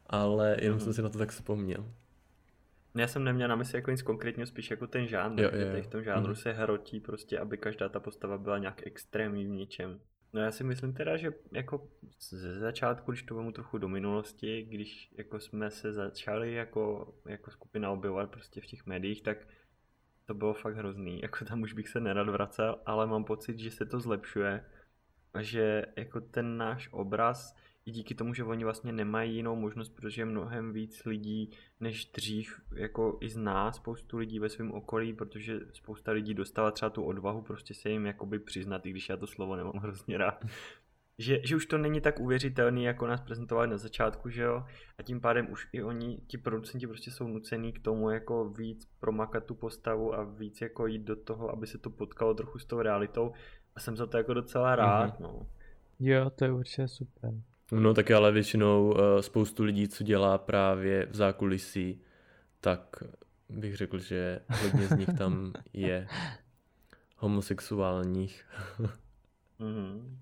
ale 0.08 0.56
jenom 0.60 0.78
mm. 0.78 0.84
jsem 0.84 0.92
si 0.92 1.02
na 1.02 1.08
to 1.08 1.18
tak 1.18 1.30
vzpomněl. 1.30 1.92
Já 2.94 3.06
jsem 3.06 3.24
neměl 3.24 3.48
na 3.48 3.56
mysli 3.56 3.78
jako 3.78 3.90
nic 3.90 4.02
konkrétního, 4.02 4.46
spíš 4.46 4.70
jako 4.70 4.86
ten 4.86 5.06
žánr, 5.06 5.40
jo, 5.40 5.50
jo, 5.52 5.76
jo. 5.76 5.82
v 5.82 5.86
tom 5.86 6.02
žánru 6.02 6.28
mm. 6.28 6.36
se 6.36 6.52
hrotí 6.52 7.00
prostě, 7.00 7.38
aby 7.38 7.58
každá 7.58 7.88
ta 7.88 8.00
postava 8.00 8.38
byla 8.38 8.58
nějak 8.58 8.86
extrémní 8.86 9.44
v 9.46 9.48
něčem. 9.48 10.00
No 10.32 10.40
já 10.40 10.50
si 10.50 10.64
myslím 10.64 10.92
teda, 10.92 11.16
že 11.16 11.32
jako 11.52 11.88
ze 12.20 12.58
začátku, 12.58 13.10
když 13.10 13.22
to 13.22 13.34
vemu 13.34 13.52
trochu 13.52 13.78
do 13.78 13.88
minulosti, 13.88 14.62
když 14.62 15.12
jako 15.18 15.40
jsme 15.40 15.70
se 15.70 15.92
začali 15.92 16.54
jako, 16.54 17.14
jako 17.26 17.50
skupina 17.50 17.90
objevovat 17.90 18.30
prostě 18.30 18.60
v 18.60 18.66
těch 18.66 18.86
médiích, 18.86 19.22
tak 19.22 19.38
to 20.24 20.34
bylo 20.34 20.54
fakt 20.54 20.76
hrozný, 20.76 21.20
jako 21.22 21.44
tam 21.44 21.62
už 21.62 21.72
bych 21.72 21.88
se 21.88 22.00
nerad 22.00 22.28
vracel, 22.28 22.78
ale 22.86 23.06
mám 23.06 23.24
pocit, 23.24 23.58
že 23.58 23.70
se 23.70 23.86
to 23.86 24.00
zlepšuje 24.00 24.64
a 25.34 25.42
že 25.42 25.84
jako 25.96 26.20
ten 26.20 26.56
náš 26.56 26.88
obraz 26.92 27.56
i 27.88 27.90
díky 27.90 28.14
tomu, 28.14 28.34
že 28.34 28.44
oni 28.44 28.64
vlastně 28.64 28.92
nemají 28.92 29.36
jinou 29.36 29.56
možnost, 29.56 29.88
protože 29.88 30.22
je 30.22 30.26
mnohem 30.26 30.72
víc 30.72 31.04
lidí 31.04 31.50
než 31.80 32.04
dřív, 32.04 32.60
jako 32.74 33.18
i 33.20 33.28
zná 33.28 33.72
spoustu 33.72 34.18
lidí 34.18 34.38
ve 34.38 34.48
svém 34.48 34.72
okolí, 34.72 35.12
protože 35.12 35.60
spousta 35.72 36.12
lidí 36.12 36.34
dostala 36.34 36.70
třeba 36.70 36.90
tu 36.90 37.02
odvahu 37.02 37.42
prostě 37.42 37.74
se 37.74 37.90
jim 37.90 38.06
jakoby 38.06 38.38
přiznat, 38.38 38.86
i 38.86 38.90
když 38.90 39.08
já 39.08 39.16
to 39.16 39.26
slovo 39.26 39.56
nemám 39.56 39.76
hrozně 39.76 40.18
rád. 40.18 40.44
Že, 41.20 41.40
že 41.44 41.56
už 41.56 41.66
to 41.66 41.78
není 41.78 42.00
tak 42.00 42.20
uvěřitelný, 42.20 42.84
jako 42.84 43.06
nás 43.06 43.20
prezentovali 43.20 43.68
na 43.68 43.76
začátku, 43.76 44.30
že 44.30 44.42
jo, 44.42 44.64
a 44.98 45.02
tím 45.02 45.20
pádem 45.20 45.50
už 45.50 45.68
i 45.72 45.82
oni, 45.82 46.20
ti 46.26 46.38
producenti 46.38 46.86
prostě 46.86 47.10
jsou 47.10 47.28
nucený 47.28 47.72
k 47.72 47.82
tomu 47.82 48.10
jako 48.10 48.48
víc 48.48 48.88
promakat 49.00 49.44
tu 49.44 49.54
postavu 49.54 50.14
a 50.14 50.24
víc 50.24 50.60
jako 50.60 50.86
jít 50.86 51.02
do 51.02 51.16
toho, 51.16 51.50
aby 51.50 51.66
se 51.66 51.78
to 51.78 51.90
potkalo 51.90 52.34
trochu 52.34 52.58
s 52.58 52.64
tou 52.64 52.82
realitou 52.82 53.32
a 53.76 53.80
jsem 53.80 53.96
za 53.96 54.06
to 54.06 54.16
jako 54.16 54.34
docela 54.34 54.76
rád, 54.76 55.10
mm-hmm. 55.10 55.22
no. 55.22 55.46
Jo, 56.00 56.30
to 56.30 56.44
je 56.44 56.52
určitě 56.52 56.88
super. 56.88 57.34
No 57.72 57.94
tak 57.94 58.10
ale 58.10 58.32
většinou 58.32 58.90
uh, 58.90 59.20
spoustu 59.20 59.64
lidí, 59.64 59.88
co 59.88 60.04
dělá 60.04 60.38
právě 60.38 61.06
v 61.06 61.14
zákulisí, 61.16 62.02
tak 62.60 63.04
bych 63.48 63.76
řekl, 63.76 63.98
že 63.98 64.40
hodně 64.62 64.86
z 64.86 64.96
nich 64.96 65.08
tam 65.18 65.52
je 65.72 66.08
homosexuálních. 67.16 68.44
mm-hmm. 69.60 70.16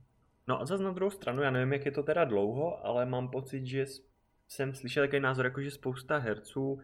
No 0.48 0.60
a 0.60 0.64
zase 0.64 0.82
na 0.82 0.92
druhou 0.92 1.10
stranu, 1.10 1.42
já 1.42 1.50
nevím, 1.50 1.72
jak 1.72 1.84
je 1.84 1.92
to 1.92 2.02
teda 2.02 2.24
dlouho, 2.24 2.86
ale 2.86 3.06
mám 3.06 3.28
pocit, 3.28 3.66
že 3.66 3.86
jsem 4.48 4.74
slyšel 4.74 5.04
takový 5.04 5.20
názor, 5.20 5.44
jako 5.44 5.62
že 5.62 5.70
spousta 5.70 6.18
herců, 6.18 6.80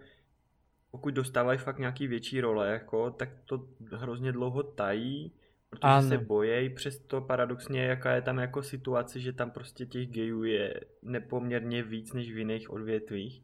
pokud 0.90 1.14
dostávají 1.14 1.58
fakt 1.58 1.78
nějaký 1.78 2.06
větší 2.06 2.40
role, 2.40 2.68
jako, 2.68 3.10
tak 3.10 3.28
to 3.44 3.68
hrozně 3.90 4.32
dlouho 4.32 4.62
tají 4.62 5.32
Protože 5.72 5.80
ano. 5.82 6.08
se 6.08 6.18
bojejí, 6.18 6.70
přesto 6.70 7.20
paradoxně, 7.20 7.84
jaká 7.84 8.14
je 8.14 8.22
tam 8.22 8.38
jako 8.38 8.62
situace, 8.62 9.20
že 9.20 9.32
tam 9.32 9.50
prostě 9.50 9.86
těch 9.86 10.08
gejů 10.08 10.44
je 10.44 10.80
nepoměrně 11.02 11.82
víc 11.82 12.12
než 12.12 12.32
v 12.32 12.38
jiných 12.38 12.70
odvětvích. 12.70 13.42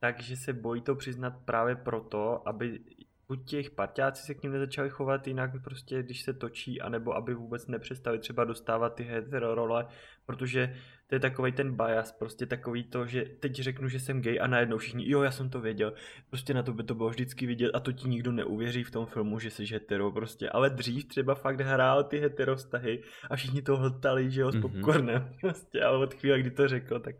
Takže 0.00 0.36
se 0.36 0.52
bojí 0.52 0.80
to 0.82 0.94
přiznat 0.94 1.30
právě 1.44 1.76
proto, 1.76 2.48
aby 2.48 2.80
buď 3.28 3.50
těch 3.50 3.70
parťáci 3.70 4.22
se 4.22 4.34
k 4.34 4.42
ním 4.42 4.52
nezačali 4.52 4.90
chovat 4.90 5.26
jinak 5.26 5.50
prostě, 5.64 6.02
když 6.02 6.22
se 6.22 6.32
točí, 6.32 6.80
anebo 6.80 7.16
aby 7.16 7.34
vůbec 7.34 7.66
nepřestali 7.66 8.18
třeba 8.18 8.44
dostávat 8.44 8.94
ty 8.94 9.02
hetero 9.04 9.54
role, 9.54 9.86
protože 10.26 10.76
to 11.06 11.14
je 11.14 11.20
takový 11.20 11.52
ten 11.52 11.76
bias, 11.76 12.12
prostě 12.12 12.46
takový 12.46 12.84
to, 12.84 13.06
že 13.06 13.24
teď 13.24 13.54
řeknu, 13.54 13.88
že 13.88 14.00
jsem 14.00 14.22
gay 14.22 14.40
a 14.40 14.46
najednou 14.46 14.78
všichni, 14.78 15.10
jo, 15.10 15.22
já 15.22 15.30
jsem 15.30 15.50
to 15.50 15.60
věděl, 15.60 15.92
prostě 16.30 16.54
na 16.54 16.62
to 16.62 16.72
by 16.72 16.82
to 16.82 16.94
bylo 16.94 17.08
vždycky 17.08 17.46
vidět 17.46 17.70
a 17.74 17.80
to 17.80 17.92
ti 17.92 18.08
nikdo 18.08 18.32
neuvěří 18.32 18.84
v 18.84 18.90
tom 18.90 19.06
filmu, 19.06 19.38
že 19.38 19.50
jsi 19.50 19.66
hetero 19.66 20.12
prostě, 20.12 20.50
ale 20.50 20.70
dřív 20.70 21.08
třeba 21.08 21.34
fakt 21.34 21.60
hrál 21.60 22.04
ty 22.04 22.18
hetero 22.18 22.56
vztahy 22.56 23.02
a 23.30 23.36
všichni 23.36 23.62
to 23.62 23.76
hltali, 23.76 24.30
že 24.30 24.40
jo, 24.40 24.52
s 24.52 24.54
mhm. 24.54 24.62
popcornem 24.62 25.22
mm-hmm. 25.22 25.36
prostě, 25.40 25.82
ale 25.82 25.98
od 25.98 26.14
chvíle, 26.14 26.40
kdy 26.40 26.50
to 26.50 26.68
řekl, 26.68 27.00
tak 27.00 27.16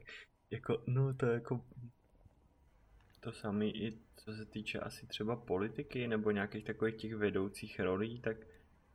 jako, 0.50 0.82
no 0.86 1.14
to 1.14 1.26
je 1.26 1.34
jako 1.34 1.60
to 3.20 3.32
samý 3.32 3.82
i 3.82 4.05
co 4.26 4.34
se 4.34 4.44
týče 4.44 4.80
asi 4.80 5.06
třeba 5.06 5.36
politiky 5.36 6.08
nebo 6.08 6.30
nějakých 6.30 6.64
takových 6.64 6.94
těch 6.94 7.14
vedoucích 7.14 7.80
rolí, 7.80 8.20
tak 8.20 8.36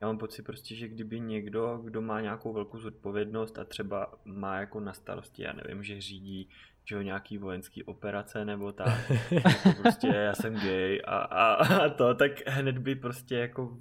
já 0.01 0.07
mám 0.07 0.17
pocit 0.17 0.43
prostě, 0.43 0.75
že 0.75 0.87
kdyby 0.87 1.19
někdo, 1.19 1.81
kdo 1.83 2.01
má 2.01 2.21
nějakou 2.21 2.53
velkou 2.53 2.79
zodpovědnost 2.79 3.59
a 3.59 3.63
třeba 3.63 4.19
má 4.25 4.59
jako 4.59 4.79
na 4.79 4.93
starosti, 4.93 5.43
já 5.43 5.53
nevím, 5.53 5.83
že 5.83 6.01
řídí 6.01 6.49
že 6.85 6.95
jo, 6.95 7.01
nějaký 7.01 7.37
vojenský 7.37 7.83
operace 7.83 8.45
nebo 8.45 8.71
tak, 8.71 9.11
jako 9.31 9.81
prostě 9.81 10.07
já 10.07 10.33
jsem 10.33 10.53
gay 10.53 11.01
a, 11.05 11.17
a, 11.17 11.53
a 11.53 11.89
to, 11.89 12.15
tak 12.15 12.31
hned 12.47 12.77
by 12.77 12.95
prostě 12.95 13.35
jako 13.35 13.77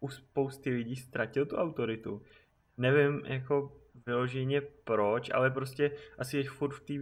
u 0.00 0.08
spousty 0.08 0.70
lidí 0.70 0.96
ztratil 0.96 1.46
tu 1.46 1.56
autoritu. 1.56 2.22
Nevím 2.76 3.22
jako 3.24 3.80
vyloženě 4.06 4.60
proč, 4.60 5.30
ale 5.34 5.50
prostě 5.50 5.90
asi 6.18 6.36
je 6.36 6.50
furt 6.50 6.74
v 6.74 6.80
té 6.80 6.94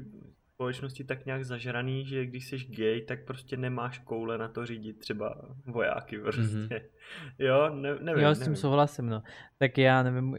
společnosti 0.54 1.04
tak 1.04 1.26
nějak 1.26 1.44
zažraný, 1.44 2.06
že 2.06 2.26
když 2.26 2.46
jsi 2.46 2.58
gay, 2.58 3.00
tak 3.00 3.24
prostě 3.24 3.56
nemáš 3.56 3.98
koule 3.98 4.38
na 4.38 4.48
to 4.48 4.66
řídit 4.66 4.98
třeba 4.98 5.54
vojáky 5.66 6.18
prostě. 6.18 6.42
Mm-hmm. 6.42 6.82
Jo, 7.38 7.74
ne, 7.74 7.94
nevím. 8.00 8.24
Jo, 8.24 8.34
s 8.34 8.38
tím 8.38 8.44
nevím. 8.44 8.56
souhlasím, 8.56 9.06
no. 9.06 9.22
Tak 9.58 9.78
já 9.78 10.02
nevím, 10.02 10.36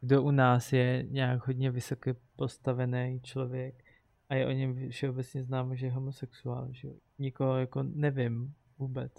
kdo 0.00 0.22
u 0.22 0.30
nás 0.30 0.72
je 0.72 1.04
nějak 1.08 1.46
hodně 1.46 1.70
vysoké 1.70 2.14
postavený 2.36 3.20
člověk 3.22 3.84
a 4.28 4.34
je 4.34 4.46
o 4.46 4.50
něm 4.50 4.90
všeobecně 4.90 5.44
známo, 5.44 5.74
že 5.74 5.86
je 5.86 5.92
homosexuál, 5.92 6.68
že 6.70 6.88
Nikoho 7.18 7.58
jako 7.58 7.82
nevím 7.82 8.54
vůbec. 8.78 9.12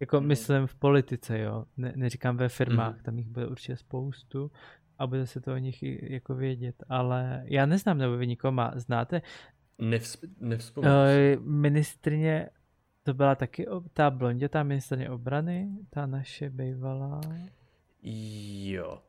Jako 0.00 0.20
mm. 0.20 0.26
myslím 0.26 0.66
v 0.66 0.74
politice, 0.74 1.38
jo. 1.38 1.64
Ne, 1.76 1.92
neříkám 1.96 2.36
ve 2.36 2.48
firmách, 2.48 2.96
mm. 2.96 3.02
tam 3.02 3.18
jich 3.18 3.28
bude 3.28 3.46
určitě 3.46 3.76
spoustu, 3.76 4.50
a 4.98 5.06
bude 5.06 5.26
se 5.26 5.40
to 5.40 5.54
o 5.54 5.56
nich 5.58 5.82
jako 6.10 6.34
vědět, 6.34 6.82
ale 6.88 7.42
já 7.44 7.66
neznám, 7.66 7.98
nebo 7.98 8.16
vy 8.16 8.26
nikoho 8.26 8.52
má, 8.52 8.72
znáte? 8.76 9.22
Nevzp- 9.80 10.30
nevzpomínám. 10.40 10.96
Uh, 11.38 11.42
ministrině, 11.46 12.48
to 13.02 13.14
byla 13.14 13.34
taky 13.34 13.68
o- 13.68 13.80
ta 13.80 14.10
blondě, 14.10 14.48
ta 14.48 14.62
ministrině 14.62 15.10
obrany, 15.10 15.68
ta 15.90 16.06
naše 16.06 16.50
bývalá. 16.50 17.20
Jo. 18.72 19.02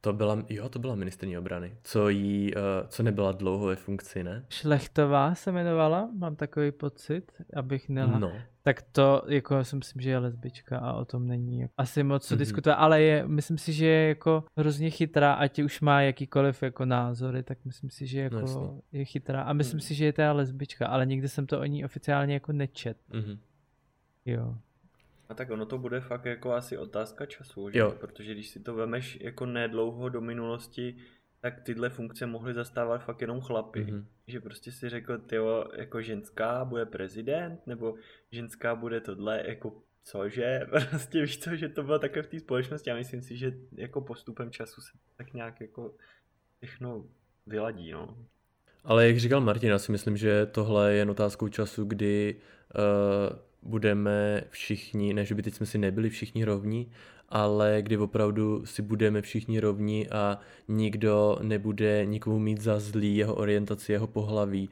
To 0.00 0.12
byla, 0.12 0.42
jo, 0.48 0.68
to 0.68 0.78
byla 0.78 0.94
ministrní 0.94 1.38
obrany. 1.38 1.76
Co 1.82 2.08
jí, 2.08 2.54
uh, 2.54 2.60
co 2.88 3.02
nebyla 3.02 3.32
dlouho 3.32 3.66
ve 3.66 3.76
funkci, 3.76 4.24
ne? 4.24 4.44
Šlechtová 4.48 5.34
se 5.34 5.50
jmenovala, 5.50 6.10
mám 6.18 6.36
takový 6.36 6.72
pocit, 6.72 7.32
abych 7.56 7.88
nelha. 7.88 8.18
No. 8.18 8.32
Tak 8.62 8.82
to, 8.82 9.22
jako 9.28 9.54
já 9.54 9.64
si 9.64 9.76
myslím, 9.76 10.02
že 10.02 10.10
je 10.10 10.18
lesbička 10.18 10.78
a 10.78 10.92
o 10.92 11.04
tom 11.04 11.26
není 11.26 11.66
asi 11.78 12.02
moc 12.02 12.26
co 12.26 12.34
Mhm. 12.34 12.38
diskutovat, 12.38 12.74
ale 12.76 13.02
je, 13.02 13.28
myslím 13.28 13.58
si, 13.58 13.72
že 13.72 13.86
je 13.86 14.08
jako 14.08 14.44
hrozně 14.56 14.90
chytrá, 14.90 15.32
ať 15.32 15.58
už 15.58 15.80
má 15.80 16.00
jakýkoliv 16.02 16.62
jako 16.62 16.84
názory, 16.84 17.42
tak 17.42 17.58
myslím 17.64 17.90
si, 17.90 18.06
že 18.06 18.20
jako 18.20 18.40
No 18.40 18.80
je 18.92 19.04
chytrá 19.04 19.42
a 19.42 19.52
myslím 19.52 19.76
Mhm. 19.76 19.80
si, 19.80 19.94
že 19.94 20.04
je 20.04 20.12
teda 20.12 20.32
lesbička, 20.32 20.86
ale 20.86 21.06
nikdy 21.06 21.28
jsem 21.28 21.46
to 21.46 21.60
o 21.60 21.64
ní 21.64 21.84
oficiálně 21.84 22.34
jako 22.34 22.52
nečet, 22.52 22.96
Mhm. 23.12 23.38
jo. 24.26 24.56
A 25.28 25.34
tak 25.34 25.50
ono 25.50 25.66
to 25.66 25.78
bude 25.78 26.00
fakt 26.00 26.24
jako 26.24 26.52
asi 26.52 26.78
otázka 26.78 27.26
času, 27.26 27.70
že? 27.70 27.78
Jo. 27.78 27.90
Protože 28.00 28.34
když 28.34 28.48
si 28.48 28.60
to 28.60 28.74
vemeš 28.74 29.18
jako 29.20 29.46
nedlouho 29.46 30.08
do 30.08 30.20
minulosti, 30.20 30.96
tak 31.40 31.60
tyhle 31.60 31.90
funkce 31.90 32.26
mohly 32.26 32.54
zastávat 32.54 33.04
fakt 33.04 33.20
jenom 33.20 33.40
chlapy. 33.40 33.84
Mhm. 33.84 34.06
Že 34.26 34.40
prostě 34.40 34.72
si 34.72 34.88
řekl, 34.88 35.18
tyjo, 35.18 35.64
jako 35.76 36.02
ženská 36.02 36.64
bude 36.64 36.86
prezident, 36.86 37.66
nebo 37.66 37.94
ženská 38.32 38.74
bude 38.74 39.00
tohle, 39.00 39.42
jako 39.46 39.82
cože, 40.02 40.60
prostě 40.90 41.20
víš 41.20 41.38
co, 41.38 41.56
že 41.56 41.68
to 41.68 41.82
bylo 41.82 41.98
takové 41.98 42.22
v 42.22 42.26
té 42.26 42.40
společnosti 42.40 42.90
a 42.90 42.96
myslím 42.96 43.22
si, 43.22 43.36
že 43.36 43.52
jako 43.72 44.00
postupem 44.00 44.50
času 44.50 44.80
se 44.80 44.98
tak 45.16 45.32
nějak 45.32 45.60
jako 45.60 45.94
všechno 46.62 47.04
vyladí, 47.46 47.92
no. 47.92 48.26
Ale 48.84 49.06
jak 49.06 49.18
říkal 49.18 49.40
Martin, 49.40 49.68
já 49.68 49.78
si 49.78 49.92
myslím, 49.92 50.16
že 50.16 50.46
tohle 50.46 50.92
je 50.92 50.98
jen 50.98 51.10
otázkou 51.10 51.48
času, 51.48 51.84
kdy 51.84 52.36
uh, 52.74 53.38
budeme 53.62 54.42
všichni, 54.50 55.14
ne 55.14 55.24
že 55.24 55.34
by 55.34 55.42
teď 55.42 55.54
jsme 55.54 55.66
si 55.66 55.78
nebyli 55.78 56.10
všichni 56.10 56.44
rovní, 56.44 56.90
ale 57.28 57.78
kdy 57.82 57.96
opravdu 57.96 58.66
si 58.66 58.82
budeme 58.82 59.22
všichni 59.22 59.60
rovní 59.60 60.08
a 60.08 60.38
nikdo 60.68 61.38
nebude 61.42 62.06
nikomu 62.06 62.38
mít 62.38 62.60
za 62.60 62.80
zlý 62.80 63.16
jeho 63.16 63.34
orientaci, 63.34 63.92
jeho 63.92 64.06
pohlaví. 64.06 64.68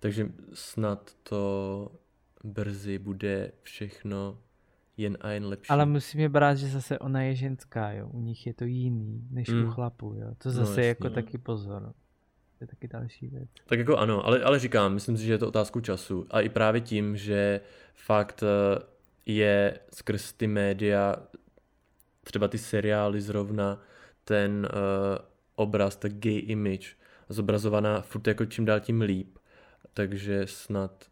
Takže 0.00 0.28
snad 0.54 1.10
to 1.22 1.92
brzy 2.44 2.98
bude 2.98 3.52
všechno 3.62 4.38
jen 4.96 5.18
a 5.20 5.30
jen 5.30 5.46
lepší. 5.46 5.68
Ale 5.70 5.86
musíme 5.86 6.28
brát, 6.28 6.54
že 6.54 6.68
zase 6.68 6.98
ona 6.98 7.22
je 7.22 7.34
ženská, 7.34 7.92
jo. 7.92 8.08
U 8.12 8.20
nich 8.20 8.46
je 8.46 8.54
to 8.54 8.64
jiný, 8.64 9.28
než 9.30 9.48
Mm. 9.48 9.64
u 9.64 9.70
chlapů, 9.70 10.14
jo. 10.14 10.34
To 10.38 10.48
No, 10.48 10.54
zase 10.54 10.84
jako 10.86 11.04
no. 11.08 11.14
taky 11.14 11.38
pozor. 11.38 11.92
To 12.60 12.64
je 12.64 12.68
taky 12.68 12.88
další 12.88 13.28
věc. 13.28 13.48
Tak 13.66 13.78
jako 13.78 13.96
ano, 13.96 14.26
ale, 14.26 14.42
ale 14.42 14.58
říkám, 14.58 14.94
myslím 14.94 15.16
si, 15.16 15.24
že 15.24 15.32
je 15.32 15.38
to 15.38 15.48
otázku 15.48 15.80
času. 15.80 16.26
A 16.30 16.40
i 16.40 16.48
právě 16.48 16.80
tím, 16.80 17.16
že 17.16 17.60
fakt 17.94 18.42
eh, 18.42 18.82
je 19.26 19.78
skrz 19.92 20.32
ty 20.32 20.46
média, 20.46 21.16
třeba 22.24 22.48
ty 22.48 22.58
seriály 22.58 23.20
zrovna, 23.20 23.82
ten 24.24 24.68
uh, 24.72 25.18
obraz, 25.54 25.96
ta 25.96 26.08
gay 26.08 26.38
image, 26.38 26.96
zobrazovaná 27.28 28.00
furt 28.00 28.26
jako 28.26 28.44
čím 28.44 28.64
dál 28.64 28.80
tím 28.80 29.00
líp. 29.00 29.38
Takže 29.94 30.46
snad 30.46 31.04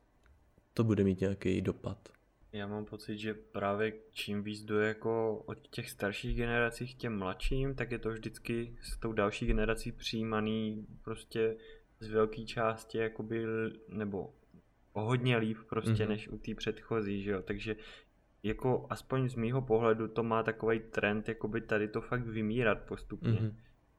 to 0.74 0.84
bude 0.84 1.05
mít 1.05 1.20
nějaký 1.20 1.61
dopad. 1.61 2.09
Já 2.59 2.66
mám 2.66 2.84
pocit, 2.84 3.18
že 3.18 3.34
právě 3.34 3.92
čím 4.11 4.42
víc 4.42 4.64
jde 4.64 4.86
jako 4.88 5.36
od 5.46 5.68
těch 5.68 5.90
starších 5.90 6.36
generací 6.36 6.94
k 6.94 6.98
těm 6.98 7.18
mladším, 7.18 7.74
tak 7.74 7.90
je 7.90 7.98
to 7.98 8.11
vždycky 8.11 8.76
s 8.82 8.98
tou 8.98 9.12
další 9.12 9.46
generací 9.46 9.92
přijímaný 9.92 10.86
prostě 11.04 11.56
z 12.00 12.09
velké 12.09 12.44
části 12.44 12.98
jakoby, 12.98 13.44
nebo 13.88 14.34
o 14.92 15.02
hodně 15.04 15.36
líp 15.36 15.59
prostě, 15.68 15.90
Mhm. 15.90 16.00
mm-hmm. 16.02 16.09
než 16.09 16.28
u 16.28 16.38
té 16.38 16.54
předchozí, 16.54 17.22
že 17.22 17.30
jo, 17.30 17.42
takže 17.42 17.76
jako 18.42 18.86
aspoň 18.90 19.28
z 19.28 19.34
mýho 19.34 19.62
pohledu 19.62 20.09
to 20.09 20.22
má 20.22 20.42
takový 20.42 20.80
trend, 20.80 21.28
jakoby 21.28 21.61
tady 21.61 21.88
to 21.88 22.00
fakt 22.00 22.26
vymírat 22.26 22.82
postupně. 22.82 23.32
Mhm. 23.40 23.48
Mm-hmm. 23.48 23.54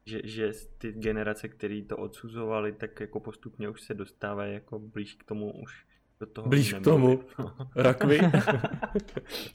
Že, 0.05 0.21
že 0.23 0.51
ty 0.77 0.91
generace, 0.91 1.47
které 1.49 1.81
to 1.81 1.97
odsuzovali, 1.97 2.71
tak 2.71 2.99
jako 2.99 3.19
postupně 3.19 3.69
už 3.69 3.81
se 3.81 3.93
dostávají 3.93 4.53
jako 4.53 4.79
blíž 4.79 5.13
k 5.13 5.23
tomu 5.23 5.61
už 5.61 5.85
do 6.19 6.25
toho 6.25 6.49
Blíž 6.49 6.73
k 6.73 6.81
tomu. 6.83 7.19
Rakvi? 7.75 8.19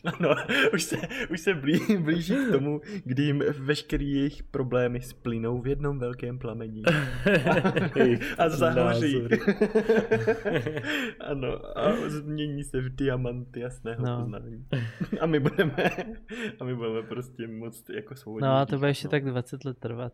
ano, 0.05 0.35
už 0.75 0.83
se, 0.83 0.97
už 1.31 1.41
se 1.41 1.55
blí, 1.55 1.81
blíží 2.01 2.35
k 2.35 2.53
tomu, 2.53 2.81
kdy 3.05 3.23
jim 3.23 3.43
veškerý 3.59 4.13
jejich 4.15 4.43
problémy 4.43 5.01
splynou 5.01 5.61
v 5.61 5.67
jednom 5.67 5.99
velkém 5.99 6.39
plamení. 6.39 6.83
a 8.39 8.49
zahoří. 8.49 9.23
ano, 11.21 11.79
a 11.79 11.93
změní 12.09 12.65
se 12.65 12.81
v 12.81 12.95
diamant 12.97 13.57
jasného 13.57 14.03
No. 14.03 14.11
no. 14.11 14.23
poznání. 14.23 14.67
a 15.21 15.27
my 15.27 15.41
budeme, 15.41 15.75
a 16.61 16.65
my 16.65 16.75
budeme 16.75 17.03
prostě 17.03 17.47
moc 17.47 17.85
jako 17.95 18.15
svobodně. 18.17 18.47
No 18.49 18.55
a 18.57 18.67
to 18.67 18.77
bude 18.79 18.91
ještě 18.91 19.07
no. 19.07 19.11
tak 19.11 19.25
20 19.25 19.65
let 19.65 19.79
trvat. 19.79 20.13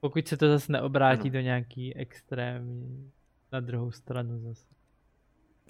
Pokud 0.00 0.28
se 0.28 0.36
to 0.36 0.48
zase 0.48 0.72
neobrátí 0.72 1.28
Ano. 1.28 1.32
do 1.32 1.40
nějaký 1.40 1.96
extrémní 1.96 3.10
na 3.52 3.60
druhou 3.60 3.90
stranu 3.90 4.40
zase. 4.40 4.71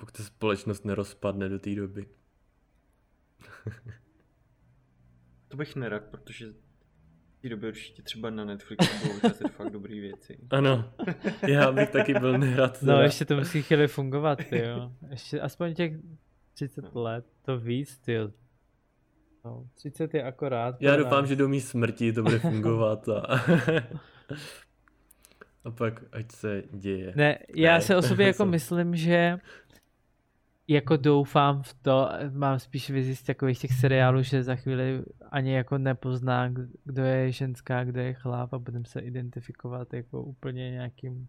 Pokud 0.03 0.17
se 0.17 0.25
společnost 0.25 0.85
nerozpadne 0.85 1.49
do 1.49 1.59
té 1.59 1.75
doby. 1.75 2.07
To 5.49 5.57
bych 5.57 5.77
nerad, 5.77 6.05
protože 6.05 6.47
v 7.39 7.43
té 7.43 7.49
době 7.49 7.69
určitě 7.69 8.03
třeba 8.03 8.31
na 8.31 8.45
Netflixu 8.45 8.99
budou 9.03 9.15
vycházet 9.15 9.49
fakt 9.49 9.71
dobrý 9.71 10.01
věci. 10.01 10.39
Ano, 10.51 10.93
já 11.49 11.73
bych 11.73 11.91
taky 11.91 12.15
byl 12.15 12.39
nerad. 12.39 12.83
No 12.83 12.93
teda. 12.93 13.03
ještě 13.03 13.25
to 13.25 13.37
musí 13.37 13.63
chvíli 13.63 13.89
fungovat, 13.89 14.39
jo. 14.53 14.93
Ještě 15.11 15.41
aspoň 15.41 15.75
těch 15.75 15.93
30 16.55 16.95
let, 16.95 17.27
to 17.43 17.59
víc, 17.59 17.99
ty 17.99 18.13
jo. 18.13 18.31
No, 19.45 19.69
30 19.75 20.15
je 20.15 20.23
akorát. 20.23 20.83
Já 20.83 20.97
doufám, 20.97 21.21
nás. 21.23 21.29
že 21.29 21.37
do 21.37 21.49
mý 21.49 21.61
smrti 21.61 22.13
to 22.13 22.23
bude 22.23 22.39
fungovat 22.39 23.09
a, 23.09 23.21
a 25.65 25.71
pak 25.71 26.05
ať 26.13 26.33
se 26.33 26.63
děje. 26.73 27.13
Ne, 27.17 27.39
já 27.57 27.75
Ne, 27.75 27.81
se 27.81 27.97
o 27.97 28.03
sobě 28.03 28.27
jako 28.27 28.45
myslím, 28.47 28.97
že 28.97 29.39
jako 30.69 30.97
doufám 30.97 31.63
v 31.63 31.75
to, 31.75 32.09
mám 32.31 32.59
spíš 32.59 32.91
vizi 32.91 33.17
z 33.17 33.23
takových 33.23 33.59
těch 33.59 33.73
seriálů, 33.73 34.23
že 34.23 34.43
za 34.43 34.57
chvíli 34.57 35.03
ani 35.31 35.55
jako 35.55 35.79
nepozná, 35.79 36.49
kdo 36.85 37.05
je 37.05 37.33
ženská, 37.33 37.85
kdo 37.85 38.01
je 38.01 38.15
chlap 38.15 38.55
a 38.55 38.59
budeme 38.59 38.85
se 38.85 39.01
identifikovat 39.01 39.95
jako 39.95 40.23
úplně 40.23 40.71
nějakým 40.71 41.29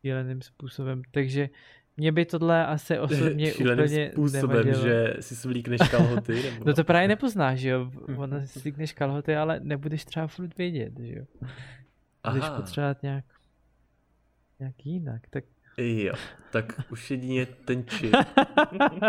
šíleným 0.00 0.42
způsobem. 0.42 1.02
Takže 1.10 1.48
mě 1.96 2.12
by 2.12 2.24
tohle 2.24 2.66
asi 2.66 2.98
osobně 2.98 3.50
Šíleným 3.52 3.84
úplně 3.84 4.10
způsobem, 4.12 4.50
nevadilo. 4.50 4.82
že 4.82 5.14
si 5.20 5.36
svlíkneš 5.36 5.80
kalhoty. 5.90 6.42
Nebo... 6.50 6.64
No 6.66 6.74
to 6.74 6.84
právě 6.84 7.08
nepoznáš, 7.08 7.58
že 7.58 7.68
jo? 7.68 7.90
Ona 8.16 8.46
si 8.46 8.60
slíkneš 8.60 8.92
kalhoty, 8.92 9.36
ale 9.36 9.60
nebudeš 9.60 10.04
třeba 10.04 10.26
furt 10.26 10.58
vědět, 10.58 10.92
že 11.00 11.14
jo? 11.14 11.24
Budeš 12.30 12.48
potřebovat 12.56 13.02
nějak, 13.02 13.24
nějak 14.60 14.86
jinak, 14.86 15.22
tak 15.30 15.44
jo, 15.78 16.14
tak 16.52 16.64
už 16.90 17.10
jedině 17.10 17.46
ten 17.46 17.86
čip, 17.86 18.14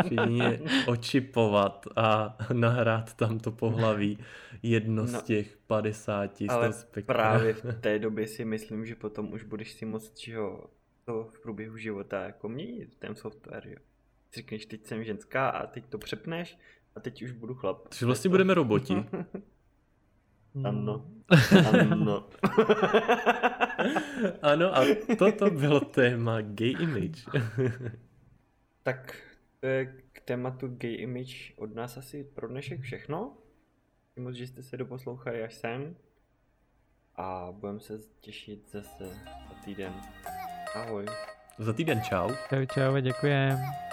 už 0.03 0.11
jedině 0.11 0.59
očipovat 0.87 1.87
a 1.95 2.37
nahrát 2.53 3.13
tam 3.13 3.39
to 3.39 3.51
pohlaví 3.51 4.17
jedno 4.63 5.07
z 5.07 5.13
No, 5.13 5.21
těch 5.21 5.57
50 5.67 6.37
z 6.37 6.49
Ale 6.49 6.73
spektra. 6.73 7.13
právě 7.13 7.53
v 7.53 7.61
té 7.81 7.99
době 7.99 8.27
si 8.27 8.45
myslím, 8.45 8.85
že 8.85 8.95
potom 8.95 9.33
už 9.33 9.43
budeš 9.43 9.71
si 9.73 9.85
moc 9.85 10.11
čeho 10.19 10.69
to 11.05 11.29
v 11.33 11.39
průběhu 11.39 11.77
života 11.77 12.23
jako 12.23 12.49
měnit 12.49 12.95
ten 12.99 13.15
software, 13.15 13.67
jo. 13.67 13.77
Si 14.31 14.39
řekneš, 14.39 14.65
teď 14.65 14.85
jsem 14.85 15.03
ženská 15.03 15.49
a 15.49 15.67
teď 15.67 15.85
to 15.89 15.97
přepneš 15.97 16.57
a 16.95 16.99
teď 16.99 17.21
už 17.23 17.31
budu 17.31 17.55
chlap. 17.55 17.87
Takže 17.89 18.05
vlastně 18.05 18.29
budeme 18.29 18.53
roboti. 18.53 18.93
Ano. 20.65 21.05
Hmm. 21.29 21.81
Ano. 21.91 22.29
Ano, 24.41 24.77
a 24.77 24.81
toto 25.17 25.49
bylo 25.49 25.79
téma 25.79 26.41
gay 26.41 26.75
image. 26.79 27.25
tak 28.83 29.15
to 29.59 29.67
je 29.67 29.85
k 30.11 30.21
tématu 30.21 30.67
gay 30.67 30.93
image 30.93 31.53
od 31.57 31.75
nás 31.75 31.97
asi 31.97 32.23
pro 32.23 32.47
dnešek 32.47 32.81
všechno. 32.81 33.37
Děkuji 34.09 34.21
Moc, 34.23 34.35
že 34.35 34.47
jste 34.47 34.63
se 34.63 34.77
doposlouchali 34.77 35.43
až 35.43 35.53
sem. 35.53 35.95
A 37.15 37.47
budeme 37.51 37.79
se 37.79 37.99
těšit 38.19 38.71
zase 38.71 39.05
za 39.49 39.55
týden. 39.65 39.93
Ahoj. 40.75 41.05
Za 41.59 41.73
týden 41.73 42.01
čau. 42.01 42.29
čau 42.49 42.65
čau 42.65 42.93
a 42.95 42.99
děkujem. 42.99 43.86